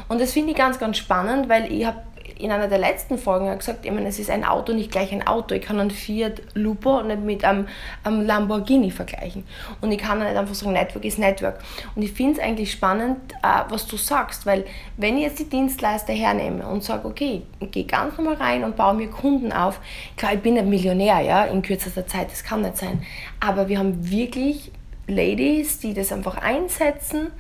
Und 0.09 0.21
das 0.21 0.33
finde 0.33 0.53
ich 0.53 0.57
ganz, 0.57 0.79
ganz 0.79 0.99
spannend, 0.99 1.49
weil 1.49 1.73
ich 1.73 1.85
habe 1.85 1.99
in 2.39 2.51
einer 2.51 2.69
der 2.69 2.79
letzten 2.79 3.19
Folgen 3.19 3.57
gesagt, 3.57 3.85
ich 3.85 3.93
meine, 3.93 4.09
es 4.09 4.19
ist 4.19 4.31
ein 4.31 4.45
Auto 4.45 4.73
nicht 4.73 4.91
gleich 4.91 5.13
ein 5.13 5.27
Auto. 5.27 5.55
Ich 5.55 5.63
kann 5.63 5.79
einen 5.79 5.91
Fiat 5.91 6.43
Lupo 6.55 7.03
nicht 7.03 7.23
mit 7.23 7.45
einem, 7.45 7.69
einem 8.03 8.27
Lamborghini 8.27 8.91
vergleichen. 8.91 9.45
Und 9.81 9.93
ich 9.93 9.99
kann 9.99 10.19
nicht 10.19 10.37
einfach 10.37 10.55
sagen, 10.55 10.73
Network 10.73 11.05
ist 11.05 11.19
Network. 11.19 11.59
Und 11.95 12.03
ich 12.03 12.13
finde 12.13 12.35
es 12.35 12.39
eigentlich 12.39 12.73
spannend, 12.73 13.19
äh, 13.43 13.63
was 13.69 13.87
du 13.87 13.97
sagst, 13.97 14.47
weil 14.47 14.65
wenn 14.97 15.17
ich 15.17 15.25
jetzt 15.25 15.39
die 15.39 15.49
Dienstleister 15.49 16.13
hernehme 16.13 16.67
und 16.67 16.83
sage, 16.83 17.07
okay, 17.07 17.43
ich 17.61 17.71
gehe 17.71 17.85
ganz 17.85 18.17
normal 18.17 18.35
rein 18.35 18.65
und 18.65 18.77
baue 18.77 18.95
mir 18.95 19.09
Kunden 19.09 19.53
auf, 19.53 19.81
klar, 20.17 20.35
ich 20.35 20.41
bin 20.41 20.59
ein 20.59 20.69
Millionär, 20.69 21.21
ja, 21.21 21.45
in 21.45 21.63
kürzester 21.63 22.07
Zeit, 22.07 22.31
das 22.31 22.45
kann 22.45 22.63
nicht 22.63 22.77
sein. 22.77 23.03
Aber 23.41 23.69
wir 23.69 23.79
haben 23.79 24.11
wirklich 24.11 24.73
Ladies, 25.07 25.79
die 25.79 25.93
das 25.93 26.13
einfach 26.13 26.39
einsetzen 26.39 27.31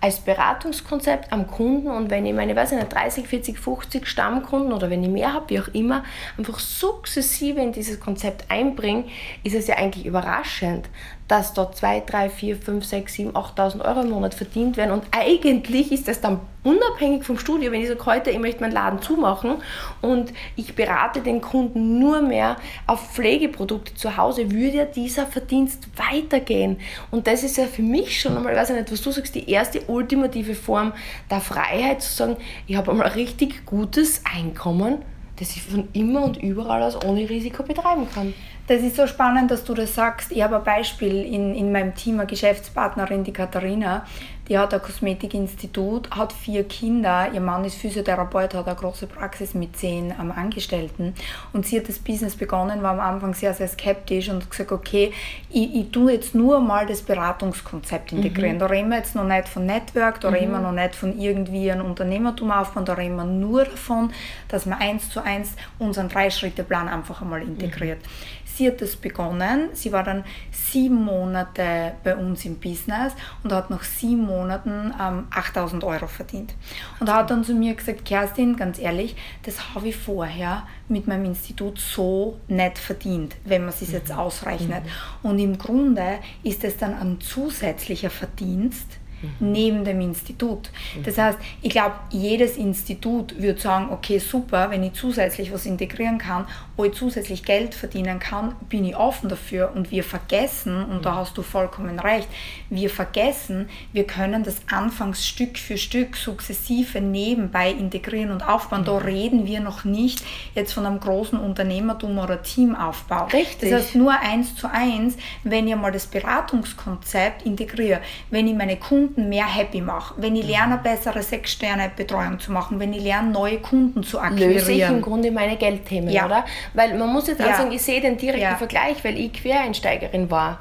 als 0.00 0.20
Beratungskonzept 0.20 1.32
am 1.32 1.46
Kunden. 1.46 1.88
Und 1.88 2.10
wenn 2.10 2.26
ich 2.26 2.34
meine, 2.34 2.54
weiß 2.54 2.72
ich 2.72 2.78
nicht, 2.78 2.92
30, 2.92 3.26
40, 3.26 3.58
50 3.58 4.06
Stammkunden 4.06 4.72
oder 4.72 4.90
wenn 4.90 5.02
ich 5.02 5.08
mehr 5.08 5.32
habe, 5.32 5.48
wie 5.48 5.60
auch 5.60 5.68
immer, 5.68 6.04
einfach 6.36 6.58
sukzessive 6.58 7.60
in 7.60 7.72
dieses 7.72 8.00
Konzept 8.00 8.50
einbringe, 8.50 9.04
ist 9.42 9.54
es 9.54 9.66
ja 9.66 9.76
eigentlich 9.76 10.04
überraschend, 10.04 10.88
dass 11.28 11.54
dort 11.54 11.76
2, 11.76 12.00
3, 12.00 12.28
4, 12.28 12.56
5, 12.56 12.84
6, 12.84 13.14
7, 13.14 13.30
8.000 13.32 13.84
Euro 13.84 14.00
im 14.02 14.10
Monat 14.10 14.34
verdient 14.34 14.76
werden. 14.76 14.92
Und 14.92 15.04
eigentlich 15.10 15.90
ist 15.90 16.06
das 16.06 16.20
dann 16.20 16.40
unabhängig 16.64 17.24
vom 17.24 17.38
Studio, 17.38 17.72
wenn 17.72 17.80
ich 17.80 17.88
sage, 17.88 18.04
heute, 18.04 18.30
ich 18.30 18.38
möchte 18.38 18.60
meinen 18.60 18.72
Laden 18.72 19.00
zumachen 19.00 19.56
und 20.02 20.32
ich 20.56 20.74
berate 20.74 21.20
den 21.20 21.40
Kunden 21.40 21.98
nur 21.98 22.20
mehr 22.20 22.56
auf 22.86 23.12
Pflegeprodukte 23.12 23.94
zu 23.94 24.16
Hause, 24.16 24.50
würde 24.50 24.76
ja 24.76 24.84
dieser 24.84 25.26
Verdienst 25.26 25.88
weitergehen. 25.96 26.78
Und 27.10 27.26
das 27.26 27.42
ist 27.42 27.56
ja 27.56 27.64
für 27.64 27.82
mich 27.82 28.20
schon 28.20 28.36
einmal, 28.36 28.52
ich 28.52 28.58
weiß 28.58 28.70
nicht, 28.70 28.92
was 28.92 29.00
du 29.00 29.10
sagst, 29.10 29.34
die 29.34 29.48
erste 29.48 29.80
ultimative 29.86 30.54
Form 30.54 30.92
der 31.30 31.40
Freiheit, 31.40 32.02
zu 32.02 32.12
sagen, 32.12 32.36
ich 32.66 32.76
habe 32.76 32.90
einmal 32.90 33.06
ein 33.06 33.12
richtig 33.12 33.64
gutes 33.64 34.22
Einkommen, 34.24 35.02
das 35.36 35.56
ich 35.56 35.62
von 35.62 35.88
immer 35.92 36.22
und 36.22 36.36
überall 36.36 36.82
aus 36.82 37.02
ohne 37.04 37.28
Risiko 37.28 37.62
betreiben 37.62 38.06
kann. 38.12 38.34
Das 38.66 38.80
ist 38.80 38.96
so 38.96 39.06
spannend, 39.06 39.50
dass 39.50 39.64
du 39.64 39.74
das 39.74 39.94
sagst. 39.94 40.32
Ich 40.32 40.42
habe 40.42 40.56
ein 40.56 40.64
Beispiel 40.64 41.22
in, 41.22 41.54
in 41.54 41.70
meinem 41.70 41.94
Team, 41.94 42.18
eine 42.18 42.26
Geschäftspartnerin, 42.26 43.22
die 43.22 43.32
Katharina, 43.32 44.06
die 44.48 44.58
hat 44.58 44.74
ein 44.74 44.82
Kosmetikinstitut, 44.82 46.10
hat 46.10 46.32
vier 46.32 46.64
Kinder. 46.64 47.28
Ihr 47.32 47.40
Mann 47.40 47.64
ist 47.64 47.76
Physiotherapeut, 47.76 48.54
hat 48.54 48.66
eine 48.66 48.76
große 48.76 49.06
Praxis 49.06 49.54
mit 49.54 49.76
zehn 49.76 50.14
ähm, 50.18 50.32
Angestellten. 50.32 51.14
Und 51.52 51.66
sie 51.66 51.78
hat 51.78 51.88
das 51.88 51.98
Business 51.98 52.36
begonnen, 52.36 52.82
war 52.82 52.92
am 52.92 53.00
Anfang 53.00 53.34
sehr, 53.34 53.54
sehr 53.54 53.68
skeptisch 53.68 54.28
und 54.28 54.42
hat 54.42 54.50
gesagt, 54.50 54.72
okay, 54.72 55.12
ich, 55.50 55.74
ich 55.74 55.90
tue 55.90 56.12
jetzt 56.12 56.34
nur 56.34 56.60
mal 56.60 56.86
das 56.86 57.02
Beratungskonzept 57.02 58.12
integrieren. 58.12 58.56
Mhm. 58.56 58.60
Da 58.60 58.66
reden 58.66 58.88
wir 58.90 58.98
jetzt 58.98 59.14
noch 59.14 59.24
nicht 59.24 59.48
von 59.48 59.66
Network, 59.66 60.20
da 60.20 60.30
mhm. 60.30 60.36
reden 60.36 60.52
wir 60.52 60.60
noch 60.60 60.72
nicht 60.72 60.94
von 60.94 61.18
irgendwie 61.18 61.70
einem 61.70 61.86
Unternehmertum 61.86 62.50
aufbauen, 62.50 62.84
da 62.84 62.94
reden 62.94 63.16
wir 63.16 63.24
nur 63.24 63.64
davon, 63.64 64.10
dass 64.48 64.66
man 64.66 64.78
eins 64.78 65.08
zu 65.10 65.22
eins 65.22 65.52
unseren 65.78 66.08
Drei-Schritte-Plan 66.08 66.88
einfach 66.88 67.22
einmal 67.22 67.42
integriert. 67.42 67.98
Mhm. 67.98 68.43
Sie 68.56 68.68
hat 68.68 68.80
das 68.80 68.94
begonnen. 68.94 69.70
Sie 69.72 69.90
war 69.90 70.04
dann 70.04 70.24
sieben 70.52 71.04
Monate 71.04 71.92
bei 72.04 72.14
uns 72.14 72.44
im 72.44 72.56
Business 72.56 73.12
und 73.42 73.52
hat 73.52 73.68
nach 73.68 73.82
sieben 73.82 74.26
Monaten 74.26 74.94
ähm, 75.00 75.26
8000 75.30 75.82
Euro 75.82 76.06
verdient. 76.06 76.54
Und 77.00 77.12
hat 77.12 77.30
dann 77.30 77.42
zu 77.42 77.52
mir 77.54 77.74
gesagt, 77.74 78.04
Kerstin, 78.04 78.56
ganz 78.56 78.78
ehrlich, 78.78 79.16
das 79.42 79.74
habe 79.74 79.88
ich 79.88 79.96
vorher 79.96 80.68
mit 80.88 81.08
meinem 81.08 81.24
Institut 81.24 81.80
so 81.80 82.38
nicht 82.46 82.78
verdient, 82.78 83.34
wenn 83.44 83.62
man 83.62 83.70
es 83.70 83.80
mhm. 83.80 83.94
jetzt 83.94 84.12
ausrechnet. 84.12 84.84
Mhm. 84.84 85.30
Und 85.30 85.38
im 85.40 85.58
Grunde 85.58 86.18
ist 86.44 86.62
es 86.62 86.76
dann 86.76 86.94
ein 86.94 87.20
zusätzlicher 87.20 88.10
Verdienst, 88.10 88.98
mhm. 89.38 89.52
neben 89.52 89.84
dem 89.84 90.00
Institut. 90.00 90.70
Mhm. 90.96 91.02
Das 91.04 91.18
heißt, 91.18 91.38
ich 91.62 91.70
glaube, 91.70 91.94
jedes 92.10 92.56
Institut 92.56 93.40
würde 93.40 93.60
sagen, 93.60 93.88
okay, 93.90 94.18
super, 94.18 94.70
wenn 94.70 94.82
ich 94.82 94.94
zusätzlich 94.94 95.52
was 95.52 95.66
integrieren 95.66 96.18
kann, 96.18 96.46
wo 96.76 96.84
ich 96.84 96.94
zusätzlich 96.94 97.44
Geld 97.44 97.74
verdienen 97.74 98.18
kann, 98.18 98.54
bin 98.68 98.84
ich 98.84 98.96
offen 98.96 99.28
dafür. 99.28 99.72
Und 99.74 99.90
wir 99.90 100.04
vergessen, 100.04 100.84
und 100.84 101.04
da 101.04 101.12
mhm. 101.12 101.16
hast 101.16 101.36
du 101.36 101.42
vollkommen 101.42 101.98
recht, 101.98 102.28
wir 102.70 102.90
vergessen, 102.90 103.68
wir 103.92 104.06
können 104.06 104.42
das 104.42 104.56
anfangs 104.70 105.26
Stück 105.26 105.58
für 105.58 105.78
Stück 105.78 106.16
sukzessive 106.16 107.00
nebenbei 107.00 107.70
integrieren 107.70 108.30
und 108.30 108.46
aufbauen. 108.46 108.84
Da 108.84 108.98
mhm. 108.98 109.04
reden 109.04 109.46
wir 109.46 109.60
noch 109.60 109.84
nicht 109.84 110.24
jetzt 110.54 110.72
von 110.72 110.86
einem 110.86 111.00
großen 111.00 111.38
Unternehmertum 111.38 112.18
oder 112.18 112.42
Teamaufbau. 112.42 113.26
Richtig. 113.26 113.70
Das 113.70 113.82
heißt, 113.82 113.94
nur 113.94 114.18
eins 114.18 114.56
zu 114.56 114.70
eins, 114.70 115.16
wenn 115.44 115.68
ich 115.68 115.76
mal 115.76 115.92
das 115.92 116.06
Beratungskonzept 116.06 117.42
integriere, 117.46 118.00
wenn 118.30 118.48
ich 118.48 118.54
meine 118.54 118.76
Kunden 118.76 119.13
Kunden 119.14 119.28
mehr 119.28 119.46
happy 119.46 119.80
mache, 119.80 120.14
wenn 120.16 120.34
ich 120.36 120.46
lerne, 120.46 120.78
bessere 120.78 121.22
Sechs-Sterne-Betreuung 121.22 122.40
zu 122.40 122.52
machen, 122.52 122.80
wenn 122.80 122.92
ich 122.92 123.02
lerne, 123.02 123.30
neue 123.30 123.58
Kunden 123.58 124.02
zu 124.02 124.18
akquirieren. 124.18 124.52
Löse 124.52 124.72
ich 124.72 124.82
im 124.82 125.02
Grunde 125.02 125.30
meine 125.30 125.56
Geldthemen, 125.56 126.10
ja. 126.10 126.26
oder? 126.26 126.44
Weil 126.74 126.98
man 126.98 127.12
muss 127.12 127.28
jetzt 127.28 127.40
auch 127.40 127.46
ja. 127.46 127.56
sagen, 127.56 127.72
ich 127.72 127.82
sehe 127.82 128.00
den 128.00 128.16
direkten 128.16 128.42
ja. 128.42 128.56
Vergleich, 128.56 129.04
weil 129.04 129.18
ich 129.18 129.32
Quereinsteigerin 129.32 130.30
war. 130.30 130.60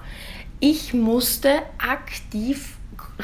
Ich 0.59 0.93
musste 0.93 1.61
aktiv 1.77 2.77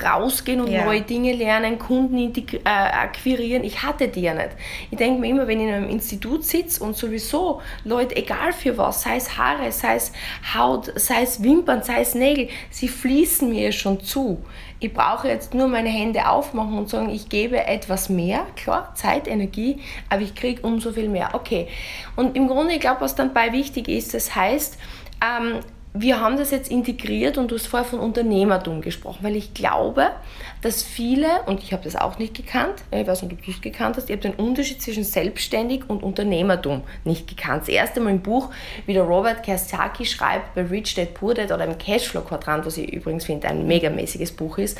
rausgehen 0.04 0.62
und 0.62 0.72
ja. 0.72 0.86
neue 0.86 1.02
Dinge 1.02 1.34
lernen, 1.34 1.80
Kunden 1.80 2.18
äh, 2.18 2.60
akquirieren. 2.64 3.64
Ich 3.64 3.84
hatte 3.84 4.08
die 4.08 4.22
ja 4.22 4.34
nicht. 4.34 4.52
Ich 4.92 4.98
denke 4.98 5.20
mir 5.20 5.30
immer, 5.30 5.48
wenn 5.48 5.60
ich 5.60 5.68
in 5.68 5.74
einem 5.74 5.90
Institut 5.90 6.44
sitze 6.44 6.84
und 6.84 6.96
sowieso 6.96 7.62
Leute, 7.84 8.16
egal 8.16 8.54
für 8.54 8.78
was, 8.78 9.04
sei 9.04 9.18
es 9.18 9.38
Haare, 9.38 9.72
sei 9.72 9.96
es 9.96 10.12
Haut, 10.56 10.92
sei 10.96 11.24
es 11.24 11.42
Wimpern, 11.44 11.84
sei 11.84 12.02
es 12.02 12.16
Nägel, 12.16 12.50
sie 12.70 12.88
fließen 12.88 13.50
mir 13.50 13.72
schon 13.72 14.00
zu. 14.02 14.44
Ich 14.82 14.94
brauche 14.94 15.28
jetzt 15.28 15.54
nur 15.54 15.68
meine 15.68 15.90
Hände 15.90 16.30
aufmachen 16.30 16.78
und 16.78 16.90
sagen, 16.90 17.10
ich 17.10 17.28
gebe 17.28 17.66
etwas 17.66 18.08
mehr, 18.08 18.46
klar, 18.56 18.94
Zeit, 18.96 19.28
Energie, 19.28 19.80
aber 20.10 20.22
ich 20.22 20.36
kriege 20.36 20.62
umso 20.62 20.94
viel 20.94 21.10
mehr. 21.10 21.32
Okay. 21.34 21.68
Und 22.16 22.38
im 22.38 22.48
Grunde, 22.48 22.74
ich 22.74 22.80
glaube, 22.80 23.02
was 23.02 23.16
dann 23.16 23.34
bei 23.34 23.52
wichtig 23.52 23.90
ist, 23.90 24.14
das 24.14 24.36
heißt, 24.36 24.78
ähm, 25.22 25.60
wir 25.94 26.20
haben 26.20 26.38
das 26.38 26.52
jetzt 26.52 26.70
integriert 26.70 27.40
und 27.40 27.50
du 27.50 27.56
hast 27.56 27.66
vorher 27.66 27.88
von 27.88 28.00
Unternehmertum 28.00 28.82
gesprochen, 28.82 29.20
weil 29.22 29.36
ich 29.36 29.56
glaube, 29.56 30.12
dass 30.62 30.84
viele, 30.84 31.28
und 31.48 31.64
ich 31.64 31.74
habe 31.74 31.84
das 31.84 31.96
auch 31.96 32.20
nicht 32.20 32.36
gekannt, 32.36 32.84
ich 32.92 33.08
weiß 33.08 33.24
nicht, 33.24 33.34
ob 33.34 33.44
du 33.44 33.50
es 33.50 33.60
gekannt 33.60 33.98
hast, 33.98 34.10
ich 34.10 34.16
habe 34.16 34.22
den 34.22 34.36
Unterschied 34.36 34.82
zwischen 34.82 35.04
selbstständig 35.04 35.90
und 35.90 36.04
Unternehmertum 36.04 36.84
nicht 37.06 37.28
gekannt. 37.28 37.64
Das 37.64 37.70
erste 37.70 38.02
Mal 38.02 38.12
im 38.12 38.22
Buch, 38.22 38.52
wie 38.86 38.94
der 38.94 39.04
Robert 39.04 39.42
Kiyosaki 39.42 40.06
schreibt, 40.06 40.54
bei 40.54 40.62
Rich 40.62 40.94
Dad 40.94 41.16
Poor 41.16 41.34
Dad 41.34 41.52
oder 41.52 41.66
im 41.66 41.78
Cashflow-Quadrant, 41.78 42.68
was 42.68 42.78
ich 42.78 42.94
übrigens 42.94 43.26
finde, 43.26 43.48
ein 43.48 43.66
megamäßiges 43.66 44.34
Buch 44.34 44.60
ist, 44.60 44.78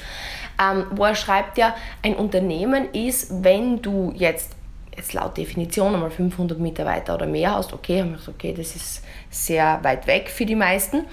ähm, 0.62 0.86
wo 0.92 1.06
er 1.06 1.16
schreibt 1.16 1.58
ja, 1.58 1.76
ein 2.04 2.16
Unternehmen 2.16 2.94
ist, 2.94 3.44
wenn 3.44 3.82
du 3.82 4.14
jetzt 4.16 4.59
jetzt 5.00 5.14
laut 5.14 5.38
Definition 5.38 5.94
einmal 5.94 6.12
500 6.12 6.60
Mitarbeiter 6.60 7.16
oder 7.16 7.26
mehr 7.26 7.56
hast, 7.56 7.74
okay, 7.74 8.02
haben 8.02 8.12
wir 8.12 8.18
gesagt, 8.18 8.38
okay, 8.38 8.54
das 8.56 8.76
ist 8.76 9.04
sehr 9.30 9.80
weit 9.84 10.08
weg 10.08 10.30
für 10.30 10.46
die 10.46 10.56
meisten. 10.56 11.06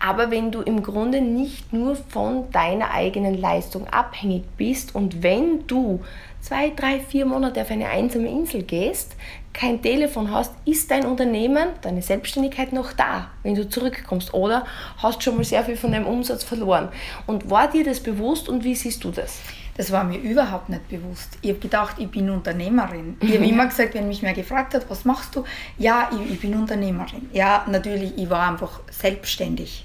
Aber 0.00 0.30
wenn 0.30 0.50
du 0.50 0.62
im 0.62 0.82
Grunde 0.82 1.20
nicht 1.20 1.72
nur 1.72 1.96
von 1.96 2.50
deiner 2.50 2.90
eigenen 2.92 3.38
Leistung 3.38 3.86
abhängig 3.88 4.44
bist 4.56 4.94
und 4.94 5.22
wenn 5.22 5.66
du 5.66 6.00
zwei, 6.40 6.70
drei, 6.70 7.00
vier 7.00 7.26
Monate 7.26 7.62
auf 7.62 7.70
eine 7.70 7.88
einsame 7.88 8.28
Insel 8.28 8.62
gehst, 8.62 9.16
kein 9.52 9.80
Telefon 9.82 10.32
hast, 10.32 10.52
ist 10.64 10.90
dein 10.90 11.06
Unternehmen, 11.06 11.68
deine 11.80 12.02
Selbstständigkeit 12.02 12.72
noch 12.72 12.92
da, 12.92 13.30
wenn 13.44 13.54
du 13.54 13.68
zurückkommst 13.68 14.34
oder 14.34 14.66
hast 14.98 15.22
schon 15.22 15.36
mal 15.36 15.44
sehr 15.44 15.64
viel 15.64 15.76
von 15.76 15.92
deinem 15.92 16.06
Umsatz 16.06 16.42
verloren. 16.42 16.88
Und 17.26 17.50
war 17.50 17.70
dir 17.70 17.84
das 17.84 18.00
bewusst 18.00 18.48
und 18.48 18.64
wie 18.64 18.74
siehst 18.74 19.04
du 19.04 19.10
das? 19.10 19.38
Das 19.76 19.90
war 19.90 20.04
mir 20.04 20.18
überhaupt 20.18 20.68
nicht 20.68 20.88
bewusst. 20.88 21.36
Ich 21.42 21.50
habe 21.50 21.58
gedacht, 21.58 21.96
ich 21.98 22.08
bin 22.08 22.30
Unternehmerin. 22.30 23.16
Ich 23.20 23.34
habe 23.34 23.46
immer 23.46 23.66
gesagt, 23.66 23.94
wenn 23.94 24.06
mich 24.06 24.22
mehr 24.22 24.34
gefragt 24.34 24.74
hat, 24.74 24.88
was 24.88 25.04
machst 25.04 25.34
du? 25.34 25.44
Ja, 25.78 26.10
ich, 26.12 26.34
ich 26.34 26.40
bin 26.40 26.54
Unternehmerin. 26.54 27.28
Ja, 27.32 27.64
natürlich, 27.68 28.16
ich 28.16 28.30
war 28.30 28.48
einfach 28.48 28.80
selbstständig. 28.90 29.84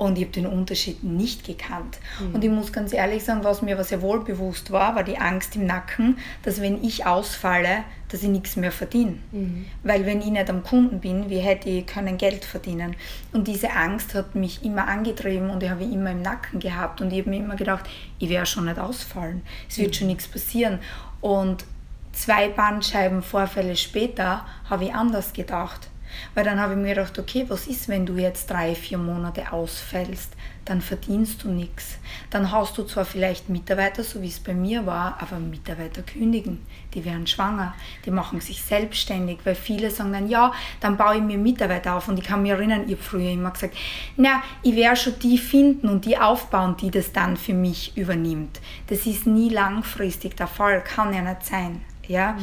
Und 0.00 0.16
ich 0.16 0.24
habe 0.24 0.32
den 0.32 0.46
Unterschied 0.46 1.04
nicht 1.04 1.44
gekannt. 1.44 1.98
Mhm. 2.18 2.34
Und 2.34 2.42
ich 2.42 2.48
muss 2.48 2.72
ganz 2.72 2.94
ehrlich 2.94 3.22
sagen, 3.22 3.44
was 3.44 3.60
mir 3.60 3.74
aber 3.74 3.84
sehr 3.84 4.00
wohl 4.00 4.24
bewusst 4.24 4.70
war, 4.70 4.94
war 4.94 5.04
die 5.04 5.18
Angst 5.18 5.56
im 5.56 5.66
Nacken, 5.66 6.16
dass 6.42 6.62
wenn 6.62 6.82
ich 6.82 7.04
ausfalle, 7.04 7.84
dass 8.08 8.22
ich 8.22 8.30
nichts 8.30 8.56
mehr 8.56 8.72
verdiene. 8.72 9.18
Mhm. 9.30 9.66
Weil 9.82 10.06
wenn 10.06 10.22
ich 10.22 10.30
nicht 10.30 10.48
am 10.48 10.62
Kunden 10.62 11.00
bin, 11.00 11.28
wie 11.28 11.40
hätte 11.40 11.68
ich 11.68 11.86
können 11.86 12.16
Geld 12.16 12.46
verdienen? 12.46 12.96
Und 13.34 13.46
diese 13.46 13.72
Angst 13.72 14.14
hat 14.14 14.34
mich 14.34 14.64
immer 14.64 14.88
angetrieben 14.88 15.50
und 15.50 15.62
ich 15.62 15.68
habe 15.68 15.84
immer 15.84 16.12
im 16.12 16.22
Nacken 16.22 16.60
gehabt. 16.60 17.02
Und 17.02 17.12
ich 17.12 17.18
habe 17.18 17.28
mir 17.28 17.40
immer 17.40 17.56
gedacht, 17.56 17.84
ich 18.18 18.30
werde 18.30 18.46
schon 18.46 18.64
nicht 18.64 18.78
ausfallen. 18.78 19.42
Es 19.68 19.76
wird 19.76 19.90
mhm. 19.90 19.94
schon 19.94 20.06
nichts 20.06 20.28
passieren. 20.28 20.78
Und 21.20 21.66
zwei 22.12 22.48
Bandscheibenvorfälle 22.48 23.76
später 23.76 24.46
habe 24.64 24.84
ich 24.84 24.94
anders 24.94 25.34
gedacht 25.34 25.89
Weil 26.34 26.44
dann 26.44 26.60
habe 26.60 26.74
ich 26.74 26.78
mir 26.78 26.94
gedacht, 26.94 27.18
okay, 27.18 27.44
was 27.48 27.66
ist, 27.66 27.88
wenn 27.88 28.06
du 28.06 28.16
jetzt 28.16 28.50
drei, 28.50 28.74
vier 28.74 28.98
Monate 28.98 29.52
ausfällst? 29.52 30.32
Dann 30.64 30.80
verdienst 30.80 31.42
du 31.42 31.50
nichts. 31.50 31.98
Dann 32.28 32.52
hast 32.52 32.76
du 32.78 32.84
zwar 32.84 33.04
vielleicht 33.04 33.48
Mitarbeiter, 33.48 34.04
so 34.04 34.22
wie 34.22 34.28
es 34.28 34.38
bei 34.38 34.54
mir 34.54 34.86
war, 34.86 35.16
aber 35.20 35.38
Mitarbeiter 35.38 36.02
kündigen. 36.02 36.64
Die 36.94 37.04
werden 37.04 37.26
schwanger, 37.26 37.74
die 38.04 38.10
machen 38.10 38.40
sich 38.40 38.62
selbstständig, 38.62 39.38
weil 39.44 39.54
viele 39.54 39.90
sagen 39.90 40.12
dann, 40.12 40.28
ja, 40.28 40.52
dann 40.80 40.96
baue 40.96 41.16
ich 41.16 41.22
mir 41.22 41.38
Mitarbeiter 41.38 41.94
auf. 41.94 42.08
Und 42.08 42.18
ich 42.18 42.26
kann 42.26 42.42
mich 42.42 42.52
erinnern, 42.52 42.84
ich 42.86 42.92
habe 42.92 43.02
früher 43.02 43.30
immer 43.30 43.50
gesagt, 43.50 43.76
na, 44.16 44.42
ich 44.62 44.76
werde 44.76 44.96
schon 44.96 45.18
die 45.18 45.38
finden 45.38 45.88
und 45.88 46.04
die 46.04 46.18
aufbauen, 46.18 46.76
die 46.76 46.90
das 46.90 47.12
dann 47.12 47.36
für 47.36 47.54
mich 47.54 47.96
übernimmt. 47.96 48.60
Das 48.88 49.06
ist 49.06 49.26
nie 49.26 49.48
langfristig 49.48 50.36
der 50.36 50.46
Fall, 50.46 50.84
kann 50.84 51.14
ja 51.14 51.22
nicht 51.22 51.46
sein. 51.46 51.80
Ja? 52.10 52.32
Mhm. 52.32 52.40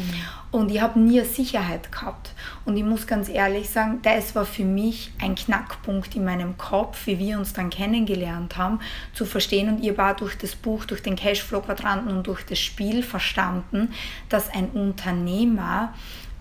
Und 0.50 0.72
ich 0.72 0.82
habe 0.82 1.00
nie 1.00 1.22
Sicherheit 1.26 1.92
gehabt. 1.92 2.32
Und 2.66 2.78
ich 2.78 2.84
muss 2.84 3.06
ganz 3.06 3.28
ehrlich 3.28 3.70
sagen, 3.70 4.00
das 4.02 4.34
war 4.34 4.46
für 4.46 4.64
mich 4.64 5.12
ein 5.22 5.36
Knackpunkt 5.36 6.16
in 6.16 6.24
meinem 6.24 6.58
Kopf, 6.58 7.06
wie 7.06 7.20
wir 7.20 7.38
uns 7.38 7.52
dann 7.52 7.70
kennengelernt 7.70 8.58
haben, 8.58 8.80
zu 9.14 9.26
verstehen. 9.26 9.68
Und 9.68 9.84
ihr 9.84 9.98
war 9.98 10.16
durch 10.16 10.38
das 10.38 10.56
Buch, 10.56 10.86
durch 10.86 11.04
den 11.04 11.18
Cashflow-Quadranten 11.18 12.16
und 12.16 12.28
durch 12.28 12.46
das 12.46 12.60
Spiel 12.60 13.04
verstanden, 13.04 13.94
dass 14.30 14.50
ein 14.50 14.70
Unternehmer 14.70 15.94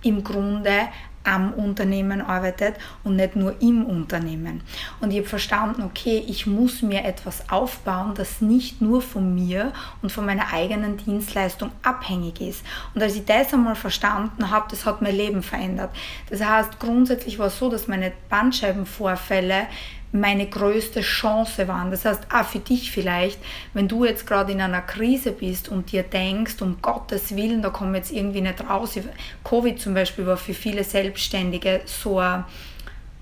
im 0.02 0.22
Grunde 0.22 0.88
am 1.26 1.52
Unternehmen 1.52 2.20
arbeitet 2.20 2.76
und 3.04 3.16
nicht 3.16 3.36
nur 3.36 3.60
im 3.60 3.84
Unternehmen. 3.84 4.62
Und 5.00 5.10
ich 5.10 5.18
habe 5.18 5.28
verstanden, 5.28 5.82
okay, 5.82 6.24
ich 6.26 6.46
muss 6.46 6.82
mir 6.82 7.04
etwas 7.04 7.50
aufbauen, 7.50 8.14
das 8.14 8.40
nicht 8.40 8.80
nur 8.80 9.02
von 9.02 9.34
mir 9.34 9.72
und 10.02 10.12
von 10.12 10.24
meiner 10.24 10.52
eigenen 10.52 10.96
Dienstleistung 10.96 11.70
abhängig 11.82 12.40
ist. 12.40 12.64
Und 12.94 13.02
als 13.02 13.16
ich 13.16 13.24
das 13.24 13.52
einmal 13.52 13.74
verstanden 13.74 14.50
habe, 14.50 14.66
das 14.70 14.86
hat 14.86 15.02
mein 15.02 15.16
Leben 15.16 15.42
verändert. 15.42 15.90
Das 16.30 16.44
heißt, 16.44 16.78
grundsätzlich 16.78 17.38
war 17.38 17.48
es 17.48 17.58
so, 17.58 17.68
dass 17.68 17.88
meine 17.88 18.12
Bandscheibenvorfälle 18.30 19.66
meine 20.16 20.46
größte 20.46 21.00
Chance 21.00 21.68
waren. 21.68 21.90
Das 21.90 22.04
heißt, 22.04 22.28
auch 22.32 22.44
für 22.44 22.58
dich 22.58 22.90
vielleicht, 22.90 23.38
wenn 23.74 23.88
du 23.88 24.04
jetzt 24.04 24.26
gerade 24.26 24.52
in 24.52 24.60
einer 24.60 24.82
Krise 24.82 25.32
bist 25.32 25.68
und 25.68 25.92
dir 25.92 26.02
denkst, 26.02 26.60
um 26.60 26.80
Gottes 26.82 27.36
Willen, 27.36 27.62
da 27.62 27.70
komme 27.70 27.98
jetzt 27.98 28.12
irgendwie 28.12 28.40
nicht 28.40 28.68
raus. 28.68 28.98
Covid 29.44 29.80
zum 29.80 29.94
Beispiel 29.94 30.26
war 30.26 30.36
für 30.36 30.54
viele 30.54 30.84
Selbstständige 30.84 31.82
so 31.84 32.18
ein 32.18 32.44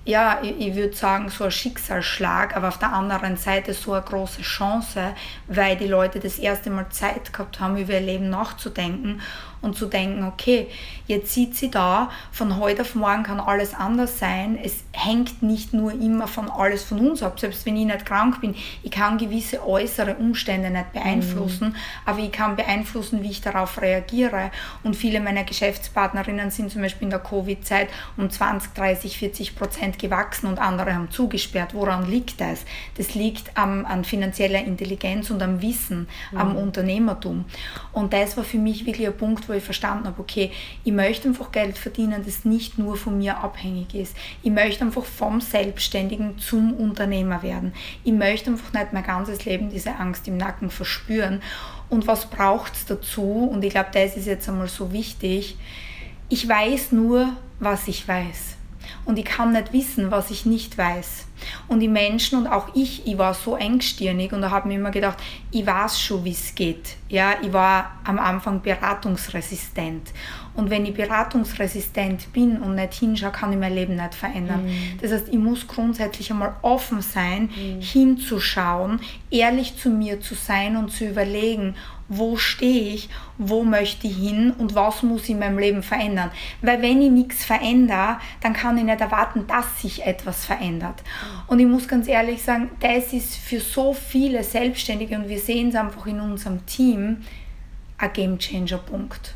ja, 0.07 0.42
ich 0.42 0.74
würde 0.74 0.94
sagen, 0.94 1.30
so 1.30 1.44
ein 1.44 1.50
Schicksalsschlag, 1.50 2.54
aber 2.54 2.68
auf 2.68 2.78
der 2.78 2.92
anderen 2.92 3.38
Seite 3.38 3.72
so 3.72 3.94
eine 3.94 4.02
große 4.02 4.42
Chance, 4.42 5.14
weil 5.48 5.76
die 5.76 5.87
Leute 5.87 6.20
das 6.20 6.38
erste 6.38 6.68
Mal 6.68 6.90
Zeit 6.90 7.33
gehabt 7.33 7.59
haben, 7.59 7.78
über 7.78 7.94
ihr 7.94 8.00
Leben 8.00 8.28
nachzudenken 8.28 9.22
und 9.64 9.77
zu 9.77 9.87
denken, 9.87 10.24
okay, 10.24 10.68
jetzt 11.07 11.33
sieht 11.33 11.57
sie 11.57 11.70
da, 11.70 12.11
von 12.31 12.59
heute 12.59 12.83
auf 12.83 12.94
morgen 12.94 13.22
kann 13.24 13.40
alles 13.40 13.74
anders 13.74 14.18
sein. 14.18 14.59
Es 14.62 14.85
hängt 14.92 15.42
nicht 15.42 15.72
nur 15.72 15.92
immer 15.92 16.29
von 16.29 16.50
alles 16.50 16.85
von 16.85 17.00
uns 17.00 17.22
ab. 17.22 17.40
Selbst 17.40 17.66
wenn 17.66 17.77
ich 17.77 17.87
nicht 17.87 18.07
krank 18.07 18.40
bin, 18.40 18.55
ich 18.83 18.90
kann 18.90 19.18
gewisse 19.18 19.66
äußere 19.66 20.14
Umstände 20.16 20.70
nicht 20.70 20.92
beeinflussen, 20.92 21.68
mhm. 21.68 21.77
aber 22.07 22.20
ich 22.20 22.33
kann 22.33 22.57
beeinflussen, 22.57 23.22
wie 23.22 23.31
ich 23.31 23.40
darauf 23.40 23.81
reagiere. 23.81 24.50
Und 24.83 24.96
viele 24.96 25.20
meiner 25.20 25.44
Geschäftspartnerinnen 25.44 26.50
sind 26.50 26.70
zum 26.70 26.83
Beispiel 26.83 27.07
in 27.07 27.11
der 27.11 27.18
Covid-Zeit 27.18 27.88
um 28.16 28.31
20, 28.31 28.72
30, 28.74 29.18
40 29.18 29.57
Prozent 29.57 29.98
gewachsen 29.98 30.46
und 30.46 30.59
andere 30.59 30.94
haben 30.94 31.11
zugesperrt. 31.11 31.74
Woran 31.74 32.09
liegt 32.09 32.40
das? 32.40 32.64
Das 32.96 33.14
liegt 33.14 33.57
am, 33.57 33.85
an 33.87 34.05
finanzieller 34.05 34.62
Intelligenz 34.62 35.31
und 35.31 35.42
am 35.42 35.62
Wissen, 35.62 36.07
mhm. 36.33 36.38
am 36.38 36.57
Unternehmertum. 36.57 37.44
Und 37.92 38.12
das 38.12 38.37
war 38.37 38.44
für 38.44 38.59
mich 38.59 38.87
wirklich 38.87 39.07
ein 39.07 39.16
Punkt, 39.16 39.48
wo 39.48 39.54
ich 39.57 39.64
verstanden 39.64 40.07
habe, 40.07 40.21
okay, 40.21 40.51
ich 40.85 40.93
möchte 40.93 41.29
einfach 41.29 41.53
Geld 41.53 41.79
verdienen, 41.79 42.23
das 42.25 42.45
nicht 42.45 42.79
nur 42.79 42.97
von 42.97 43.19
mir 43.19 43.38
abhängig 43.38 43.95
ist. 43.95 44.17
Ich 44.43 44.51
möchte 44.51 44.85
einfach 44.85 45.05
vom 45.05 45.40
Selbstständigen 45.40 46.38
zum 46.38 46.75
Unternehmer 46.75 47.43
werden. 47.43 47.73
Ich 48.05 48.12
möchte 48.12 48.51
einfach 48.51 48.73
nicht 48.73 48.93
mein 48.93 49.05
ganzes 49.05 49.45
Leben 49.45 49.71
diese 49.71 49.97
Angst 49.97 50.29
im 50.29 50.37
Nacken 50.37 50.71
verspüren. 50.71 51.43
Und 51.88 52.07
was 52.07 52.27
braucht 52.27 52.75
es 52.75 52.87
dazu? 52.87 53.49
Und 53.51 53.64
ich 53.64 53.71
glaube, 53.71 53.90
das 53.93 54.17
ist 54.17 54.27
jetzt 54.27 54.49
einmal 54.49 54.69
so 54.69 54.93
wichtig. 54.93 55.57
Ich 56.29 56.49
weiß 56.49 56.93
nur, 56.93 57.29
was 57.61 57.88
ich 57.88 58.07
weiß. 58.09 58.57
Und 59.05 59.18
ich 59.18 59.25
kann 59.25 59.53
nicht 59.53 59.73
wissen, 59.73 60.11
was 60.11 60.31
ich 60.31 60.47
nicht 60.47 60.79
weiß. 60.79 61.27
Und 61.68 61.81
die 61.81 61.88
Menschen 61.88 62.38
und 62.38 62.47
auch 62.47 62.68
ich, 62.75 63.07
ich 63.07 63.18
war 63.18 63.35
so 63.35 63.57
engstirnig 63.57 64.33
und 64.33 64.42
da 64.42 64.51
habe 64.51 64.68
mir 64.68 64.75
immer 64.75 64.90
gedacht, 64.90 65.18
ich 65.51 65.66
weiß 65.66 66.01
schon, 66.01 66.25
wie 66.25 66.33
es 66.33 66.55
geht. 66.55 66.97
Ja, 67.09 67.35
ich 67.42 67.53
war 67.53 67.99
am 68.05 68.18
Anfang 68.18 68.62
beratungsresistent. 68.62 70.11
Und 70.57 70.71
wenn 70.71 70.87
ich 70.87 70.95
beratungsresistent 70.95 72.33
bin 72.33 72.59
und 72.59 72.77
nicht 72.77 72.95
hinschaue, 72.95 73.33
kann 73.33 73.53
ich 73.53 73.59
mein 73.59 73.75
Leben 73.75 73.97
nicht 73.97 74.14
verändern. 74.14 74.67
Mhm. 74.67 74.99
Das 75.01 75.11
heißt, 75.11 75.29
ich 75.29 75.38
muss 75.38 75.67
grundsätzlich 75.67 76.31
einmal 76.31 76.55
offen 76.62 77.03
sein, 77.03 77.51
mhm. 77.55 77.81
hinzuschauen, 77.81 79.01
ehrlich 79.31 79.77
zu 79.77 79.90
mir 79.90 80.21
zu 80.21 80.35
sein 80.35 80.77
und 80.77 80.93
zu 80.93 81.07
überlegen, 81.07 81.75
wo 82.09 82.37
stehe 82.37 82.95
ich, 82.95 83.09
wo 83.38 83.64
möchte 83.64 84.07
ich 84.07 84.17
hin 84.17 84.53
und 84.57 84.75
was 84.75 85.03
muss 85.03 85.25
ich 85.25 85.31
in 85.31 85.38
meinem 85.38 85.59
Leben 85.59 85.83
verändern. 85.83 86.31
Weil 86.62 86.83
wenn 86.83 87.01
ich 87.01 87.11
nichts 87.11 87.45
verändere, 87.45 88.19
dann 88.43 88.53
kann 88.53 88.77
ich 88.79 88.85
nicht 88.85 89.01
erwarten, 89.01 89.47
dass 89.47 89.81
sich 89.81 90.05
etwas 90.07 90.45
verändert. 90.45 91.03
Und 91.47 91.61
ich 91.61 91.67
muss 91.67 91.88
ganz 91.88 92.07
ehrlich 92.07 92.43
sagen, 92.43 92.71
das 92.81 93.12
ist 93.12 93.37
für 93.37 93.61
so 93.61 93.95
viele 93.95 94.45
Selbstständige 94.45 95.17
und 95.17 95.29
wir 95.29 95.38
sehen 95.38 95.71
es 95.71 95.75
einfach 95.75 96.07
in 96.07 96.21
unserem 96.21 96.64
Team 96.67 97.23
ein 97.99 98.12
Game 98.12 98.38
Changer 98.38 98.79
Punkt. 98.79 99.35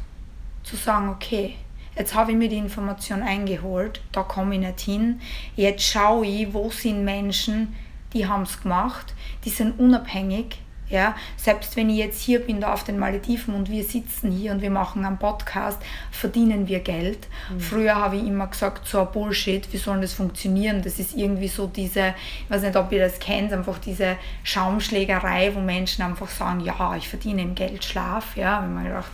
Zu 0.68 0.76
sagen, 0.76 1.09
okay, 1.09 1.54
jetzt 1.96 2.14
habe 2.14 2.33
ich 2.33 2.37
mir 2.37 2.48
die 2.48 2.59
Information 2.59 3.22
eingeholt, 3.22 4.00
da 4.12 4.22
komme 4.22 4.54
ich 4.54 4.61
nicht 4.61 4.81
hin, 4.81 5.20
jetzt 5.57 5.85
schaue 5.85 6.26
ich, 6.26 6.52
wo 6.52 6.70
sind 6.70 7.04
Menschen, 7.04 7.74
die 8.12 8.26
haben 8.26 8.42
es 8.42 8.61
gemacht, 8.61 9.14
die 9.44 9.50
sind 9.50 9.78
unabhängig, 9.78 10.59
ja, 10.90 11.14
selbst 11.37 11.76
wenn 11.76 11.90
ich 11.90 11.98
jetzt 11.98 12.22
hier 12.22 12.40
bin, 12.40 12.61
da 12.61 12.72
auf 12.72 12.83
den 12.83 12.98
Malediven 12.98 13.54
und 13.54 13.70
wir 13.70 13.85
sitzen 13.85 14.33
hier 14.33 14.52
und 14.52 14.62
wir 14.62 14.70
machen 14.70 15.04
einen 15.04 15.18
Podcast, 15.18 15.78
verdienen 16.11 16.66
wir 16.66 16.81
Geld. 16.81 17.28
Mhm. 17.52 17.61
Früher 17.61 17.96
habe 17.96 18.16
ich 18.16 18.26
immer 18.26 18.46
gesagt, 18.46 18.88
so 18.88 19.04
Bullshit, 19.04 19.70
wie 19.70 19.76
soll 19.76 20.00
das 20.00 20.14
funktionieren? 20.14 20.81
Das 20.83 20.98
ist 20.98 21.14
irgendwie 21.14 21.48
so 21.48 21.66
diese, 21.66 22.14
ich 22.44 22.50
weiß 22.50 22.62
nicht, 22.62 22.76
ob 22.76 22.90
ihr 22.90 23.00
das 23.00 23.18
kennt, 23.18 23.52
einfach 23.52 23.78
diese 23.78 24.16
Schaumschlägerei, 24.44 25.54
wo 25.54 25.61
Menschen 25.61 26.04
einfach 26.04 26.28
sagen, 26.28 26.61
ja, 26.61 26.96
ich 26.96 27.07
verdiene 27.07 27.42
im 27.42 27.54
Geld 27.54 27.85
Schlaf, 27.85 28.37
ja, 28.37 28.62
wenn 28.62 28.74
man 28.74 28.85
gedacht, 28.85 29.11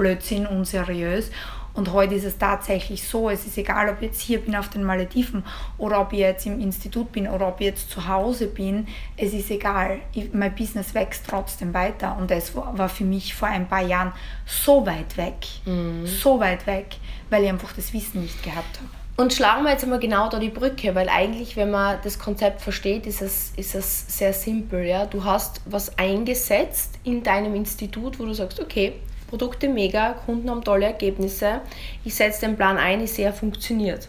Blödsinn, 0.00 0.46
unseriös. 0.46 1.30
Und 1.74 1.92
heute 1.92 2.14
ist 2.14 2.24
es 2.24 2.38
tatsächlich 2.38 3.06
so, 3.06 3.28
es 3.30 3.46
ist 3.46 3.56
egal, 3.58 3.90
ob 3.90 3.96
ich 3.96 4.08
jetzt 4.08 4.20
hier 4.20 4.40
bin 4.40 4.56
auf 4.56 4.70
den 4.70 4.82
Malediven 4.82 5.44
oder 5.78 6.00
ob 6.00 6.12
ich 6.12 6.20
jetzt 6.20 6.46
im 6.46 6.58
Institut 6.58 7.12
bin 7.12 7.28
oder 7.28 7.48
ob 7.48 7.60
ich 7.60 7.66
jetzt 7.66 7.90
zu 7.90 8.08
Hause 8.08 8.46
bin, 8.46 8.88
es 9.16 9.34
ist 9.34 9.50
egal. 9.50 9.98
Ich, 10.12 10.32
mein 10.32 10.54
Business 10.54 10.94
wächst 10.94 11.26
trotzdem 11.28 11.72
weiter 11.72 12.16
und 12.18 12.30
das 12.30 12.54
war 12.56 12.88
für 12.88 13.04
mich 13.04 13.34
vor 13.34 13.48
ein 13.48 13.68
paar 13.68 13.82
Jahren 13.82 14.12
so 14.46 14.84
weit 14.84 15.16
weg, 15.16 15.46
mhm. 15.66 16.06
so 16.06 16.40
weit 16.40 16.66
weg, 16.66 16.96
weil 17.28 17.44
ich 17.44 17.50
einfach 17.50 17.72
das 17.72 17.92
Wissen 17.92 18.22
nicht 18.22 18.42
gehabt 18.42 18.78
habe. 18.78 18.88
Und 19.22 19.34
schlagen 19.34 19.64
wir 19.64 19.72
jetzt 19.72 19.84
einmal 19.84 20.00
genau 20.00 20.30
da 20.30 20.38
die 20.38 20.48
Brücke, 20.48 20.94
weil 20.94 21.10
eigentlich, 21.10 21.54
wenn 21.56 21.70
man 21.70 21.98
das 22.02 22.18
Konzept 22.18 22.62
versteht, 22.62 23.06
ist 23.06 23.20
es, 23.20 23.52
ist 23.56 23.74
es 23.74 24.18
sehr 24.18 24.32
simpel. 24.32 24.86
Ja? 24.86 25.04
Du 25.04 25.24
hast 25.24 25.60
was 25.66 25.98
eingesetzt 25.98 26.98
in 27.04 27.22
deinem 27.22 27.54
Institut, 27.54 28.18
wo 28.18 28.24
du 28.24 28.32
sagst, 28.32 28.60
okay, 28.60 28.94
Produkte 29.30 29.68
mega, 29.68 30.12
Kunden 30.26 30.50
haben 30.50 30.62
tolle 30.62 30.86
Ergebnisse. 30.86 31.60
Ich 32.04 32.14
setze 32.14 32.42
den 32.42 32.56
Plan 32.56 32.76
ein, 32.76 33.00
ich 33.00 33.12
sehe, 33.12 33.26
er 33.26 33.32
funktioniert. 33.32 34.08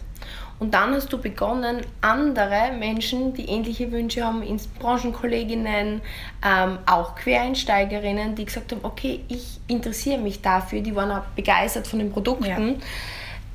Und 0.58 0.74
dann 0.74 0.94
hast 0.94 1.12
du 1.12 1.18
begonnen, 1.18 1.80
andere 2.02 2.70
Menschen, 2.78 3.34
die 3.34 3.46
ähnliche 3.46 3.90
Wünsche 3.90 4.24
haben, 4.24 4.42
Branchenkolleginnen, 4.78 6.00
ähm, 6.44 6.78
auch 6.86 7.16
Quereinsteigerinnen, 7.16 8.36
die 8.36 8.44
gesagt 8.44 8.70
haben, 8.70 8.80
okay, 8.84 9.24
ich 9.28 9.58
interessiere 9.66 10.18
mich 10.18 10.40
dafür, 10.40 10.80
die 10.80 10.94
waren 10.94 11.10
auch 11.10 11.24
begeistert 11.34 11.86
von 11.86 11.98
den 11.98 12.12
Produkten, 12.12 12.68
ja. 12.68 12.74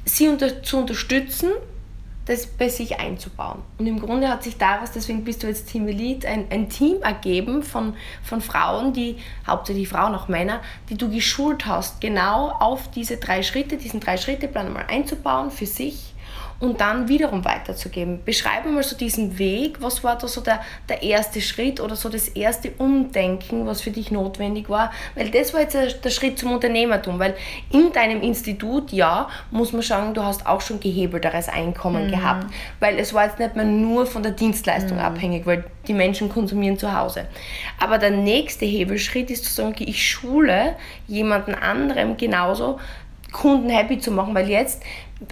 sie 0.03 0.27
unter 0.27 0.62
zu 0.63 0.80
unterstützen 0.80 1.51
das 2.27 2.45
bei 2.45 2.69
sich 2.69 2.99
einzubauen. 2.99 3.59
Und 3.77 3.87
im 3.87 3.99
Grunde 3.99 4.27
hat 4.29 4.43
sich 4.43 4.57
daraus, 4.57 4.91
deswegen 4.91 5.23
bist 5.23 5.43
du 5.43 5.47
jetzt 5.47 5.69
Team 5.69 5.87
Elite, 5.87 6.27
ein, 6.27 6.45
ein 6.49 6.69
Team 6.69 7.01
ergeben 7.01 7.63
von, 7.63 7.95
von 8.21 8.41
Frauen, 8.41 8.93
die, 8.93 9.17
hauptsächlich 9.47 9.87
Frauen, 9.87 10.13
auch 10.13 10.27
Männer, 10.27 10.61
die 10.89 10.97
du 10.97 11.09
geschult 11.09 11.65
hast, 11.65 12.01
genau 12.01 12.49
auf 12.49 12.91
diese 12.91 13.17
drei 13.17 13.43
Schritte, 13.43 13.77
diesen 13.77 14.01
drei 14.01 14.17
Schritte 14.17 14.47
Plan 14.47 14.71
mal 14.73 14.85
einzubauen 14.87 15.51
für 15.51 15.65
sich 15.65 16.13
und 16.60 16.82
dann 16.82 17.08
wiederum 17.08 17.46
weiterzugeben. 17.46 18.24
Beschreib 18.26 18.65
mal 18.65 18.82
so 18.84 18.96
diesen 18.96 19.38
Weg. 19.38 19.82
Was 19.82 20.04
war 20.04 20.17
da 20.17 20.28
so 20.28 20.41
der, 20.41 20.62
der 20.89 21.04
erste 21.04 21.39
Schritt 21.41 21.80
oder 21.80 21.96
so 21.96 22.10
das 22.10 22.28
erste 22.30 22.72
Umdenken, 22.78 23.65
was 23.67 23.82
für 23.82 23.91
dich 23.91 24.10
notwendig 24.10 24.70
war? 24.70 24.91
Weil 25.15 25.30
das 25.30 25.54
war 25.54 25.62
jetzt 25.62 25.76
der 25.76 26.10
Schritt 26.10 26.39
zum 26.39 26.52
Unternehmertum, 26.52 27.20
weil 27.20 27.36
in 27.72 27.91
deinem 27.91 28.22
Institut, 28.22 28.91
ja, 28.91 29.30
muss 29.52 29.72
man 29.72 29.84
sagen, 29.84 30.13
du 30.13 30.24
hast 30.24 30.48
auch 30.48 30.62
schon 30.62 30.80
gehebelteres 30.80 31.48
Einkommen 31.48 32.08
mhm. 32.08 32.12
gehabt, 32.12 32.48
weil 32.80 32.98
es 32.98 33.13
war 33.13 33.26
jetzt 33.26 33.39
nicht 33.39 33.56
mehr 33.56 33.65
nur 33.65 34.06
von 34.06 34.24
der 34.24 34.32
Dienstleistung 34.32 34.98
mhm. 34.98 35.04
abhängig, 35.04 35.46
weil 35.46 35.63
die 35.88 35.93
Menschen 35.93 36.30
konsumieren 36.30 36.78
zu 36.78 36.93
Hause. 36.98 37.28
Aber 37.80 37.98
der 37.98 38.12
nächste 38.12 38.65
Hebelschritt 38.65 39.30
ist 39.30 39.46
zu 39.46 39.54
sagen, 39.54 39.76
ich 39.80 40.10
schule 40.10 40.76
jemanden 41.08 41.54
anderem 41.54 42.17
genauso 42.17 42.80
Kunden 43.31 43.69
happy 43.69 43.99
zu 43.99 44.11
machen, 44.11 44.33
weil 44.35 44.49
jetzt, 44.49 44.81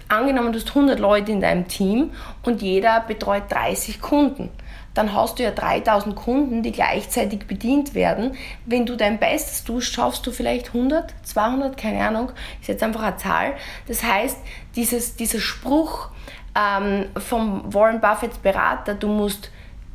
angenommen, 0.08 0.52
du 0.52 0.60
hast 0.60 0.70
100 0.70 1.00
Leute 1.00 1.32
in 1.32 1.42
deinem 1.42 1.68
Team 1.68 2.12
und 2.44 2.62
jeder 2.62 3.02
betreut 3.02 3.44
30 3.50 4.02
Kunden 4.02 4.50
dann 4.96 5.14
hast 5.14 5.38
du 5.38 5.44
ja 5.44 5.52
3000 5.52 6.16
Kunden, 6.16 6.64
die 6.64 6.72
gleichzeitig 6.72 7.46
bedient 7.46 7.94
werden. 7.94 8.36
Wenn 8.66 8.86
du 8.86 8.96
dein 8.96 9.20
Bestes 9.20 9.64
tust, 9.64 9.94
schaffst 9.94 10.26
du 10.26 10.32
vielleicht 10.32 10.70
100, 10.70 11.14
200, 11.24 11.78
keine 11.78 12.08
Ahnung, 12.08 12.32
ist 12.62 12.70
jetzt 12.70 12.82
einfach 12.82 13.04
eine 13.04 13.18
Zahl. 13.18 13.54
Das 13.88 14.04
heißt, 14.04 14.38
dieses, 14.76 15.18
dieser 15.18 15.40
Spruch 15.40 16.10
ähm, 16.58 17.08
vom 17.18 17.74
Warren 17.74 18.00
Buffetts 18.00 18.38
Berater, 18.38 18.96
du 18.96 19.10
musst 19.10 19.52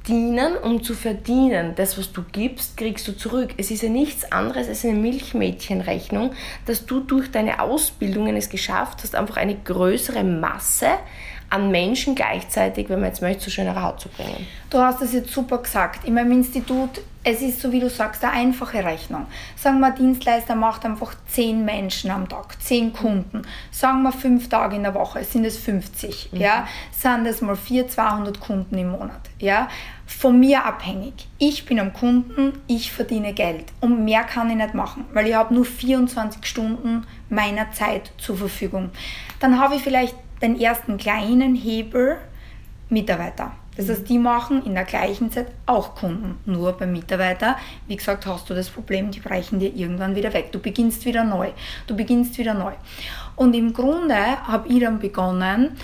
dienen, 0.06 0.56
um 0.56 0.82
zu 0.82 0.94
verdienen. 0.94 1.74
Das, 1.76 1.98
was 1.98 2.12
du 2.12 2.22
gibst, 2.32 2.76
kriegst 2.76 3.06
du 3.06 3.16
zurück. 3.16 3.50
Es 3.56 3.70
ist 3.70 3.82
ja 3.82 3.88
nichts 3.88 4.30
anderes 4.32 4.68
als 4.68 4.84
eine 4.84 4.94
Milchmädchenrechnung, 4.94 6.32
dass 6.66 6.86
du 6.86 7.00
durch 7.00 7.30
deine 7.30 7.60
Ausbildungen 7.60 8.36
es 8.36 8.48
geschafft 8.48 9.02
hast, 9.02 9.14
einfach 9.14 9.36
eine 9.36 9.56
größere 9.56 10.24
Masse 10.24 10.88
an 11.50 11.70
Menschen 11.70 12.14
gleichzeitig, 12.14 12.88
wenn 12.88 13.00
man 13.00 13.08
jetzt 13.08 13.20
möchte, 13.20 13.44
zu 13.44 13.50
schönerer 13.50 13.82
Haut 13.82 14.00
zu 14.00 14.08
bringen. 14.08 14.46
Du 14.70 14.78
hast 14.78 15.02
es 15.02 15.12
jetzt 15.12 15.32
super 15.32 15.58
gesagt. 15.58 16.04
In 16.06 16.14
meinem 16.14 16.30
Institut, 16.30 17.00
es 17.24 17.42
ist 17.42 17.60
so 17.60 17.72
wie 17.72 17.80
du 17.80 17.90
sagst, 17.90 18.24
eine 18.24 18.32
einfache 18.32 18.84
Rechnung. 18.84 19.26
Sagen 19.56 19.80
wir, 19.80 19.90
Dienstleister 19.90 20.54
macht 20.54 20.84
einfach 20.84 21.12
10 21.26 21.64
Menschen 21.64 22.12
am 22.12 22.28
Tag, 22.28 22.62
10 22.62 22.92
Kunden. 22.92 23.42
Sagen 23.72 24.02
wir 24.02 24.12
5 24.12 24.48
Tage 24.48 24.76
in 24.76 24.84
der 24.84 24.94
Woche, 24.94 25.24
sind 25.24 25.44
es 25.44 25.58
50. 25.58 26.30
Mhm. 26.32 26.40
Ja? 26.40 26.68
Sind 26.96 27.26
das 27.26 27.42
mal 27.42 27.56
4, 27.56 27.88
200 27.88 28.38
Kunden 28.38 28.78
im 28.78 28.92
Monat. 28.92 29.20
Ja? 29.40 29.68
Von 30.06 30.38
mir 30.38 30.64
abhängig. 30.64 31.28
Ich 31.38 31.66
bin 31.66 31.80
am 31.80 31.92
Kunden, 31.92 32.60
ich 32.68 32.92
verdiene 32.92 33.32
Geld. 33.32 33.66
Und 33.80 34.04
mehr 34.04 34.22
kann 34.22 34.48
ich 34.50 34.56
nicht 34.56 34.74
machen, 34.74 35.04
weil 35.12 35.26
ich 35.26 35.34
habe 35.34 35.52
nur 35.52 35.64
24 35.64 36.46
Stunden 36.46 37.06
meiner 37.28 37.72
Zeit 37.72 38.12
zur 38.18 38.36
Verfügung. 38.36 38.90
Dann 39.40 39.58
habe 39.58 39.74
ich 39.74 39.82
vielleicht 39.82 40.14
den 40.42 40.60
ersten 40.60 40.96
kleinen 40.96 41.54
Hebel 41.54 42.18
Mitarbeiter. 42.88 43.52
Das 43.76 43.88
heißt, 43.88 44.08
die 44.08 44.18
machen 44.18 44.64
in 44.66 44.74
der 44.74 44.84
gleichen 44.84 45.30
Zeit 45.30 45.46
auch 45.64 45.94
Kunden. 45.94 46.38
Nur 46.44 46.72
beim 46.72 46.92
Mitarbeiter, 46.92 47.56
wie 47.86 47.96
gesagt, 47.96 48.26
hast 48.26 48.50
du 48.50 48.54
das 48.54 48.68
Problem, 48.68 49.10
die 49.10 49.20
brechen 49.20 49.58
dir 49.58 49.74
irgendwann 49.74 50.16
wieder 50.16 50.34
weg. 50.34 50.52
Du 50.52 50.58
beginnst 50.58 51.06
wieder 51.06 51.24
neu. 51.24 51.50
Du 51.86 51.96
beginnst 51.96 52.36
wieder 52.36 52.52
neu. 52.52 52.72
Und 53.36 53.54
im 53.54 53.72
Grunde 53.72 54.16
habe 54.16 54.68
ich 54.68 54.80
dann 54.80 54.98
begonnen, 54.98 55.76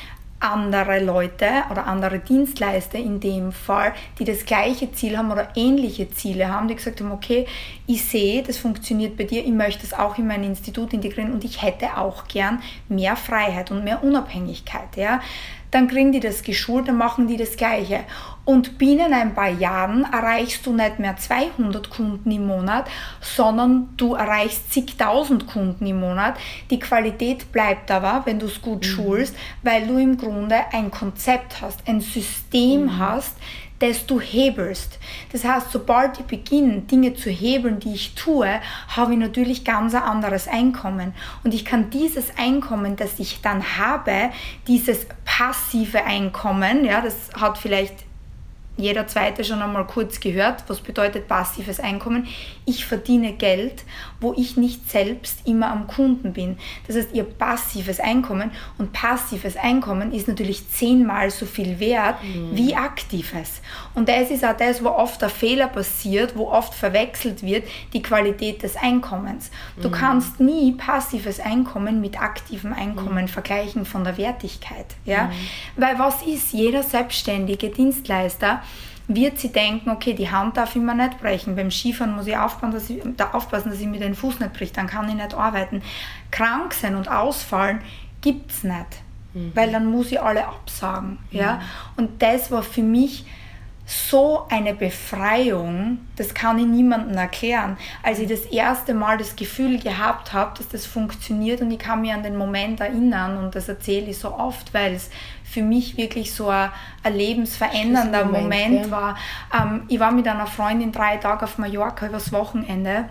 andere 0.53 1.03
Leute 1.03 1.47
oder 1.71 1.87
andere 1.87 2.19
Dienstleister 2.19 2.99
in 2.99 3.21
dem 3.21 3.53
Fall, 3.53 3.93
die 4.19 4.25
das 4.25 4.45
gleiche 4.45 4.93
Ziel 4.93 5.17
haben 5.17 5.31
oder 5.31 5.49
ähnliche 5.55 6.11
Ziele 6.11 6.49
haben, 6.49 6.69
die 6.69 6.77
gesagt 6.77 7.01
haben, 7.01 7.13
okay, 7.13 7.47
ich 7.87 8.05
sehe, 8.05 8.43
das 8.43 8.59
funktioniert 8.59 9.17
bei 9.17 9.25
dir, 9.25 9.45
ich 9.45 9.53
möchte 9.53 9.85
es 9.85 9.93
auch 9.93 10.19
in 10.19 10.27
mein 10.27 10.45
Institut 10.45 10.93
integrieren 10.93 11.33
und 11.33 11.45
ich 11.45 11.63
hätte 11.63 11.97
auch 11.97 12.29
gern 12.29 12.63
mehr 12.89 13.17
Freiheit 13.17 13.71
und 13.71 13.85
mehr 13.85 14.03
Unabhängigkeit. 14.03 14.97
Ja? 14.97 15.21
dann 15.71 15.89
kriegen 15.89 16.13
die 16.13 16.21
das 16.21 16.43
geschult, 16.43 16.89
dann 16.89 16.97
machen 16.97 17.27
die 17.27 17.37
das 17.37 17.57
Gleiche. 17.57 18.01
Und 18.47 18.79
binnen 18.79 19.13
ein 19.13 19.35
paar 19.35 19.51
Jahren 19.51 20.05
erreichst 20.05 20.65
du 20.65 20.73
nicht 20.73 21.01
mehr 21.01 21.17
200 21.17 21.91
Kunden 21.91 22.31
im 22.31 22.47
Monat, 22.47 22.89
sondern 23.21 23.89
du 23.97 24.15
erreichst 24.15 24.73
zigtausend 24.73 25.49
Kunden 25.49 25.85
im 25.85 25.99
Monat. 25.99 26.37
Die 26.71 26.79
Qualität 26.79 27.51
bleibt 27.51 27.91
aber, 27.91 28.23
wenn 28.25 28.39
du 28.39 28.47
es 28.47 28.63
gut 28.63 28.85
mhm. 28.85 28.85
schulst, 28.85 29.37
weil 29.65 29.89
du 29.89 29.99
im 29.99 30.17
Grunde 30.17 30.57
ein 30.73 30.93
Konzept 30.93 31.61
hast, 31.61 31.81
ein 31.89 32.01
System 32.01 32.85
mhm. 32.85 32.99
hast, 33.01 33.35
das 33.81 34.07
du 34.07 34.21
hebelst. 34.21 34.99
Das 35.33 35.45
heißt, 35.45 35.73
sobald 35.73 36.19
ich 36.21 36.27
beginne, 36.27 36.83
Dinge 36.83 37.15
zu 37.15 37.31
hebeln, 37.31 37.81
die 37.81 37.95
ich 37.95 38.15
tue, 38.15 38.49
habe 38.89 39.13
ich 39.13 39.19
natürlich 39.19 39.65
ganz 39.65 39.95
ein 39.95 40.03
anderes 40.03 40.49
Einkommen. 40.49 41.15
Und 41.45 41.53
ich 41.53 41.65
kann 41.65 41.91
dieses 41.91 42.39
Einkommen, 42.39 42.97
das 42.97 43.19
ich 43.19 43.41
dann 43.43 43.77
habe, 43.77 44.31
dieses 44.67 45.07
passive 45.25 46.05
Einkommen, 46.05 46.85
ja, 46.85 47.01
das 47.01 47.31
hat 47.39 47.59
vielleicht 47.59 48.06
jeder 48.77 49.07
zweite 49.07 49.43
schon 49.45 49.62
einmal 49.62 49.87
kurz 49.87 50.21
gehört, 50.21 50.65
was 50.69 50.81
bedeutet 50.81 51.29
passives 51.29 51.81
Einkommen. 51.81 52.27
Ich 52.67 52.85
verdiene 52.85 53.33
Geld, 53.33 53.85
wo 54.20 54.33
ich 54.37 54.57
nicht 54.57 54.90
selbst 54.90 55.46
immer 55.46 55.70
am 55.70 55.87
Kunden 55.87 56.33
bin. 56.33 56.59
Das 56.87 56.96
heißt, 56.96 57.12
ihr 57.12 57.24
passives 57.24 58.00
Einkommen 58.00 58.50
und 58.79 58.92
passives 58.92 59.57
Einkommen 59.57 60.12
ist 60.12 60.29
natürlich 60.29 60.68
zehnmal 60.70 61.31
so 61.31 61.46
viel 61.46 61.79
wert 61.81 62.16
mhm. 62.22 62.57
wie 62.57 62.74
aktives. 62.74 63.61
Und 63.94 64.09
das 64.09 64.31
ist 64.31 64.44
auch 64.44 64.57
das, 64.57 64.83
wo 64.83 64.88
oft 64.88 65.20
der 65.20 65.29
Fehler 65.29 65.68
passiert, 65.68 66.37
wo 66.37 66.48
oft 66.48 66.74
verwechselt 66.74 67.42
wird, 67.42 67.64
die 67.92 68.02
Qualität 68.02 68.62
des 68.62 68.76
Einkommens. 68.76 69.50
Du 69.81 69.88
mhm. 69.88 69.92
kannst 69.92 70.40
nie 70.40 70.72
passives 70.72 71.40
Einkommen 71.40 72.00
mit 72.00 72.20
aktivem 72.20 72.72
Einkommen 72.72 73.24
mhm. 73.24 73.29
vergleichen 73.29 73.85
von 73.85 74.05
der 74.05 74.16
Wertigkeit. 74.16 74.87
Ja? 75.05 75.24
Mhm. 75.24 75.33
Weil 75.76 75.98
was 75.98 76.22
ist 76.22 76.52
jeder 76.52 76.83
selbstständige 76.83 77.70
Dienstleister? 77.70 78.62
Wird 79.09 79.38
sie 79.38 79.53
denken, 79.53 79.90
okay, 79.90 80.14
die 80.14 80.31
Hand 80.31 80.57
darf 80.57 80.75
ich 80.75 80.83
mir 80.83 80.95
nicht 80.95 81.21
brechen. 81.21 81.55
Beim 81.55 81.71
Skifahren 81.71 82.16
muss 82.16 82.27
ich 82.27 82.37
aufpassen, 82.37 82.73
dass 82.73 82.90
ich, 82.90 83.03
da 83.16 83.31
aufpassen, 83.33 83.71
dass 83.71 83.81
ich 83.81 83.87
mir 83.87 84.01
den 84.01 84.14
Fuß 84.14 84.40
nicht 84.40 84.53
bricht, 84.53 84.77
dann 84.77 84.88
kann 84.88 85.09
ich 85.09 85.14
nicht 85.14 85.35
arbeiten. 85.35 85.83
Krank 86.31 86.75
sein 86.75 86.97
und 86.97 87.09
ausfallen 87.09 87.81
gibt 88.21 88.51
es 88.51 88.64
nicht, 88.64 88.75
mhm. 89.35 89.53
weil 89.55 89.71
dann 89.71 89.87
muss 89.87 90.11
ich 90.11 90.21
alle 90.21 90.47
absagen. 90.47 91.19
Mhm. 91.31 91.38
Ja? 91.38 91.61
Und 91.97 92.21
das 92.21 92.51
war 92.51 92.62
für 92.62 92.83
mich 92.83 93.25
so 93.88 94.46
eine 94.51 94.75
Befreiung, 94.75 95.99
das 96.16 96.35
kann 96.35 96.59
ich 96.59 96.66
niemandem 96.66 97.16
erklären. 97.16 97.77
Als 98.03 98.18
ich 98.18 98.29
das 98.29 98.40
erste 98.40 98.94
Mal 98.94 99.16
das 99.16 99.37
Gefühl 99.37 99.79
gehabt 99.79 100.33
habe, 100.33 100.59
dass 100.59 100.68
das 100.68 100.85
funktioniert 100.85 101.61
und 101.61 101.70
ich 101.70 101.79
kann 101.79 102.01
mich 102.01 102.12
an 102.12 102.25
den 102.25 102.37
Moment 102.37 102.81
erinnern 102.81 103.38
und 103.38 103.55
das 103.55 103.68
erzähle 103.68 104.07
ich 104.07 104.18
so 104.18 104.35
oft, 104.35 104.75
weil 104.75 104.94
es 104.94 105.09
für 105.44 105.62
mich 105.62 105.96
wirklich 105.96 106.35
so 106.35 106.49
ein, 106.49 106.70
ein 107.05 107.14
lebensverändernder 107.14 108.25
Moment, 108.25 108.51
Moment 108.51 108.90
war. 108.90 109.16
Ähm, 109.57 109.85
ich 109.87 110.01
war 110.01 110.11
mit 110.11 110.27
einer 110.27 110.49
Freundin 110.49 110.90
drei 110.90 111.18
Tage 111.18 111.44
auf 111.44 111.57
Mallorca 111.57 112.09
übers 112.09 112.33
Wochenende, 112.33 113.09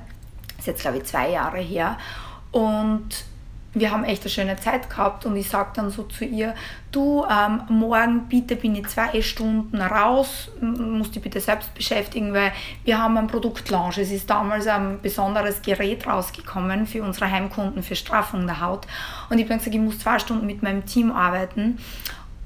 das 0.50 0.60
ist 0.60 0.68
jetzt 0.68 0.82
glaube 0.82 0.98
ich 0.98 1.06
zwei 1.06 1.30
Jahre 1.30 1.60
her 1.60 1.98
und 2.52 3.24
wir 3.76 3.92
haben 3.92 4.04
echt 4.06 4.24
eine 4.24 4.30
schöne 4.30 4.56
Zeit 4.56 4.90
gehabt 4.90 5.26
und 5.26 5.36
ich 5.36 5.50
sage 5.50 5.72
dann 5.76 5.90
so 5.90 6.04
zu 6.04 6.26
ihr, 6.26 6.56
du, 6.92 7.26
ähm, 7.30 7.62
morgen 7.70 8.28
bitte 8.30 8.56
bin 8.56 8.74
ich 8.76 8.88
zwei 8.88 9.22
Stunden 9.22 9.80
raus, 9.82 10.50
musst 10.62 11.14
dich 11.14 11.22
bitte 11.22 11.42
selbst 11.42 11.74
beschäftigen, 11.76 12.34
weil 12.34 12.54
wir 12.86 12.98
haben 12.98 13.18
ein 13.18 13.28
Produktlaunch. 13.28 13.98
Es 13.98 14.12
ist 14.12 14.30
damals 14.30 14.66
ein 14.68 15.02
besonderes 15.02 15.62
Gerät 15.62 16.08
rausgekommen 16.08 16.88
für 16.88 17.04
unsere 17.04 17.30
Heimkunden 17.30 17.84
für 17.84 17.96
Straffung 17.96 18.48
der 18.48 18.62
Haut 18.62 18.88
und 19.30 19.38
ich 19.38 19.46
habe 19.46 19.58
gesagt, 19.58 19.76
ich 19.76 19.82
muss 19.82 20.00
zwei 20.00 20.18
Stunden 20.20 20.46
mit 20.46 20.64
meinem 20.64 20.86
Team 20.86 21.12
arbeiten 21.12 21.78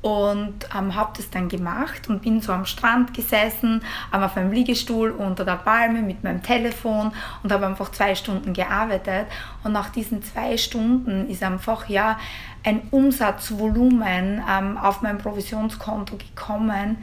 und 0.02 0.54
ähm, 0.76 0.96
habe 0.96 1.12
das 1.18 1.30
dann 1.30 1.50
gemacht 1.50 2.08
und 2.08 2.22
bin 2.22 2.42
so 2.42 2.54
am 2.54 2.66
Strand 2.66 3.14
gesessen, 3.14 3.82
ähm, 4.14 4.24
auf 4.24 4.38
einem 4.38 4.52
Liegestuhl 4.52 5.12
unter 5.12 5.44
der 5.44 5.58
Palme 5.58 6.02
mit 6.02 6.24
meinem 6.24 6.42
Telefon 6.42 7.12
und 7.44 7.52
habe 7.52 7.68
einfach 7.68 7.92
zwei 7.92 8.16
Stunden 8.16 8.54
gearbeitet. 8.54 9.28
Und 9.64 9.74
nach 9.74 9.90
diesen 9.90 10.24
zwei 10.24 10.58
Stunden 10.58 11.30
ist 11.30 11.44
einfach 11.44 11.90
ja 11.90 12.18
ein 12.64 12.82
Umsatzvolumen 12.92 14.42
ähm, 14.50 14.78
auf 14.78 15.02
mein 15.02 15.18
Provisionskonto 15.18 16.18
gekommen, 16.18 16.98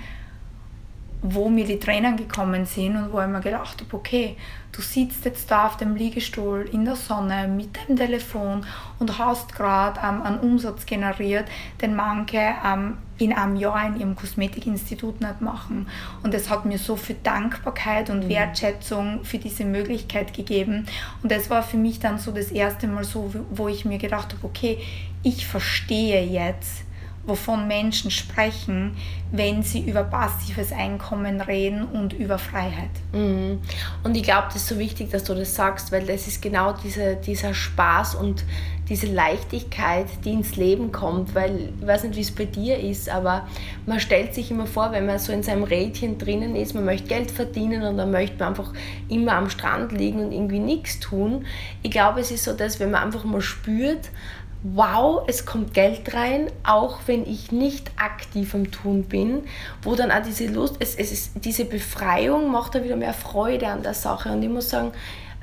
wo 1.35 1.49
mir 1.49 1.65
die 1.65 1.79
Tränen 1.79 2.17
gekommen 2.17 2.67
sind 2.67 2.97
und 2.97 3.13
wo 3.13 3.21
ich 3.21 3.27
mir 3.27 3.41
gedacht 3.41 3.81
habe, 3.81 3.97
okay, 3.97 4.37
du 4.73 4.83
sitzt 4.83 5.25
jetzt 5.25 5.51
da 5.51 5.67
auf 5.67 5.77
dem 5.77 5.97
Liegestuhl 5.97 6.69
in 6.71 6.85
der 6.85 6.97
Sonne 6.97 7.49
mit 7.49 7.77
deinem 7.77 7.97
Telefon 7.97 8.67
und 8.99 9.19
hast 9.19 9.55
gerade 9.55 10.01
ähm, 10.03 10.23
einen 10.23 10.41
Umsatz 10.41 10.85
generiert, 10.85 11.47
den 11.81 11.97
manche 11.97 12.55
ähm, 12.65 12.99
in 13.19 13.33
einem 13.33 13.57
Jahr 13.57 13.87
in 13.87 13.99
ihrem 13.99 14.17
Kosmetikinstitut 14.17 15.21
nicht 15.21 15.41
machen. 15.41 15.89
Und 16.23 16.35
es 16.35 16.51
hat 16.51 16.67
mir 16.67 16.79
so 16.79 16.97
viel 16.97 17.17
Dankbarkeit 17.23 18.11
und 18.11 18.25
mhm. 18.25 18.29
Wertschätzung 18.29 19.25
für 19.25 19.39
diese 19.39 19.65
Möglichkeit 19.65 20.35
gegeben. 20.35 20.87
Und 21.23 21.33
das 21.33 21.49
war 21.49 21.63
für 21.63 21.79
mich 21.79 21.99
dann 21.99 22.19
so 22.19 22.31
das 22.31 22.51
erste 22.51 22.87
Mal 22.87 23.05
so, 23.05 23.33
wo 23.51 23.69
ich 23.69 23.85
mir 23.85 23.99
gedacht 23.99 24.35
habe, 24.35 24.47
okay, 24.47 24.79
ich 25.23 25.47
verstehe 25.47 26.25
jetzt, 26.25 26.85
wovon 27.27 27.67
Menschen 27.67 28.11
sprechen, 28.11 28.97
wenn 29.33 29.63
sie 29.63 29.81
über 29.81 30.05
passives 30.05 30.73
Einkommen 30.73 31.41
reden 31.41 31.85
und 31.85 32.13
über 32.13 32.39
Freiheit. 32.39 32.91
Mhm. 33.13 33.61
Und 34.05 34.17
ich 34.17 34.23
glaube, 34.23 34.47
das 34.47 34.57
ist 34.57 34.69
so 34.69 34.79
wichtig, 34.79 35.11
dass 35.11 35.25
du 35.25 35.35
das 35.35 35.55
sagst, 35.55 35.91
weil 35.91 36.07
das 36.07 36.29
ist 36.29 36.41
genau 36.41 36.73
diese, 36.73 37.17
dieser 37.17 37.53
Spaß 37.53 38.15
und 38.15 38.45
diese 38.89 39.09
Leichtigkeit, 39.09 40.07
die 40.25 40.31
ins 40.31 40.55
Leben 40.57 40.93
kommt, 40.93 41.35
weil 41.35 41.73
ich 41.81 41.87
weiß 41.87 42.05
nicht, 42.05 42.17
wie 42.17 42.21
es 42.21 42.31
bei 42.31 42.45
dir 42.45 42.79
ist, 42.79 43.09
aber 43.09 43.49
man 43.85 43.99
stellt 43.99 44.33
sich 44.33 44.51
immer 44.51 44.67
vor, 44.67 44.93
wenn 44.93 45.07
man 45.07 45.19
so 45.19 45.33
in 45.33 45.43
seinem 45.43 45.65
Rädchen 45.65 46.19
drinnen 46.19 46.55
ist, 46.55 46.75
man 46.75 46.85
möchte 46.85 47.09
Geld 47.09 47.33
verdienen 47.33 47.83
und 47.83 47.97
dann 47.97 48.13
möchte 48.13 48.39
man 48.39 48.51
einfach 48.51 48.73
immer 49.09 49.33
am 49.33 49.51
Strand 49.51 49.91
liegen 49.91 50.25
und 50.25 50.31
irgendwie 50.31 50.61
nichts 50.61 51.01
tun. 51.01 51.47
Ich 51.83 51.91
glaube, 51.91 52.21
es 52.21 52.31
ist 52.31 52.45
so, 52.45 52.53
dass 52.53 52.79
wenn 52.79 52.93
man 52.93 53.03
einfach 53.03 53.25
mal 53.25 53.41
spürt, 53.41 54.11
wow, 54.75 55.23
es 55.27 55.47
kommt 55.47 55.75
Geld 55.75 56.15
rein, 56.15 56.51
auch 56.65 57.01
wenn 57.07 57.27
ich 57.27 57.53
nicht 57.53 57.91
aktiv 57.97 58.55
am 58.55 58.71
Tun 58.71 59.05
bin, 59.05 59.45
wo 59.83 59.95
dann 59.95 60.11
auch 60.11 60.23
diese 60.23 60.47
Lust, 60.47 60.77
es, 60.79 60.95
es 60.95 61.13
ist, 61.13 61.33
diese 61.37 61.65
Befreiung 61.65 62.51
macht 62.51 62.75
da 62.75 62.83
wieder 62.83 62.97
mehr 62.97 63.15
Freude 63.15 63.69
an 63.69 63.83
der 63.83 63.95
Sache. 63.95 64.31
Und 64.31 64.43
ich 64.43 64.49
muss 64.49 64.71
sagen, 64.71 64.93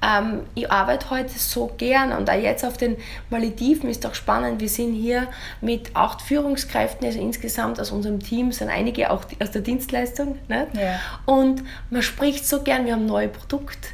ähm, 0.04 0.42
ich 0.56 0.70
arbeite 0.70 1.10
heute 1.10 1.38
so 1.38 1.72
gern 1.78 2.12
und 2.12 2.30
auch 2.30 2.40
jetzt 2.40 2.66
auf 2.66 2.78
den 2.78 2.98
Malediven 3.30 3.90
ist 3.90 4.04
doch 4.04 4.16
spannend. 4.16 4.60
Wir 4.60 4.70
sind 4.70 4.94
hier 4.94 5.28
mit 5.62 5.96
acht 5.96 6.22
Führungskräften, 6.22 7.06
also 7.06 7.20
insgesamt 7.20 7.80
aus 7.80 7.92
unserem 7.92 8.20
Team 8.20 8.52
sind 8.52 8.70
einige 8.70 9.12
auch 9.12 9.24
aus 9.40 9.52
der 9.52 9.62
Dienstleistung. 9.62 10.38
Nicht? 10.47 10.76
Ja. 10.76 11.00
Und 11.26 11.64
man 11.89 12.02
spricht 12.02 12.47
so 12.47 12.62
gern, 12.62 12.86
wir 12.86 12.93
haben 12.93 13.06
neue 13.06 13.30
Produkte. 13.30 13.88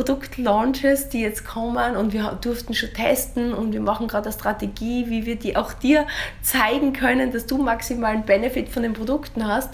Produktlaunches, 0.00 1.10
die 1.10 1.20
jetzt 1.20 1.44
kommen 1.44 1.94
und 1.94 2.14
wir 2.14 2.38
durften 2.40 2.72
schon 2.72 2.90
testen 2.94 3.52
und 3.52 3.74
wir 3.74 3.82
machen 3.82 4.08
gerade 4.08 4.30
eine 4.30 4.32
Strategie, 4.32 5.10
wie 5.10 5.26
wir 5.26 5.36
die 5.36 5.58
auch 5.58 5.74
dir 5.74 6.06
zeigen 6.40 6.94
können, 6.94 7.32
dass 7.32 7.44
du 7.44 7.58
maximalen 7.58 8.22
Benefit 8.22 8.70
von 8.70 8.82
den 8.82 8.94
Produkten 8.94 9.46
hast. 9.46 9.68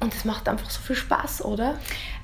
Und 0.00 0.14
das 0.14 0.24
macht 0.24 0.48
einfach 0.48 0.70
so 0.70 0.80
viel 0.80 0.96
Spaß, 0.96 1.44
oder? 1.44 1.74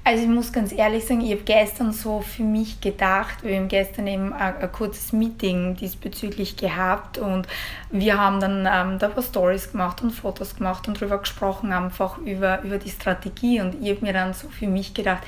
Also 0.04 0.22
ich 0.22 0.28
muss 0.28 0.52
ganz 0.52 0.72
ehrlich 0.72 1.04
sagen, 1.04 1.20
ich 1.20 1.32
habe 1.32 1.42
gestern 1.42 1.92
so 1.92 2.22
für 2.22 2.44
mich 2.44 2.80
gedacht, 2.80 3.42
wir 3.42 3.56
haben 3.56 3.68
gestern 3.68 4.06
eben 4.06 4.32
ein, 4.32 4.56
ein 4.56 4.72
kurzes 4.72 5.12
Meeting 5.12 5.76
diesbezüglich 5.76 6.56
gehabt 6.56 7.18
und 7.18 7.46
wir 7.90 8.18
haben 8.18 8.40
dann 8.40 8.60
ähm, 8.60 8.98
da 8.98 9.08
ein 9.08 9.12
paar 9.12 9.22
Stories 9.22 9.72
gemacht 9.72 10.00
und 10.02 10.12
Fotos 10.12 10.56
gemacht 10.56 10.88
und 10.88 10.98
darüber 10.98 11.18
gesprochen, 11.18 11.74
einfach 11.74 12.16
über, 12.18 12.62
über 12.62 12.78
die 12.78 12.90
Strategie 12.90 13.60
und 13.60 13.82
ich 13.82 13.90
habe 13.90 14.06
mir 14.06 14.14
dann 14.14 14.32
so 14.32 14.48
für 14.48 14.66
mich 14.66 14.94
gedacht, 14.94 15.22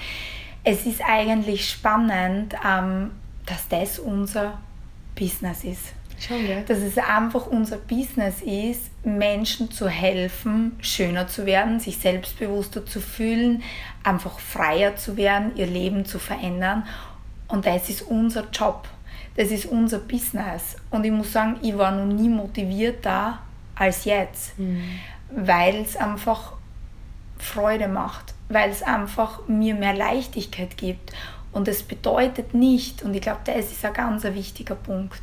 es 0.67 0.85
ist 0.85 1.01
eigentlich 1.01 1.71
spannend, 1.71 2.57
ähm, 2.67 3.13
dass 3.47 3.69
das 3.69 4.01
unser 4.01 4.59
Business 5.15 5.63
ist. 5.63 5.93
Schon, 6.19 6.45
ja. 6.45 6.61
Dass 6.63 6.79
es 6.79 6.99
einfach 6.99 7.47
unser 7.47 7.77
Business 7.77 8.43
ist, 8.43 8.91
Menschen 9.05 9.71
zu 9.71 9.89
helfen, 9.89 10.77
schöner 10.81 11.29
zu 11.29 11.47
werden, 11.47 11.79
sich 11.79 11.99
selbstbewusster 11.99 12.85
zu 12.85 13.01
fühlen, 13.01 13.63
einfach 14.03 14.41
freier 14.41 14.97
zu 14.97 15.17
werden, 15.17 15.53
ihr 15.55 15.67
Leben 15.67 16.05
zu 16.05 16.19
verändern. 16.19 16.85
Und 17.47 17.65
das 17.65 17.89
ist 17.89 18.03
unser 18.03 18.51
Job. 18.51 18.89
Das 19.37 19.53
ist 19.53 19.67
unser 19.67 20.01
Business. 20.01 20.77
Und 20.91 21.05
ich 21.05 21.13
muss 21.13 21.33
sagen, 21.33 21.59
ich 21.63 21.79
war 21.79 21.93
noch 21.93 22.13
nie 22.13 22.29
motivierter 22.29 23.39
als 23.77 24.05
jetzt, 24.05 24.59
mhm. 24.59 24.83
weil 25.31 25.77
es 25.77 25.97
einfach 25.97 26.55
Freude 27.39 27.87
macht, 27.87 28.35
weil 28.49 28.71
es 28.71 28.83
einfach 28.83 29.47
mir 29.49 29.75
mehr 29.75 29.95
Leichtigkeit 29.95 30.77
gibt. 30.77 31.13
Und 31.53 31.69
es 31.69 31.83
bedeutet 31.83 32.55
nicht, 32.55 33.03
und 33.03 33.15
ich 33.15 33.23
glaube, 33.23 33.41
das 33.45 33.73
ist 33.73 33.85
ein 33.85 33.93
ganz 33.93 34.25
wichtiger 34.25 34.75
Punkt, 34.75 35.23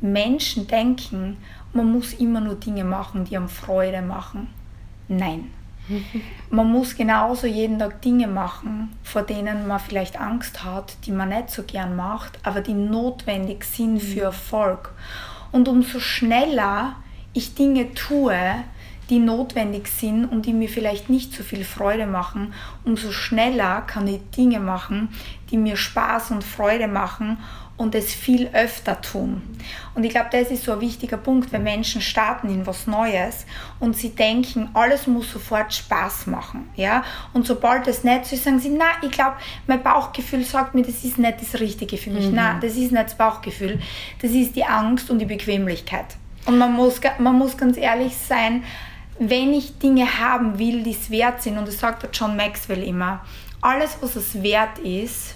Menschen 0.00 0.66
denken, 0.66 1.36
man 1.72 1.92
muss 1.92 2.14
immer 2.14 2.40
nur 2.40 2.54
Dinge 2.54 2.84
machen, 2.84 3.24
die 3.24 3.36
einem 3.36 3.48
Freude 3.48 4.02
machen. 4.02 4.48
Nein. 5.08 5.50
Man 6.50 6.70
muss 6.70 6.96
genauso 6.96 7.46
jeden 7.46 7.78
Tag 7.78 8.02
Dinge 8.02 8.26
machen, 8.26 8.94
vor 9.02 9.22
denen 9.22 9.66
man 9.66 9.80
vielleicht 9.80 10.20
Angst 10.20 10.62
hat, 10.62 10.96
die 11.06 11.12
man 11.12 11.30
nicht 11.30 11.50
so 11.50 11.62
gern 11.62 11.96
macht, 11.96 12.38
aber 12.42 12.60
die 12.60 12.74
notwendig 12.74 13.64
sind 13.64 14.00
für 14.00 14.22
Erfolg. 14.22 14.92
Und 15.50 15.66
umso 15.66 15.98
schneller 15.98 16.96
ich 17.32 17.54
Dinge 17.54 17.94
tue, 17.94 18.34
die 19.10 19.18
notwendig 19.18 19.88
sind 19.88 20.26
und 20.26 20.46
die 20.46 20.52
mir 20.52 20.68
vielleicht 20.68 21.08
nicht 21.08 21.32
so 21.32 21.42
viel 21.42 21.64
Freude 21.64 22.06
machen, 22.06 22.52
umso 22.84 23.12
schneller 23.12 23.82
kann 23.82 24.06
ich 24.06 24.20
Dinge 24.36 24.60
machen, 24.60 25.08
die 25.50 25.56
mir 25.56 25.76
Spaß 25.76 26.30
und 26.30 26.44
Freude 26.44 26.88
machen 26.88 27.38
und 27.78 27.94
es 27.94 28.12
viel 28.12 28.48
öfter 28.52 29.00
tun. 29.00 29.40
Und 29.94 30.04
ich 30.04 30.10
glaube, 30.10 30.28
das 30.32 30.50
ist 30.50 30.64
so 30.64 30.72
ein 30.72 30.80
wichtiger 30.80 31.16
Punkt, 31.16 31.52
wenn 31.52 31.62
Menschen 31.62 32.02
starten 32.02 32.48
in 32.50 32.66
was 32.66 32.86
Neues 32.86 33.46
und 33.78 33.96
sie 33.96 34.10
denken, 34.10 34.68
alles 34.74 35.06
muss 35.06 35.32
sofort 35.32 35.72
Spaß 35.72 36.26
machen. 36.26 36.68
Ja? 36.74 37.04
Und 37.32 37.46
sobald 37.46 37.86
das 37.86 38.04
nicht 38.04 38.26
so 38.26 38.34
ist, 38.34 38.44
sagen 38.44 38.58
sie, 38.58 38.70
na, 38.70 38.86
ich 39.00 39.12
glaube, 39.12 39.36
mein 39.66 39.82
Bauchgefühl 39.82 40.44
sagt 40.44 40.74
mir, 40.74 40.82
das 40.82 41.04
ist 41.04 41.18
nicht 41.18 41.40
das 41.40 41.60
Richtige 41.60 41.96
für 41.96 42.10
mich. 42.10 42.26
Mhm. 42.26 42.34
Nein, 42.34 42.58
das 42.60 42.72
ist 42.72 42.92
nicht 42.92 43.04
das 43.04 43.16
Bauchgefühl, 43.16 43.78
das 44.20 44.32
ist 44.32 44.56
die 44.56 44.64
Angst 44.64 45.08
und 45.08 45.20
die 45.20 45.26
Bequemlichkeit. 45.26 46.16
Und 46.46 46.58
man 46.58 46.72
muss, 46.72 47.00
man 47.18 47.36
muss 47.36 47.56
ganz 47.56 47.76
ehrlich 47.76 48.16
sein, 48.16 48.64
wenn 49.18 49.52
ich 49.52 49.78
Dinge 49.78 50.06
haben 50.20 50.58
will, 50.58 50.82
die 50.82 50.92
es 50.92 51.10
wert 51.10 51.42
sind, 51.42 51.58
und 51.58 51.68
das 51.68 51.78
sagt 51.78 52.02
der 52.02 52.10
John 52.10 52.36
Maxwell 52.36 52.82
immer, 52.82 53.24
alles, 53.60 53.98
was 54.00 54.16
es 54.16 54.42
wert 54.42 54.78
ist, 54.78 55.34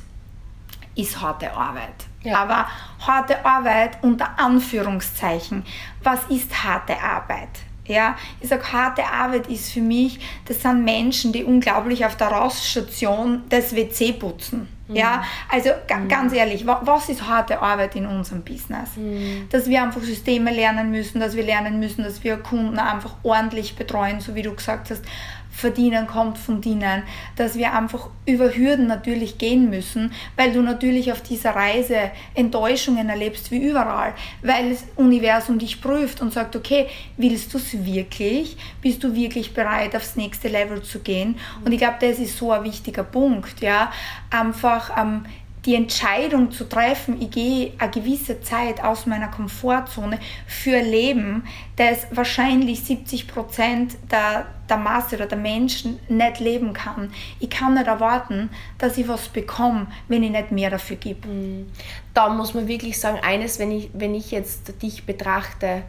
ist 0.94 1.20
harte 1.20 1.52
Arbeit. 1.52 2.06
Ja. 2.22 2.42
Aber 2.42 2.68
harte 3.04 3.44
Arbeit 3.44 3.98
unter 4.02 4.38
Anführungszeichen. 4.38 5.64
Was 6.02 6.20
ist 6.28 6.62
harte 6.62 7.00
Arbeit? 7.00 7.48
Ja, 7.84 8.16
ich 8.40 8.48
sage, 8.48 8.72
harte 8.72 9.04
Arbeit 9.04 9.48
ist 9.48 9.72
für 9.72 9.80
mich, 9.80 10.20
das 10.46 10.62
sind 10.62 10.84
Menschen, 10.84 11.32
die 11.32 11.42
unglaublich 11.42 12.06
auf 12.06 12.16
der 12.16 12.28
Rausstation 12.28 13.42
das 13.48 13.74
WC 13.74 14.12
putzen. 14.12 14.68
Mhm. 14.88 14.96
Ja, 14.96 15.22
also 15.48 15.70
mhm. 15.70 16.08
ganz 16.08 16.32
ehrlich, 16.32 16.66
was 16.66 17.08
ist 17.08 17.26
harte 17.26 17.60
Arbeit 17.60 17.96
in 17.96 18.06
unserem 18.06 18.42
Business? 18.42 18.96
Mhm. 18.96 19.48
Dass 19.50 19.68
wir 19.68 19.82
einfach 19.82 20.02
Systeme 20.02 20.52
lernen 20.52 20.90
müssen, 20.90 21.20
dass 21.20 21.36
wir 21.36 21.44
lernen 21.44 21.78
müssen, 21.78 22.04
dass 22.04 22.24
wir 22.24 22.36
Kunden 22.36 22.78
einfach 22.78 23.16
ordentlich 23.22 23.76
betreuen, 23.76 24.20
so 24.20 24.34
wie 24.34 24.42
du 24.42 24.54
gesagt 24.54 24.90
hast, 24.90 25.04
Verdienen 25.52 26.06
kommt 26.06 26.38
von 26.38 26.60
Dienen, 26.60 27.02
dass 27.36 27.56
wir 27.56 27.74
einfach 27.74 28.08
über 28.26 28.56
Hürden 28.56 28.86
natürlich 28.86 29.38
gehen 29.38 29.68
müssen, 29.70 30.12
weil 30.36 30.52
du 30.52 30.62
natürlich 30.62 31.12
auf 31.12 31.20
dieser 31.20 31.50
Reise 31.50 32.10
Enttäuschungen 32.34 33.08
erlebst 33.08 33.50
wie 33.50 33.58
überall, 33.58 34.14
weil 34.42 34.70
das 34.70 34.84
Universum 34.96 35.58
dich 35.58 35.80
prüft 35.80 36.20
und 36.20 36.32
sagt, 36.32 36.56
okay, 36.56 36.88
willst 37.16 37.52
du 37.52 37.58
es 37.58 37.84
wirklich? 37.84 38.56
Bist 38.80 39.04
du 39.04 39.14
wirklich 39.14 39.52
bereit, 39.54 39.94
aufs 39.94 40.16
nächste 40.16 40.48
Level 40.48 40.82
zu 40.82 41.00
gehen? 41.00 41.36
Und 41.64 41.72
ich 41.72 41.78
glaube, 41.78 41.96
das 42.00 42.18
ist 42.18 42.36
so 42.36 42.50
ein 42.50 42.64
wichtiger 42.64 43.04
Punkt, 43.04 43.60
ja, 43.60 43.92
einfach 44.30 44.96
ähm, 44.98 45.26
die 45.64 45.76
Entscheidung 45.76 46.50
zu 46.50 46.68
treffen, 46.68 47.22
ich 47.22 47.30
gehe 47.30 47.72
eine 47.78 47.90
gewisse 47.90 48.40
Zeit 48.40 48.82
aus 48.82 49.06
meiner 49.06 49.28
Komfortzone 49.28 50.18
für 50.46 50.80
Leben, 50.80 51.44
das 51.76 52.06
wahrscheinlich 52.10 52.80
70 52.80 53.28
Prozent 53.28 53.96
der, 54.10 54.46
der 54.68 54.76
Masse 54.76 55.16
oder 55.16 55.26
der 55.26 55.38
Menschen 55.38 56.00
nicht 56.08 56.40
leben 56.40 56.72
kann. 56.72 57.12
Ich 57.38 57.48
kann 57.48 57.74
nicht 57.74 57.86
erwarten, 57.86 58.50
dass 58.78 58.98
ich 58.98 59.06
was 59.06 59.28
bekomme, 59.28 59.86
wenn 60.08 60.24
ich 60.24 60.32
nicht 60.32 60.50
mehr 60.50 60.70
dafür 60.70 60.96
gebe. 60.96 61.28
Mhm. 61.28 61.70
Da 62.12 62.28
muss 62.28 62.54
man 62.54 62.66
wirklich 62.66 62.98
sagen, 62.98 63.20
eines, 63.22 63.60
wenn 63.60 63.70
ich, 63.70 63.90
wenn 63.92 64.16
ich 64.16 64.32
jetzt 64.32 64.82
dich 64.82 65.06
betrachte, 65.06 65.82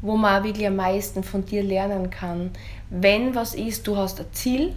wo 0.00 0.16
man 0.16 0.42
wirklich 0.44 0.66
am 0.66 0.76
meisten 0.76 1.22
von 1.22 1.44
dir 1.44 1.62
lernen 1.62 2.08
kann, 2.08 2.50
wenn 2.88 3.34
was 3.34 3.54
ist, 3.54 3.86
du 3.86 3.96
hast 3.96 4.20
ein 4.20 4.32
Ziel, 4.32 4.74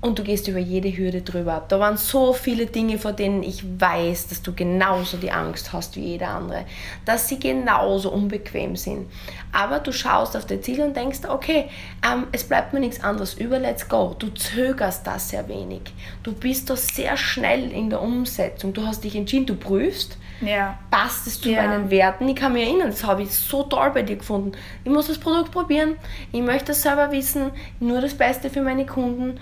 und 0.00 0.18
du 0.18 0.22
gehst 0.22 0.46
über 0.46 0.60
jede 0.60 0.96
Hürde 0.96 1.22
drüber. 1.22 1.64
Da 1.68 1.80
waren 1.80 1.96
so 1.96 2.32
viele 2.32 2.66
Dinge, 2.66 2.98
vor 2.98 3.12
denen 3.12 3.42
ich 3.42 3.64
weiß, 3.80 4.28
dass 4.28 4.42
du 4.42 4.54
genauso 4.54 5.16
die 5.16 5.32
Angst 5.32 5.72
hast 5.72 5.96
wie 5.96 6.12
jeder 6.12 6.28
andere, 6.28 6.66
dass 7.04 7.28
sie 7.28 7.40
genauso 7.40 8.12
unbequem 8.12 8.76
sind. 8.76 9.10
Aber 9.52 9.80
du 9.80 9.92
schaust 9.92 10.36
auf 10.36 10.46
dein 10.46 10.62
Ziel 10.62 10.82
und 10.82 10.96
denkst, 10.96 11.20
okay, 11.28 11.68
ähm, 12.06 12.28
es 12.30 12.44
bleibt 12.44 12.72
mir 12.72 12.80
nichts 12.80 13.02
anderes 13.02 13.34
über, 13.34 13.58
let's 13.58 13.88
go. 13.88 14.14
Du 14.16 14.28
zögerst 14.28 15.04
das 15.04 15.30
sehr 15.30 15.48
wenig. 15.48 15.82
Du 16.22 16.32
bist 16.32 16.70
da 16.70 16.76
sehr 16.76 17.16
schnell 17.16 17.72
in 17.72 17.90
der 17.90 18.00
Umsetzung. 18.00 18.72
Du 18.72 18.86
hast 18.86 19.02
dich 19.02 19.16
entschieden, 19.16 19.46
du 19.46 19.56
prüfst, 19.56 20.16
ja. 20.40 20.78
passt 20.92 21.26
es 21.26 21.40
zu 21.40 21.50
ja. 21.50 21.62
meinen 21.62 21.90
Werten. 21.90 22.28
Ich 22.28 22.36
kann 22.36 22.52
mich 22.52 22.68
erinnern, 22.68 22.90
das 22.90 23.02
habe 23.02 23.22
ich 23.22 23.32
so 23.32 23.64
toll 23.64 23.90
bei 23.92 24.02
dir 24.02 24.16
gefunden. 24.16 24.52
Ich 24.84 24.92
muss 24.92 25.08
das 25.08 25.18
Produkt 25.18 25.50
probieren, 25.50 25.96
ich 26.30 26.42
möchte 26.42 26.70
es 26.70 26.82
selber 26.82 27.10
wissen, 27.10 27.50
nur 27.80 28.00
das 28.00 28.14
Beste 28.14 28.48
für 28.48 28.62
meine 28.62 28.86
Kunden 28.86 29.40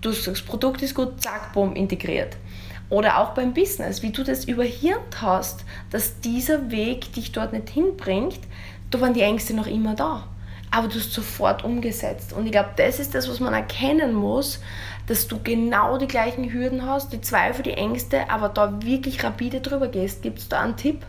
du 0.00 0.12
sagst, 0.12 0.28
das 0.28 0.42
Produkt 0.42 0.82
ist 0.82 0.94
gut, 0.94 1.20
zack, 1.20 1.52
bumm, 1.52 1.74
integriert. 1.74 2.36
Oder 2.90 3.18
auch 3.18 3.34
beim 3.34 3.52
Business, 3.52 4.02
wie 4.02 4.10
du 4.10 4.24
das 4.24 4.46
überhirnt 4.46 5.20
hast, 5.20 5.64
dass 5.90 6.20
dieser 6.20 6.70
Weg 6.70 7.12
dich 7.12 7.32
dort 7.32 7.52
nicht 7.52 7.68
hinbringt, 7.68 8.40
da 8.90 9.00
waren 9.00 9.12
die 9.12 9.20
Ängste 9.20 9.54
noch 9.54 9.66
immer 9.66 9.94
da. 9.94 10.26
Aber 10.70 10.88
du 10.88 10.96
hast 10.96 11.12
sofort 11.12 11.64
umgesetzt. 11.64 12.32
Und 12.32 12.46
ich 12.46 12.52
glaube, 12.52 12.70
das 12.76 12.98
ist 12.98 13.14
das, 13.14 13.28
was 13.28 13.40
man 13.40 13.54
erkennen 13.54 14.14
muss, 14.14 14.60
dass 15.06 15.26
du 15.26 15.38
genau 15.42 15.96
die 15.96 16.06
gleichen 16.06 16.52
Hürden 16.52 16.84
hast, 16.84 17.12
die 17.12 17.20
Zweifel, 17.20 17.62
die 17.62 17.72
Ängste, 17.72 18.30
aber 18.30 18.50
da 18.50 18.82
wirklich 18.82 19.22
rapide 19.24 19.60
drüber 19.60 19.88
gehst. 19.88 20.22
Gibt 20.22 20.38
es 20.38 20.48
da 20.48 20.60
einen 20.60 20.76
Tipp? 20.76 21.04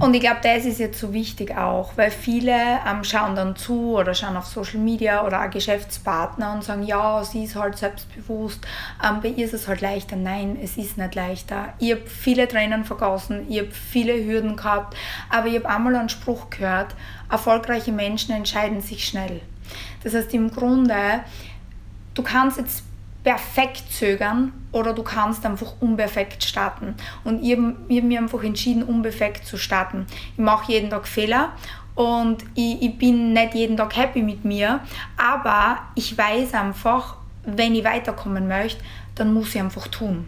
Und 0.00 0.12
ich 0.14 0.20
glaube, 0.20 0.40
das 0.42 0.64
ist 0.64 0.80
jetzt 0.80 0.98
so 0.98 1.12
wichtig 1.12 1.56
auch, 1.56 1.92
weil 1.96 2.10
viele 2.10 2.52
ähm, 2.52 3.04
schauen 3.04 3.36
dann 3.36 3.54
zu 3.54 3.96
oder 3.96 4.12
schauen 4.12 4.36
auf 4.36 4.46
Social 4.46 4.80
Media 4.80 5.24
oder 5.24 5.44
auch 5.44 5.50
Geschäftspartner 5.50 6.52
und 6.52 6.64
sagen, 6.64 6.82
ja, 6.82 7.22
sie 7.22 7.44
ist 7.44 7.54
halt 7.54 7.78
selbstbewusst, 7.78 8.66
ähm, 9.02 9.20
bei 9.22 9.28
ihr 9.28 9.44
ist 9.44 9.54
es 9.54 9.68
halt 9.68 9.82
leichter. 9.82 10.16
Nein, 10.16 10.58
es 10.60 10.76
ist 10.76 10.98
nicht 10.98 11.14
leichter. 11.14 11.74
Ich 11.78 11.92
habe 11.92 12.02
viele 12.06 12.48
Tränen 12.48 12.84
vergossen, 12.84 13.46
ich 13.48 13.60
habe 13.60 13.70
viele 13.70 14.14
Hürden 14.24 14.56
gehabt, 14.56 14.96
aber 15.30 15.46
ich 15.46 15.54
habe 15.54 15.68
einmal 15.68 15.94
einen 15.94 16.08
Spruch 16.08 16.50
gehört, 16.50 16.96
erfolgreiche 17.30 17.92
Menschen 17.92 18.34
entscheiden 18.34 18.80
sich 18.80 19.06
schnell. 19.06 19.42
Das 20.02 20.12
heißt 20.12 20.34
im 20.34 20.50
Grunde, 20.50 21.20
du 22.14 22.22
kannst 22.24 22.58
jetzt 22.58 22.82
perfekt 23.24 23.84
zögern 23.90 24.52
oder 24.70 24.92
du 24.92 25.02
kannst 25.02 25.44
einfach 25.46 25.72
unperfekt 25.80 26.44
starten. 26.44 26.94
Und 27.24 27.42
ich 27.42 27.52
habe 27.52 27.74
hab 27.90 28.04
mir 28.04 28.20
einfach 28.20 28.44
entschieden, 28.44 28.82
unperfekt 28.82 29.46
zu 29.46 29.56
starten. 29.56 30.06
Ich 30.34 30.38
mache 30.38 30.70
jeden 30.70 30.90
Tag 30.90 31.08
Fehler 31.08 31.52
und 31.94 32.44
ich, 32.54 32.82
ich 32.82 32.98
bin 32.98 33.32
nicht 33.32 33.54
jeden 33.54 33.76
Tag 33.76 33.96
happy 33.96 34.22
mit 34.22 34.44
mir, 34.44 34.80
aber 35.16 35.78
ich 35.94 36.16
weiß 36.16 36.54
einfach, 36.54 37.16
wenn 37.44 37.74
ich 37.74 37.84
weiterkommen 37.84 38.46
möchte, 38.46 38.84
dann 39.14 39.32
muss 39.32 39.54
ich 39.54 39.60
einfach 39.60 39.88
tun. 39.88 40.26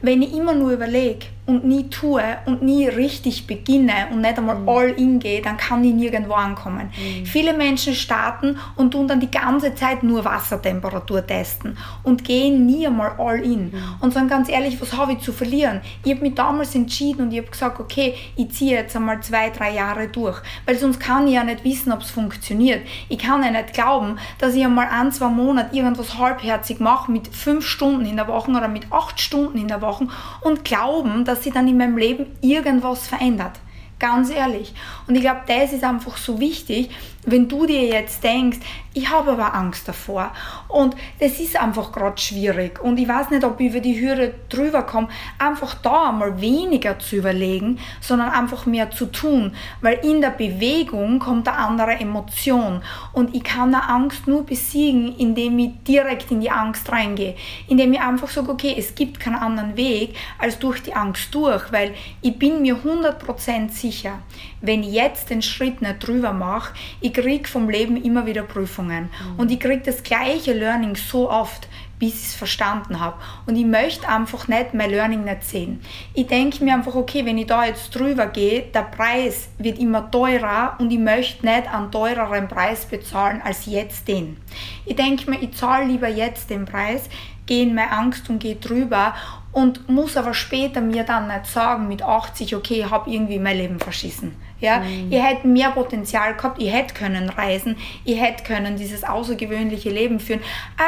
Wenn 0.00 0.22
ich 0.22 0.32
immer 0.32 0.54
nur 0.54 0.72
überlege 0.72 1.26
und 1.50 1.64
nie 1.64 1.88
tue 1.90 2.22
und 2.46 2.62
nie 2.62 2.86
richtig 2.86 3.46
beginne 3.46 4.08
und 4.12 4.20
nicht 4.20 4.38
einmal 4.38 4.56
mhm. 4.56 4.68
all 4.68 4.88
in 4.90 5.18
gehe, 5.18 5.42
dann 5.42 5.56
kann 5.56 5.84
ich 5.84 5.92
nirgendwo 5.92 6.34
ankommen. 6.34 6.90
Mhm. 6.96 7.26
Viele 7.26 7.52
Menschen 7.52 7.94
starten 7.94 8.56
und 8.76 8.92
tun 8.92 9.08
dann 9.08 9.20
die 9.20 9.30
ganze 9.30 9.74
Zeit 9.74 10.02
nur 10.02 10.24
Wassertemperatur 10.24 11.26
testen 11.26 11.76
und 12.02 12.24
gehen 12.24 12.66
nie 12.66 12.86
einmal 12.86 13.12
all 13.18 13.40
in 13.40 13.70
mhm. 13.70 13.82
und 14.00 14.12
sagen 14.12 14.28
ganz 14.28 14.48
ehrlich, 14.48 14.80
was 14.80 14.96
habe 14.96 15.12
ich 15.12 15.20
zu 15.20 15.32
verlieren? 15.32 15.80
Ich 16.04 16.12
habe 16.12 16.22
mich 16.22 16.34
damals 16.34 16.74
entschieden 16.74 17.22
und 17.22 17.32
ich 17.32 17.38
habe 17.38 17.50
gesagt, 17.50 17.80
okay, 17.80 18.14
ich 18.36 18.50
ziehe 18.50 18.76
jetzt 18.76 18.94
einmal 18.96 19.20
zwei, 19.20 19.50
drei 19.50 19.74
Jahre 19.74 20.08
durch, 20.08 20.40
weil 20.66 20.76
sonst 20.78 21.00
kann 21.00 21.26
ich 21.26 21.34
ja 21.34 21.44
nicht 21.44 21.64
wissen, 21.64 21.92
ob 21.92 22.02
es 22.02 22.10
funktioniert. 22.10 22.86
Ich 23.08 23.18
kann 23.18 23.42
ja 23.42 23.50
nicht 23.50 23.74
glauben, 23.74 24.18
dass 24.38 24.54
ich 24.54 24.64
einmal 24.64 24.88
ein, 24.88 25.10
zwei 25.12 25.28
Monate 25.28 25.74
irgendwas 25.74 26.18
halbherzig 26.18 26.80
mache 26.80 27.10
mit 27.10 27.28
fünf 27.28 27.66
Stunden 27.66 28.06
in 28.06 28.16
der 28.16 28.28
Woche 28.28 28.50
oder 28.50 28.68
mit 28.68 28.92
acht 28.92 29.20
Stunden 29.20 29.58
in 29.58 29.68
der 29.68 29.82
Woche 29.82 30.06
und 30.40 30.64
glauben, 30.64 31.24
dass 31.24 31.39
sich 31.42 31.52
dann 31.52 31.68
in 31.68 31.76
meinem 31.76 31.96
Leben 31.96 32.26
irgendwas 32.40 33.08
verändert. 33.08 33.58
Ganz 33.98 34.30
ehrlich. 34.30 34.72
Und 35.06 35.14
ich 35.14 35.20
glaube, 35.20 35.42
das 35.46 35.72
ist 35.72 35.84
einfach 35.84 36.16
so 36.16 36.40
wichtig, 36.40 36.90
wenn 37.24 37.48
du 37.48 37.66
dir 37.66 37.84
jetzt 37.84 38.24
denkst, 38.24 38.58
ich 38.92 39.08
habe 39.08 39.32
aber 39.32 39.54
Angst 39.54 39.86
davor. 39.86 40.32
Und 40.66 40.96
das 41.20 41.38
ist 41.38 41.60
einfach 41.60 41.92
gerade 41.92 42.20
schwierig. 42.20 42.82
Und 42.82 42.98
ich 42.98 43.06
weiß 43.06 43.30
nicht, 43.30 43.44
ob 43.44 43.60
ich 43.60 43.70
über 43.70 43.80
die 43.80 44.00
Hürde 44.00 44.34
drüber 44.48 44.82
komme, 44.82 45.08
einfach 45.38 45.74
da 45.74 46.08
einmal 46.08 46.40
weniger 46.40 46.98
zu 46.98 47.16
überlegen, 47.16 47.78
sondern 48.00 48.30
einfach 48.30 48.66
mehr 48.66 48.90
zu 48.90 49.06
tun, 49.06 49.54
weil 49.80 50.04
in 50.04 50.20
der 50.20 50.30
Bewegung 50.30 51.20
kommt 51.20 51.46
eine 51.46 51.58
andere 51.58 51.92
Emotion. 51.92 52.82
Und 53.12 53.34
ich 53.34 53.44
kann 53.44 53.74
eine 53.74 53.88
Angst 53.88 54.26
nur 54.26 54.44
besiegen, 54.44 55.14
indem 55.16 55.58
ich 55.60 55.70
direkt 55.86 56.30
in 56.32 56.40
die 56.40 56.50
Angst 56.50 56.90
reingehe, 56.90 57.36
indem 57.68 57.92
ich 57.92 58.00
einfach 58.00 58.28
sage, 58.28 58.50
okay, 58.50 58.74
es 58.76 58.94
gibt 58.96 59.20
keinen 59.20 59.36
anderen 59.36 59.76
Weg 59.76 60.16
als 60.38 60.58
durch 60.58 60.82
die 60.82 60.94
Angst 60.94 61.32
durch, 61.32 61.70
weil 61.70 61.94
ich 62.22 62.36
bin 62.36 62.62
mir 62.62 62.76
100% 62.76 63.70
sicher, 63.70 64.18
wenn 64.60 64.82
ich 64.82 64.92
jetzt 64.92 65.30
den 65.30 65.42
Schritt 65.42 65.80
nicht 65.82 66.06
drüber 66.06 66.32
mache, 66.32 66.74
ich 67.00 67.12
kriege 67.12 67.48
vom 67.48 67.68
Leben 67.68 68.02
immer 68.02 68.26
wieder 68.26 68.42
Prüfungen. 68.42 69.04
Mhm. 69.04 69.38
Und 69.38 69.50
ich 69.50 69.60
kriege 69.60 69.82
das 69.84 70.02
gleiche 70.02 70.52
Learning 70.52 70.96
so 70.96 71.30
oft, 71.30 71.68
bis 72.00 72.14
ich 72.14 72.26
es 72.28 72.34
verstanden 72.34 72.98
habe. 72.98 73.16
Und 73.46 73.56
ich 73.56 73.66
möchte 73.66 74.08
einfach 74.08 74.48
nicht 74.48 74.72
mein 74.74 74.90
Learning 74.90 75.22
nicht 75.22 75.44
sehen. 75.44 75.80
Ich 76.14 76.26
denke 76.26 76.64
mir 76.64 76.74
einfach, 76.74 76.94
okay, 76.94 77.24
wenn 77.26 77.38
ich 77.38 77.46
da 77.46 77.66
jetzt 77.66 77.94
drüber 77.94 78.26
gehe, 78.26 78.62
der 78.62 78.82
Preis 78.82 79.50
wird 79.58 79.78
immer 79.78 80.10
teurer 80.10 80.76
und 80.78 80.90
ich 80.90 80.98
möchte 80.98 81.44
nicht 81.44 81.72
einen 81.72 81.92
teureren 81.92 82.48
Preis 82.48 82.86
bezahlen 82.86 83.42
als 83.44 83.66
jetzt 83.66 84.08
den. 84.08 84.38
Ich 84.86 84.96
denke 84.96 85.30
mir, 85.30 85.42
ich 85.42 85.54
zahle 85.54 85.86
lieber 85.86 86.08
jetzt 86.08 86.48
den 86.48 86.64
Preis, 86.64 87.02
gehe 87.44 87.64
in 87.64 87.74
meine 87.74 87.92
Angst 87.92 88.30
und 88.30 88.38
gehe 88.38 88.56
drüber 88.56 89.14
und 89.52 89.88
muss 89.88 90.16
aber 90.16 90.32
später 90.32 90.80
mir 90.80 91.04
dann 91.04 91.28
nicht 91.28 91.46
sagen 91.46 91.88
mit 91.88 92.02
80, 92.02 92.56
okay, 92.56 92.80
ich 92.80 92.90
habe 92.90 93.10
irgendwie 93.10 93.38
mein 93.38 93.58
Leben 93.58 93.78
verschissen. 93.78 94.36
Ja, 94.60 94.80
mhm. 94.80 95.10
ich 95.10 95.22
hätte 95.22 95.46
mehr 95.46 95.70
Potenzial 95.70 96.34
gehabt, 96.34 96.60
ich 96.60 96.72
hätte 96.72 96.94
können 96.94 97.28
reisen, 97.28 97.76
ich 98.04 98.20
hätte 98.20 98.44
können 98.44 98.76
dieses 98.76 99.04
außergewöhnliche 99.04 99.90
Leben 99.90 100.20
führen, 100.20 100.40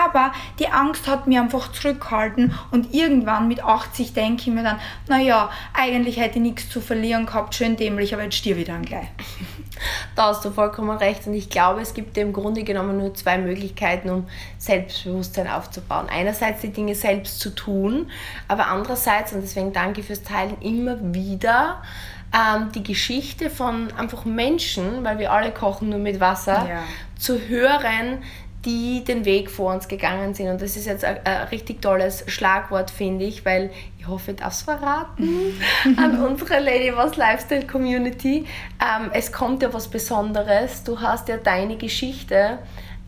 aber 0.05 0.33
die 0.59 0.69
Angst 0.69 1.09
hat 1.09 1.27
mir 1.27 1.41
einfach 1.41 1.73
zurückgehalten 1.73 2.55
und 2.71 2.95
irgendwann 2.95 3.49
mit 3.49 3.65
80 3.65 4.13
denke 4.13 4.43
ich 4.43 4.47
mir 4.49 4.63
dann, 4.63 4.79
naja, 5.09 5.51
eigentlich 5.73 6.19
hätte 6.19 6.37
ich 6.37 6.43
nichts 6.43 6.69
zu 6.69 6.81
verlieren 6.81 7.27
gehabt, 7.27 7.55
schön 7.55 7.77
dämlich, 7.77 8.13
aber 8.15 8.25
jetzt 8.25 8.37
stirb 8.37 8.59
ich 8.59 8.67
dann 8.67 8.85
gleich. 8.85 9.09
Da 10.15 10.27
hast 10.29 10.45
du 10.45 10.51
vollkommen 10.51 10.97
recht 10.97 11.27
und 11.27 11.35
ich 11.35 11.51
glaube, 11.51 11.81
es 11.81 11.95
gibt 11.95 12.17
im 12.17 12.33
Grunde 12.33 12.63
genommen 12.63 12.99
nur 12.99 13.15
zwei 13.15 13.39
Möglichkeiten, 13.39 14.11
um 14.11 14.27
Selbstbewusstsein 14.59 15.49
aufzubauen. 15.49 16.07
Einerseits 16.09 16.61
die 16.61 16.71
Dinge 16.71 16.95
selbst 16.95 17.41
zu 17.41 17.51
tun, 17.51 18.11
aber 18.47 18.69
andererseits, 18.69 19.33
und 19.33 19.41
deswegen 19.41 19.73
danke 19.73 20.03
fürs 20.03 20.23
Teilen, 20.23 20.57
immer 20.61 20.99
wieder 21.15 21.83
ähm, 22.33 22.73
die 22.73 22.83
Geschichte 22.83 23.51
von 23.51 23.93
einfach 23.97 24.25
Menschen, 24.25 25.05
weil 25.05 25.19
wir 25.19 25.33
alle 25.33 25.53
kochen 25.53 25.91
nur 25.91 25.99
mit 25.99 26.21
Wasser, 26.21 26.67
ja. 26.69 26.83
zu 27.19 27.39
hören, 27.49 28.23
die 28.65 29.03
den 29.05 29.25
Weg 29.25 29.51
vor 29.51 29.73
uns 29.75 29.89
gegangen 29.89 30.35
sind. 30.35 30.49
Und 30.49 30.63
das 30.63 30.77
ist 30.77 30.87
jetzt 30.87 31.05
ein, 31.05 31.19
ein 31.25 31.49
richtig 31.49 31.83
tolles 31.83 32.25
Schlagwort, 32.29 32.91
finde 32.91 33.25
ich, 33.25 33.45
weil 33.45 33.71
ich 33.99 34.07
hoffe, 34.07 34.35
das 34.35 34.63
verraten 34.63 35.55
an 35.97 36.23
unsere 36.23 36.61
Lady 36.61 36.97
Was 36.97 37.17
Lifestyle 37.17 37.67
Community. 37.67 38.47
Ähm, 38.81 39.11
es 39.13 39.33
kommt 39.33 39.63
ja 39.63 39.73
was 39.75 39.89
Besonderes. 39.89 40.85
Du 40.85 41.01
hast 41.01 41.29
ja 41.29 41.39
deine 41.39 41.77
Geschichte 41.77 42.59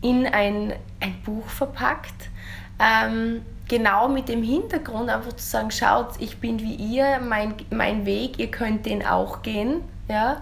in 0.01 0.27
ein, 0.27 0.73
ein 0.99 1.15
Buch 1.23 1.47
verpackt. 1.47 2.29
Ähm, 2.79 3.41
genau 3.67 4.07
mit 4.07 4.29
dem 4.29 4.43
Hintergrund 4.43 5.09
einfach 5.09 5.33
zu 5.33 5.45
sagen, 5.45 5.71
schaut, 5.71 6.19
ich 6.19 6.37
bin 6.37 6.59
wie 6.59 6.75
ihr, 6.75 7.19
mein, 7.19 7.55
mein 7.69 8.05
Weg, 8.05 8.39
ihr 8.39 8.51
könnt 8.51 8.85
den 8.85 9.05
auch 9.05 9.41
gehen. 9.41 9.81
Ja? 10.07 10.41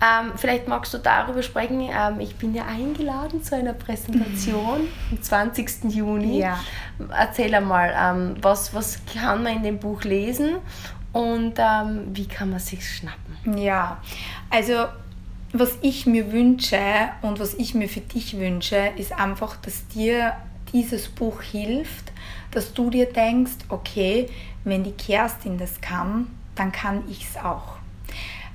Ähm, 0.00 0.32
vielleicht 0.36 0.68
magst 0.68 0.94
du 0.94 0.98
darüber 0.98 1.42
sprechen. 1.42 1.80
Ähm, 1.80 2.20
ich 2.20 2.36
bin 2.36 2.54
ja 2.54 2.64
eingeladen 2.66 3.42
zu 3.42 3.56
einer 3.56 3.72
Präsentation 3.72 4.88
am 5.10 5.22
20. 5.22 5.84
Juni. 5.92 6.40
Ja. 6.40 6.58
Erzähl 7.10 7.54
einmal, 7.54 7.94
ähm, 7.96 8.36
was, 8.40 8.72
was 8.74 9.00
kann 9.12 9.42
man 9.42 9.56
in 9.56 9.62
dem 9.62 9.78
Buch 9.78 10.04
lesen 10.04 10.56
und 11.12 11.54
ähm, 11.58 12.08
wie 12.12 12.26
kann 12.26 12.50
man 12.50 12.60
sich 12.60 12.88
schnappen? 12.88 13.58
Ja, 13.58 13.98
also 14.48 14.86
was 15.52 15.78
ich 15.82 16.06
mir 16.06 16.30
wünsche 16.30 16.78
und 17.22 17.40
was 17.40 17.54
ich 17.54 17.74
mir 17.74 17.88
für 17.88 18.00
dich 18.00 18.38
wünsche, 18.38 18.92
ist 18.96 19.12
einfach, 19.18 19.56
dass 19.56 19.88
dir 19.88 20.34
dieses 20.72 21.08
Buch 21.08 21.42
hilft, 21.42 22.12
dass 22.50 22.72
du 22.72 22.90
dir 22.90 23.06
denkst, 23.12 23.52
okay, 23.68 24.28
wenn 24.64 24.84
die 24.84 24.92
Kerstin 24.92 25.58
das 25.58 25.80
kann, 25.80 26.28
dann 26.54 26.72
kann 26.72 27.02
ich 27.08 27.24
es 27.24 27.36
auch. 27.36 27.76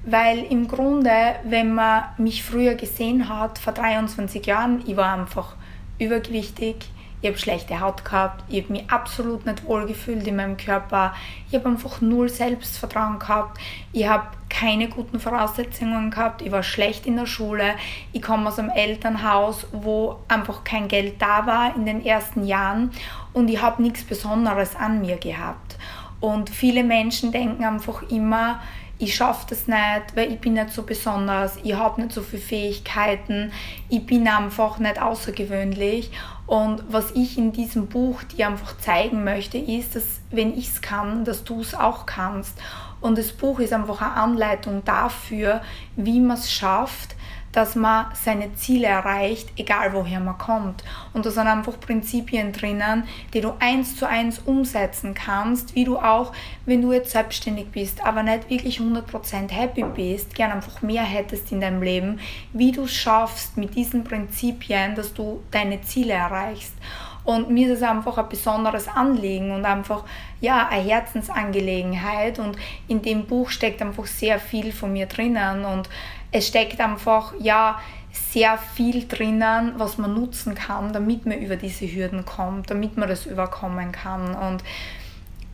Weil 0.04 0.40
im 0.44 0.68
Grunde, 0.68 1.36
wenn 1.44 1.74
man 1.74 2.04
mich 2.18 2.44
früher 2.44 2.76
gesehen 2.76 3.28
hat, 3.28 3.58
vor 3.58 3.74
23 3.74 4.46
Jahren, 4.46 4.84
ich 4.86 4.96
war 4.96 5.18
einfach 5.18 5.56
übergewichtig, 5.98 6.90
ich 7.26 7.32
habe 7.32 7.40
schlechte 7.40 7.80
Haut 7.80 8.06
gehabt, 8.06 8.44
ich 8.50 8.64
habe 8.64 8.74
mich 8.74 8.88
absolut 8.88 9.48
nicht 9.48 9.66
wohl 9.66 9.88
gefühlt 9.88 10.28
in 10.28 10.36
meinem 10.36 10.58
Körper, 10.58 11.16
ich 11.50 11.56
habe 11.56 11.70
einfach 11.70 12.00
null 12.00 12.30
Selbstvertrauen 12.30 13.18
gehabt, 13.18 13.60
ich 13.94 14.08
habe 14.08 14.28
keine 14.48 14.88
guten 14.90 15.20
Voraussetzungen 15.20 16.12
gehabt, 16.12 16.44
ich 16.44 16.52
war 16.52 16.62
schlecht 16.62 17.08
in 17.08 17.16
der 17.16 17.26
Schule, 17.26 17.74
ich 18.14 18.22
komme 18.22 18.48
aus 18.48 18.60
einem 18.60 18.70
Elternhaus, 18.70 19.66
wo 19.72 20.18
einfach 20.28 20.64
kein 20.64 20.88
Geld 20.88 21.20
da 21.20 21.48
war 21.48 21.76
in 21.76 21.88
den 21.88 22.06
ersten 22.06 22.46
Jahren. 22.46 22.92
Und 23.34 23.50
ich 23.50 23.60
habe 23.60 23.82
nichts 23.82 24.04
Besonderes 24.04 24.76
an 24.76 25.02
mir 25.02 25.18
gehabt. 25.18 25.78
Und 26.20 26.52
viele 26.52 26.84
Menschen 26.84 27.32
denken 27.32 27.66
einfach 27.66 28.04
immer, 28.04 28.60
ich 28.98 29.16
schaffe 29.16 29.48
das 29.50 29.68
nicht, 29.68 30.16
weil 30.16 30.32
ich 30.32 30.40
bin 30.40 30.54
nicht 30.54 30.70
so 30.70 30.84
besonders, 30.84 31.58
ich 31.64 31.74
habe 31.74 32.02
nicht 32.02 32.14
so 32.14 32.22
viele 32.22 32.42
Fähigkeiten, 32.42 33.52
ich 33.90 34.06
bin 34.06 34.28
einfach 34.28 34.80
nicht 34.80 35.02
außergewöhnlich. 35.02 36.12
Und 36.48 36.84
was 36.90 37.12
ich 37.12 37.38
in 37.38 37.52
diesem 37.52 37.88
Buch 37.88 38.22
dir 38.24 38.48
einfach 38.48 38.78
zeigen 38.78 39.24
möchte, 39.24 39.58
ist, 39.58 39.96
dass 39.96 40.04
wenn 40.30 40.56
ich 40.56 40.70
es 40.70 40.82
kann, 40.82 41.26
dass 41.26 41.44
du 41.44 41.62
es 41.62 41.74
auch 41.74 42.06
kannst. 42.06 42.54
Und 43.02 43.18
das 43.18 43.32
Buch 43.32 43.60
ist 43.60 43.74
einfach 43.74 44.02
eine 44.02 44.14
Anleitung 44.14 44.84
dafür, 44.86 45.62
wie 45.96 46.20
man 46.20 46.38
es 46.38 46.52
schafft, 46.52 47.16
dass 47.56 47.76
man 47.76 48.08
seine 48.14 48.54
Ziele 48.56 48.88
erreicht, 48.88 49.50
egal 49.56 49.94
woher 49.94 50.20
man 50.20 50.38
kommt. 50.38 50.84
Und 51.14 51.26
da 51.26 51.32
sind 51.32 51.48
einfach 51.48 51.80
Prinzipien 51.80 52.52
drinnen, 52.52 53.06
die 53.34 53.40
du 53.40 53.54
eins 53.60 53.96
zu 53.96 54.08
eins 54.08 54.40
umsetzen 54.40 55.14
kannst, 55.14 55.74
wie 55.74 55.86
du 55.86 55.98
auch, 55.98 56.34
wenn 56.66 56.82
du 56.82 56.92
jetzt 56.92 57.12
selbstständig 57.12 57.68
bist, 57.72 58.06
aber 58.06 58.24
nicht 58.24 58.50
wirklich 58.50 58.80
100% 58.80 59.52
happy 59.52 59.84
bist, 59.84 60.36
gern 60.36 60.52
einfach 60.52 60.82
mehr 60.82 61.04
hättest 61.04 61.52
in 61.54 61.62
deinem 61.62 61.82
Leben, 61.82 62.20
wie 62.52 62.74
du 62.74 62.88
schaffst 62.88 63.56
mit 63.56 63.74
diesen 63.76 64.04
Prinzipien, 64.04 64.96
dass 64.96 65.14
du 65.14 65.42
deine 65.52 65.82
Ziele 65.82 66.14
erreichst. 66.14 66.74
Und 67.26 67.50
mir 67.50 67.68
ist 67.68 67.78
es 67.78 67.84
einfach 67.84 68.20
ein 68.20 68.30
besonderes 68.30 68.88
Anliegen 68.88 69.52
und 69.52 69.66
einfach 69.66 70.04
ja, 70.42 70.68
eine 70.68 70.84
Herzensangelegenheit. 70.84 72.38
Und 72.38 72.56
in 72.88 73.02
dem 73.02 73.26
Buch 73.26 73.50
steckt 73.50 73.82
einfach 73.82 74.06
sehr 74.06 74.40
viel 74.40 74.72
von 74.72 74.94
mir 74.94 75.08
drinnen. 75.08 75.66
Und 75.66 75.90
es 76.32 76.48
steckt 76.48 76.80
einfach, 76.80 77.34
ja, 77.40 77.80
sehr 78.12 78.58
viel 78.58 79.08
drinnen, 79.08 79.74
was 79.78 79.98
man 79.98 80.14
nutzen 80.14 80.56
kann, 80.56 80.94
damit 80.94 81.26
man 81.26 81.40
über 81.40 81.56
diese 81.56 81.86
Hürden 81.86 82.26
kommt, 82.26 82.70
damit 82.70 82.98
man 82.98 83.10
das 83.10 83.26
überkommen 83.26 83.92
kann. 83.92 84.36
Und 84.36 84.64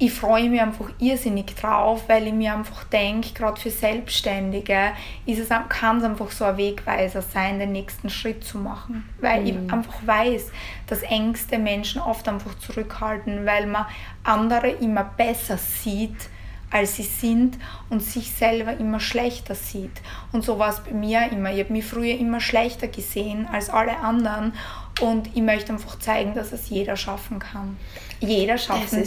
ich 0.01 0.11
freue 0.11 0.49
mich 0.49 0.59
einfach 0.59 0.89
irrsinnig 0.97 1.55
drauf, 1.55 2.05
weil 2.07 2.25
ich 2.25 2.33
mir 2.33 2.55
einfach 2.55 2.83
denke, 2.85 3.33
gerade 3.33 3.61
für 3.61 3.69
Selbstständige 3.69 4.93
ist 5.27 5.37
es, 5.37 5.49
kann 5.69 5.99
es 5.99 6.03
einfach 6.03 6.31
so 6.31 6.43
ein 6.43 6.57
Wegweiser 6.57 7.21
sein, 7.21 7.59
den 7.59 7.71
nächsten 7.71 8.09
Schritt 8.09 8.43
zu 8.43 8.57
machen. 8.57 9.07
Weil 9.19 9.41
mhm. 9.41 9.47
ich 9.47 9.71
einfach 9.71 9.99
weiß, 10.03 10.51
dass 10.87 11.03
Ängste 11.03 11.59
Menschen 11.59 12.01
oft 12.01 12.27
einfach 12.27 12.57
zurückhalten, 12.57 13.45
weil 13.45 13.67
man 13.67 13.85
andere 14.23 14.69
immer 14.69 15.03
besser 15.03 15.57
sieht, 15.57 16.30
als 16.71 16.95
sie 16.95 17.03
sind 17.03 17.57
und 17.89 18.01
sich 18.01 18.31
selber 18.31 18.75
immer 18.77 18.99
schlechter 18.99 19.55
sieht. 19.55 20.01
Und 20.31 20.43
so 20.43 20.57
war 20.57 20.69
es 20.69 20.79
bei 20.79 20.93
mir 20.93 21.29
immer. 21.31 21.51
Ich 21.51 21.59
habe 21.59 21.73
mich 21.73 21.85
früher 21.85 22.17
immer 22.17 22.39
schlechter 22.39 22.87
gesehen 22.87 23.47
als 23.51 23.69
alle 23.69 23.97
anderen 23.99 24.53
Und 24.99 25.35
ich 25.35 25.41
möchte 25.41 25.73
einfach 25.73 25.97
zeigen, 25.99 26.33
dass 26.33 26.51
es 26.51 26.69
jeder 26.69 26.95
schaffen 26.95 27.39
kann. 27.39 27.77
Jeder 28.19 28.57
schaffen, 28.57 29.03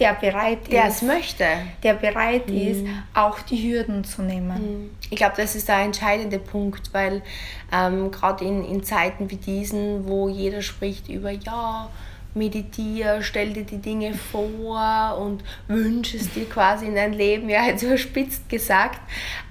der 0.00 0.14
bereit 0.14 0.62
ist. 0.62 0.72
Der 0.72 0.84
es 0.86 1.02
möchte. 1.02 1.44
Der 1.82 1.94
bereit 1.94 2.48
mhm. 2.48 2.56
ist, 2.56 2.84
auch 3.14 3.38
die 3.40 3.62
Hürden 3.62 4.02
zu 4.04 4.22
nehmen. 4.22 4.80
Mhm. 4.80 4.90
Ich 5.10 5.16
glaube, 5.16 5.34
das 5.36 5.54
ist 5.54 5.68
der 5.68 5.78
entscheidende 5.78 6.38
Punkt, 6.40 6.92
weil 6.92 7.22
ähm, 7.72 8.10
gerade 8.10 8.44
in, 8.44 8.64
in 8.64 8.82
Zeiten 8.82 9.30
wie 9.30 9.36
diesen, 9.36 10.08
wo 10.08 10.28
jeder 10.28 10.62
spricht 10.62 11.08
über, 11.08 11.30
ja, 11.30 11.88
meditiere, 12.34 13.22
stell 13.22 13.52
dir 13.52 13.64
die 13.64 13.78
Dinge 13.78 14.14
vor 14.14 15.18
und 15.20 15.42
wünsche 15.66 16.16
es 16.16 16.32
dir 16.32 16.48
quasi 16.48 16.86
in 16.86 16.94
dein 16.94 17.12
Leben, 17.12 17.48
ja, 17.48 17.64
jetzt 17.64 17.82
überspitzt 17.82 18.48
gesagt, 18.48 19.00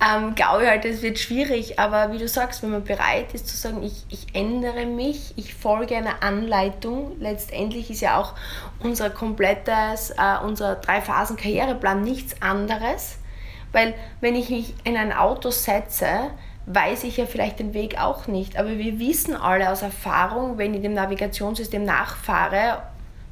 ähm, 0.02 0.36
glaube 0.36 0.64
ich 0.64 0.70
halt, 0.70 0.86
es 0.86 1.02
wird 1.02 1.20
schwierig, 1.20 1.80
aber 1.80 2.14
wie 2.14 2.18
du 2.18 2.28
sagst, 2.28 2.64
wenn 2.64 2.72
man 2.72 2.84
bereit 2.84 3.34
ist 3.34 3.48
zu 3.48 3.58
sagen, 3.58 3.84
ich, 3.84 4.06
ich 4.10 4.34
ändere 4.34 4.86
mich, 4.86 5.34
ich 5.36 5.54
folge 5.54 5.98
einer 5.98 6.24
Anleitung, 6.24 7.18
letztendlich 7.20 7.90
ist 7.90 8.02
ja 8.02 8.20
auch 8.20 8.34
unser 8.80 9.10
komplettes, 9.10 10.12
äh, 10.12 10.44
unser 10.44 10.76
Drei-Phasen-Karriereplan 10.76 12.04
nichts 12.04 12.42
anderes, 12.42 13.18
weil 13.72 13.94
wenn 14.22 14.36
ich 14.36 14.50
mich 14.50 14.74
in 14.84 14.96
ein 14.96 15.14
Auto 15.14 15.52
setze, 15.52 16.32
weiß 16.68 17.06
ich 17.06 17.18
ja 17.18 17.26
vielleicht 17.26 17.60
den 17.60 17.74
Weg 17.74 18.00
auch 18.00 18.28
nicht. 18.28 18.58
Aber 18.58 18.78
wir 18.78 19.00
wissen 19.00 19.36
alle 19.36 19.72
aus 19.72 19.82
Erfahrung, 19.82 20.58
wenn 20.58 20.74
ich 20.74 20.82
dem 20.82 20.94
Navigationssystem 20.94 21.84
nachfahre, 21.84 22.84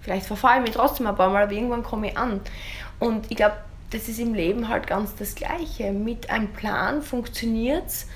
vielleicht 0.02 0.26
verfahre 0.26 0.58
ich 0.58 0.62
mich 0.64 0.72
trotzdem 0.72 1.06
ein 1.06 1.16
paar 1.16 1.30
Mal, 1.30 1.44
aber 1.44 1.52
irgendwann 1.52 1.84
komme 1.84 2.10
ich 2.10 2.18
an. 2.18 2.40
Und 3.00 3.30
ich 3.30 3.38
glaube, 3.38 3.58
das 3.92 4.08
ist 4.08 4.20
im 4.20 4.34
Leben 4.34 4.70
halt 4.70 4.88
ganz 4.88 5.16
das 5.16 5.36
Gleiche. 5.36 5.92
Mit 5.92 6.30
einem 6.30 6.48
Plan 6.54 7.02
funktioniert 7.02 7.88
es 7.88 8.08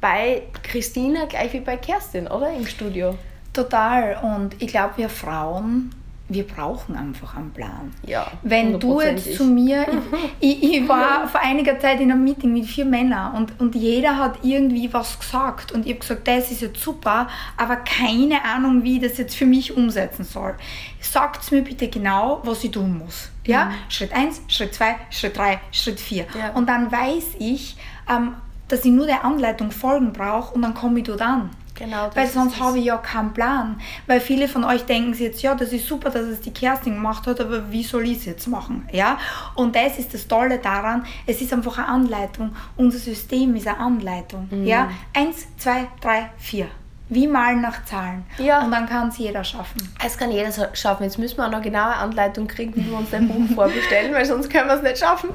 bei 0.00 0.42
Christina 0.64 1.26
gleich 1.26 1.52
wie 1.52 1.60
bei 1.60 1.76
Kerstin, 1.76 2.26
oder? 2.26 2.52
Im 2.52 2.66
Studio. 2.66 3.16
Total. 3.52 4.18
Und 4.22 4.60
ich 4.60 4.68
glaube, 4.68 4.94
wir 4.96 5.08
Frauen 5.08 5.94
wir 6.34 6.46
brauchen 6.46 6.96
einfach 6.96 7.36
einen 7.36 7.52
Plan. 7.52 7.94
Ja, 8.04 8.30
Wenn 8.42 8.78
du 8.80 9.00
jetzt 9.00 9.36
zu 9.36 9.44
mir, 9.44 9.86
ich, 10.40 10.62
ich, 10.62 10.88
war 10.88 11.28
vor 11.28 11.40
einiger 11.40 11.78
Zeit 11.78 12.00
in 12.00 12.10
einem 12.10 12.24
Meeting 12.24 12.52
mit 12.52 12.66
vier 12.66 12.84
Männern 12.84 13.34
und, 13.36 13.60
und 13.60 13.74
jeder 13.74 14.18
hat 14.18 14.38
irgendwie 14.42 14.92
was 14.92 15.18
gesagt 15.18 15.72
und 15.72 15.86
ich 15.86 15.92
habe 15.92 16.00
gesagt, 16.00 16.28
das 16.28 16.50
ist 16.50 16.60
jetzt 16.60 16.80
super, 16.80 17.28
aber 17.56 17.76
keine 17.76 18.44
Ahnung, 18.44 18.82
wie 18.82 18.96
ich 18.96 19.02
das 19.02 19.16
jetzt 19.18 19.36
für 19.36 19.46
mich 19.46 19.76
umsetzen 19.76 20.24
soll. 20.24 20.54
Sagt 21.00 21.52
mir 21.52 21.62
bitte 21.62 21.88
genau, 21.88 22.40
was 22.44 22.64
ich 22.64 22.72
tun 22.72 22.98
muss. 22.98 23.30
Ja? 23.46 23.66
Mhm. 23.66 23.74
Schritt 23.88 24.12
1, 24.12 24.42
Schritt 24.48 24.74
2, 24.74 24.96
Schritt 25.10 25.36
3, 25.36 25.60
Schritt 25.70 26.00
4. 26.00 26.26
Ja. 26.36 26.50
Und 26.54 26.68
dann 26.68 26.90
weiß 26.90 27.36
ich, 27.38 27.76
ähm, 28.10 28.34
dass 28.68 28.84
ich 28.84 28.90
nur 28.90 29.06
der 29.06 29.24
Anleitung 29.24 29.70
folgen 29.70 30.12
brauche 30.12 30.54
und 30.54 30.62
dann 30.62 30.74
komme 30.74 30.98
ich 30.98 31.04
dort 31.04 31.22
an. 31.22 31.50
Genau, 31.74 32.08
Weil 32.14 32.28
sonst 32.28 32.60
habe 32.60 32.78
ich 32.78 32.84
ja 32.84 32.96
keinen 32.98 33.32
Plan. 33.32 33.80
Weil 34.06 34.20
viele 34.20 34.46
von 34.46 34.64
euch 34.64 34.84
denken 34.84 35.14
jetzt, 35.14 35.42
ja, 35.42 35.54
das 35.54 35.72
ist 35.72 35.86
super, 35.86 36.10
dass 36.10 36.22
es 36.22 36.40
die 36.40 36.52
Kerstin 36.52 36.94
gemacht 36.94 37.26
hat, 37.26 37.40
aber 37.40 37.70
wie 37.72 37.82
soll 37.82 38.04
ich 38.04 38.18
es 38.18 38.24
jetzt 38.26 38.46
machen? 38.46 38.88
Ja? 38.92 39.18
Und 39.54 39.74
das 39.74 39.98
ist 39.98 40.14
das 40.14 40.28
Tolle 40.28 40.58
daran, 40.58 41.04
es 41.26 41.40
ist 41.40 41.52
einfach 41.52 41.78
eine 41.78 41.88
Anleitung. 41.88 42.54
Unser 42.76 42.98
System 42.98 43.56
ist 43.56 43.66
eine 43.66 43.78
Anleitung. 43.78 44.48
Mhm. 44.50 44.66
Ja? 44.66 44.90
Eins, 45.12 45.46
zwei, 45.56 45.88
drei, 46.00 46.30
vier. 46.38 46.68
Wie 47.14 47.26
malen 47.26 47.60
nach 47.60 47.84
Zahlen. 47.84 48.24
Ja. 48.38 48.64
Und 48.64 48.72
dann 48.72 48.86
kann 48.86 49.08
es 49.08 49.18
jeder 49.18 49.44
schaffen. 49.44 49.88
Es 50.04 50.18
kann 50.18 50.30
jeder 50.30 50.50
schaffen. 50.74 51.04
Jetzt 51.04 51.18
müssen 51.18 51.38
wir 51.38 51.46
auch 51.46 51.50
noch 51.50 51.62
genaue 51.62 51.94
Anleitung 51.94 52.48
kriegen, 52.48 52.74
wie 52.74 52.90
wir 52.90 52.98
uns 52.98 53.10
dein 53.10 53.28
Buch 53.28 53.54
vorbestellen, 53.54 54.12
weil 54.12 54.24
sonst 54.24 54.50
können 54.50 54.68
wir 54.68 54.74
es 54.74 54.82
nicht 54.82 54.98
schaffen. 54.98 55.30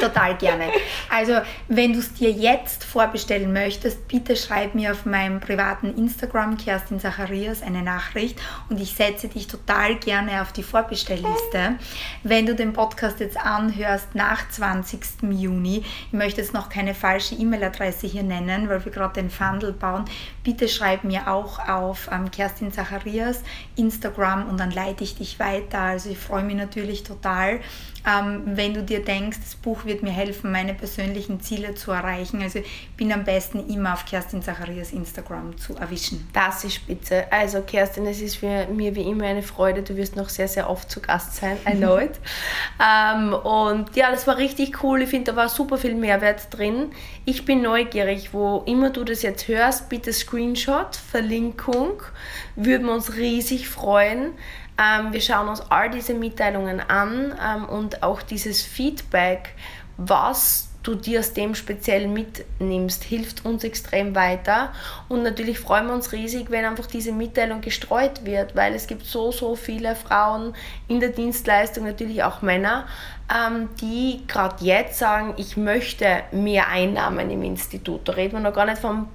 Total 0.00 0.36
gerne. 0.36 0.64
Also, 1.08 1.34
wenn 1.68 1.92
du 1.92 2.00
es 2.00 2.12
dir 2.14 2.30
jetzt 2.30 2.84
vorbestellen 2.84 3.52
möchtest, 3.52 4.08
bitte 4.08 4.34
schreib 4.34 4.74
mir 4.74 4.90
auf 4.90 5.06
meinem 5.06 5.38
privaten 5.40 5.96
Instagram, 5.96 6.56
Kerstin 6.56 6.98
Zacharias, 6.98 7.62
eine 7.62 7.82
Nachricht 7.82 8.38
und 8.68 8.80
ich 8.80 8.94
setze 8.94 9.28
dich 9.28 9.46
total 9.46 9.96
gerne 9.96 10.42
auf 10.42 10.52
die 10.52 10.64
Vorbestellliste. 10.64 11.76
Wenn 12.24 12.46
du 12.46 12.54
den 12.54 12.72
Podcast 12.72 13.20
jetzt 13.20 13.38
anhörst 13.38 14.14
nach 14.14 14.48
20. 14.48 15.00
Juni, 15.30 15.84
ich 16.06 16.12
möchte 16.12 16.40
jetzt 16.40 16.52
noch 16.52 16.68
keine 16.68 16.94
falsche 16.94 17.36
E-Mail-Adresse 17.36 18.06
hier 18.06 18.24
nennen, 18.24 18.68
weil 18.68 18.84
wir 18.84 18.90
gerade 18.90 19.14
den 19.14 19.30
Fundel 19.30 19.72
bauen, 19.72 20.04
bitte 20.42 20.68
schreib 20.68 21.04
mir 21.04 21.19
mir 21.20 21.30
auch 21.30 21.58
auf 21.68 22.08
ähm, 22.12 22.30
Kerstin 22.30 22.72
Zacharias 22.72 23.42
Instagram 23.76 24.48
und 24.48 24.58
dann 24.58 24.70
leite 24.70 25.04
ich 25.04 25.16
dich 25.16 25.38
weiter. 25.38 25.80
Also 25.80 26.10
ich 26.10 26.18
freue 26.18 26.42
mich 26.42 26.56
natürlich 26.56 27.02
total, 27.02 27.60
ähm, 28.06 28.42
wenn 28.44 28.74
du 28.74 28.82
dir 28.82 29.04
denkst, 29.04 29.38
das 29.42 29.54
Buch 29.54 29.84
wird 29.84 30.02
mir 30.02 30.12
helfen, 30.12 30.50
meine 30.50 30.74
persönlichen 30.74 31.40
Ziele 31.40 31.74
zu 31.74 31.90
erreichen. 31.90 32.42
Also 32.42 32.60
ich 32.60 32.90
bin 32.96 33.12
am 33.12 33.24
besten 33.24 33.68
immer 33.68 33.94
auf 33.94 34.06
Kerstin 34.06 34.42
Zacharias 34.42 34.92
Instagram 34.92 35.58
zu 35.58 35.76
erwischen. 35.76 36.28
Das 36.32 36.64
ist 36.64 36.74
spitze. 36.74 37.30
Also 37.30 37.60
Kerstin, 37.62 38.06
es 38.06 38.20
ist 38.20 38.36
für 38.36 38.66
mir 38.66 38.94
wie 38.94 39.02
immer 39.02 39.24
eine 39.24 39.42
Freude. 39.42 39.82
Du 39.82 39.96
wirst 39.96 40.16
noch 40.16 40.28
sehr, 40.28 40.48
sehr 40.48 40.70
oft 40.70 40.90
zu 40.90 41.00
Gast 41.00 41.36
sein. 41.36 41.58
I 41.68 41.76
know 41.76 41.98
it. 41.98 42.18
ähm, 42.80 43.34
und 43.34 43.94
ja, 43.96 44.10
das 44.10 44.26
war 44.26 44.38
richtig 44.38 44.82
cool. 44.82 45.02
Ich 45.02 45.10
finde, 45.10 45.32
da 45.32 45.36
war 45.36 45.48
super 45.48 45.76
viel 45.76 45.94
Mehrwert 45.94 46.48
drin. 46.50 46.92
Ich 47.24 47.44
bin 47.44 47.62
neugierig, 47.62 48.32
wo 48.32 48.62
immer 48.66 48.90
du 48.90 49.04
das 49.04 49.22
jetzt 49.22 49.48
hörst, 49.48 49.88
bitte 49.88 50.12
Screenshot, 50.12 50.96
Verlinkung. 50.96 52.02
Würden 52.56 52.86
wir 52.86 52.94
uns 52.94 53.16
riesig 53.16 53.68
freuen. 53.68 54.32
Ähm, 54.80 55.12
wir 55.12 55.20
schauen 55.20 55.48
uns 55.48 55.60
all 55.70 55.90
diese 55.90 56.14
Mitteilungen 56.14 56.80
an 56.80 57.34
ähm, 57.44 57.68
und 57.68 58.02
auch 58.02 58.22
dieses 58.22 58.62
Feedback, 58.62 59.54
was 59.98 60.69
du 60.82 60.94
dir 60.94 61.20
aus 61.20 61.32
dem 61.32 61.54
speziell 61.54 62.08
mitnimmst, 62.08 63.04
hilft 63.04 63.44
uns 63.44 63.64
extrem 63.64 64.14
weiter. 64.14 64.72
Und 65.08 65.22
natürlich 65.22 65.58
freuen 65.58 65.86
wir 65.86 65.94
uns 65.94 66.12
riesig, 66.12 66.50
wenn 66.50 66.64
einfach 66.64 66.86
diese 66.86 67.12
Mitteilung 67.12 67.60
gestreut 67.60 68.24
wird, 68.24 68.56
weil 68.56 68.74
es 68.74 68.86
gibt 68.86 69.04
so, 69.04 69.30
so 69.32 69.56
viele 69.56 69.94
Frauen 69.94 70.54
in 70.88 71.00
der 71.00 71.10
Dienstleistung, 71.10 71.84
natürlich 71.84 72.22
auch 72.22 72.42
Männer, 72.42 72.86
ähm, 73.30 73.68
die 73.80 74.22
gerade 74.26 74.64
jetzt 74.64 74.98
sagen, 74.98 75.34
ich 75.36 75.56
möchte 75.56 76.22
mehr 76.32 76.68
Einnahmen 76.68 77.30
im 77.30 77.42
Institut. 77.42 78.08
Da 78.08 78.12
reden 78.12 78.32
wir 78.32 78.40
noch 78.40 78.54
gar 78.54 78.66
nicht 78.66 78.78
vom 78.78 79.08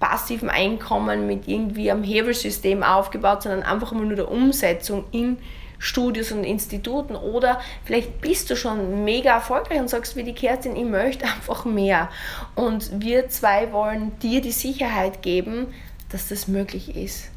passiven 0.00 0.48
Einkommen 0.48 1.26
mit 1.26 1.48
irgendwie 1.48 1.90
am 1.90 2.04
Hebelsystem 2.04 2.82
aufgebaut, 2.82 3.42
sondern 3.42 3.64
einfach 3.64 3.92
mal 3.92 4.04
nur 4.04 4.16
der 4.16 4.30
Umsetzung 4.30 5.04
in 5.10 5.38
Studios 5.78 6.32
und 6.32 6.44
Instituten 6.44 7.14
oder 7.14 7.60
vielleicht 7.84 8.20
bist 8.20 8.50
du 8.50 8.56
schon 8.56 9.04
mega 9.04 9.34
erfolgreich 9.34 9.80
und 9.80 9.88
sagst 9.88 10.16
wie 10.16 10.24
die 10.24 10.34
Kerstin, 10.34 10.76
ich 10.76 10.84
möchte 10.84 11.24
einfach 11.24 11.64
mehr. 11.64 12.08
Und 12.54 13.00
wir 13.00 13.28
zwei 13.28 13.72
wollen 13.72 14.18
dir 14.18 14.40
die 14.40 14.52
Sicherheit 14.52 15.22
geben, 15.22 15.68
dass 16.10 16.28
das 16.28 16.48
möglich 16.48 16.96
ist. 16.96 17.30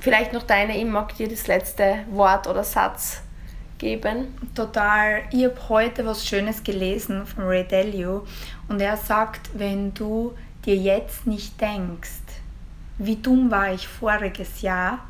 Vielleicht 0.00 0.32
noch 0.32 0.42
deine, 0.42 0.76
ich 0.76 0.84
mag 0.84 1.16
dir 1.16 1.28
das 1.28 1.46
letzte 1.46 1.98
Wort 2.10 2.48
oder 2.48 2.64
Satz 2.64 3.22
geben. 3.78 4.34
Total. 4.54 5.22
Ich 5.30 5.44
habe 5.44 5.68
heute 5.68 6.06
was 6.06 6.26
Schönes 6.26 6.64
gelesen 6.64 7.26
von 7.26 7.44
Ray 7.44 7.66
Dalio 7.66 8.26
und 8.68 8.80
er 8.80 8.96
sagt, 8.96 9.50
wenn 9.54 9.92
du 9.94 10.34
dir 10.64 10.76
jetzt 10.76 11.26
nicht 11.26 11.60
denkst, 11.60 12.10
wie 12.98 13.16
dumm 13.16 13.50
war 13.50 13.72
ich 13.72 13.88
voriges 13.88 14.62
Jahr, 14.62 15.00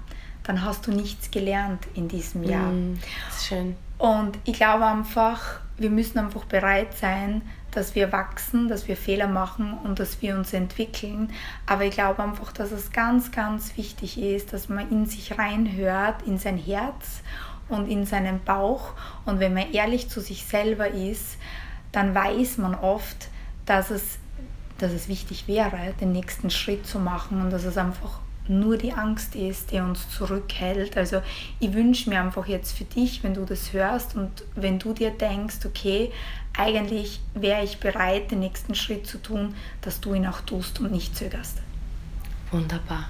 dann 0.44 0.64
hast 0.64 0.86
du 0.86 0.90
nichts 0.90 1.30
gelernt 1.30 1.86
in 1.94 2.08
diesem 2.08 2.42
Jahr. 2.42 2.70
Mm, 2.70 2.98
das 3.28 3.38
ist 3.38 3.46
schön. 3.46 3.76
Und 3.98 4.38
ich 4.44 4.54
glaube 4.54 4.84
einfach, 4.86 5.60
wir 5.76 5.90
müssen 5.90 6.18
einfach 6.18 6.44
bereit 6.44 6.96
sein, 6.96 7.42
dass 7.70 7.94
wir 7.94 8.12
wachsen, 8.12 8.68
dass 8.68 8.86
wir 8.86 8.96
Fehler 8.96 9.28
machen 9.28 9.74
und 9.84 9.98
dass 9.98 10.20
wir 10.20 10.36
uns 10.36 10.52
entwickeln. 10.52 11.32
Aber 11.66 11.84
ich 11.84 11.92
glaube 11.92 12.22
einfach, 12.22 12.52
dass 12.52 12.70
es 12.70 12.92
ganz, 12.92 13.32
ganz 13.32 13.76
wichtig 13.76 14.20
ist, 14.20 14.52
dass 14.52 14.68
man 14.68 14.90
in 14.90 15.06
sich 15.06 15.38
reinhört, 15.38 16.22
in 16.26 16.38
sein 16.38 16.58
Herz 16.58 17.22
und 17.68 17.88
in 17.88 18.04
seinen 18.04 18.42
Bauch. 18.44 18.92
Und 19.24 19.40
wenn 19.40 19.54
man 19.54 19.72
ehrlich 19.72 20.08
zu 20.08 20.20
sich 20.20 20.44
selber 20.44 20.88
ist, 20.88 21.38
dann 21.92 22.14
weiß 22.14 22.58
man 22.58 22.74
oft, 22.74 23.28
dass 23.66 23.90
es, 23.90 24.18
dass 24.78 24.92
es 24.92 25.08
wichtig 25.08 25.48
wäre, 25.48 25.94
den 26.00 26.12
nächsten 26.12 26.50
Schritt 26.50 26.86
zu 26.86 26.98
machen 26.98 27.40
und 27.40 27.50
dass 27.50 27.64
es 27.64 27.78
einfach 27.78 28.20
nur 28.58 28.76
die 28.76 28.92
Angst 28.92 29.34
ist, 29.34 29.72
die 29.72 29.80
uns 29.80 30.08
zurückhält. 30.10 30.96
Also 30.96 31.22
ich 31.60 31.72
wünsche 31.72 32.08
mir 32.10 32.20
einfach 32.20 32.46
jetzt 32.46 32.76
für 32.76 32.84
dich, 32.84 33.22
wenn 33.22 33.34
du 33.34 33.44
das 33.44 33.72
hörst 33.72 34.14
und 34.16 34.30
wenn 34.54 34.78
du 34.78 34.92
dir 34.92 35.10
denkst, 35.10 35.64
okay, 35.64 36.12
eigentlich 36.56 37.20
wäre 37.34 37.64
ich 37.64 37.78
bereit, 37.78 38.30
den 38.30 38.40
nächsten 38.40 38.74
Schritt 38.74 39.06
zu 39.06 39.18
tun, 39.18 39.54
dass 39.80 40.00
du 40.00 40.14
ihn 40.14 40.26
auch 40.26 40.40
tust 40.42 40.80
und 40.80 40.92
nicht 40.92 41.16
zögerst. 41.16 41.58
Wunderbar. 42.50 43.08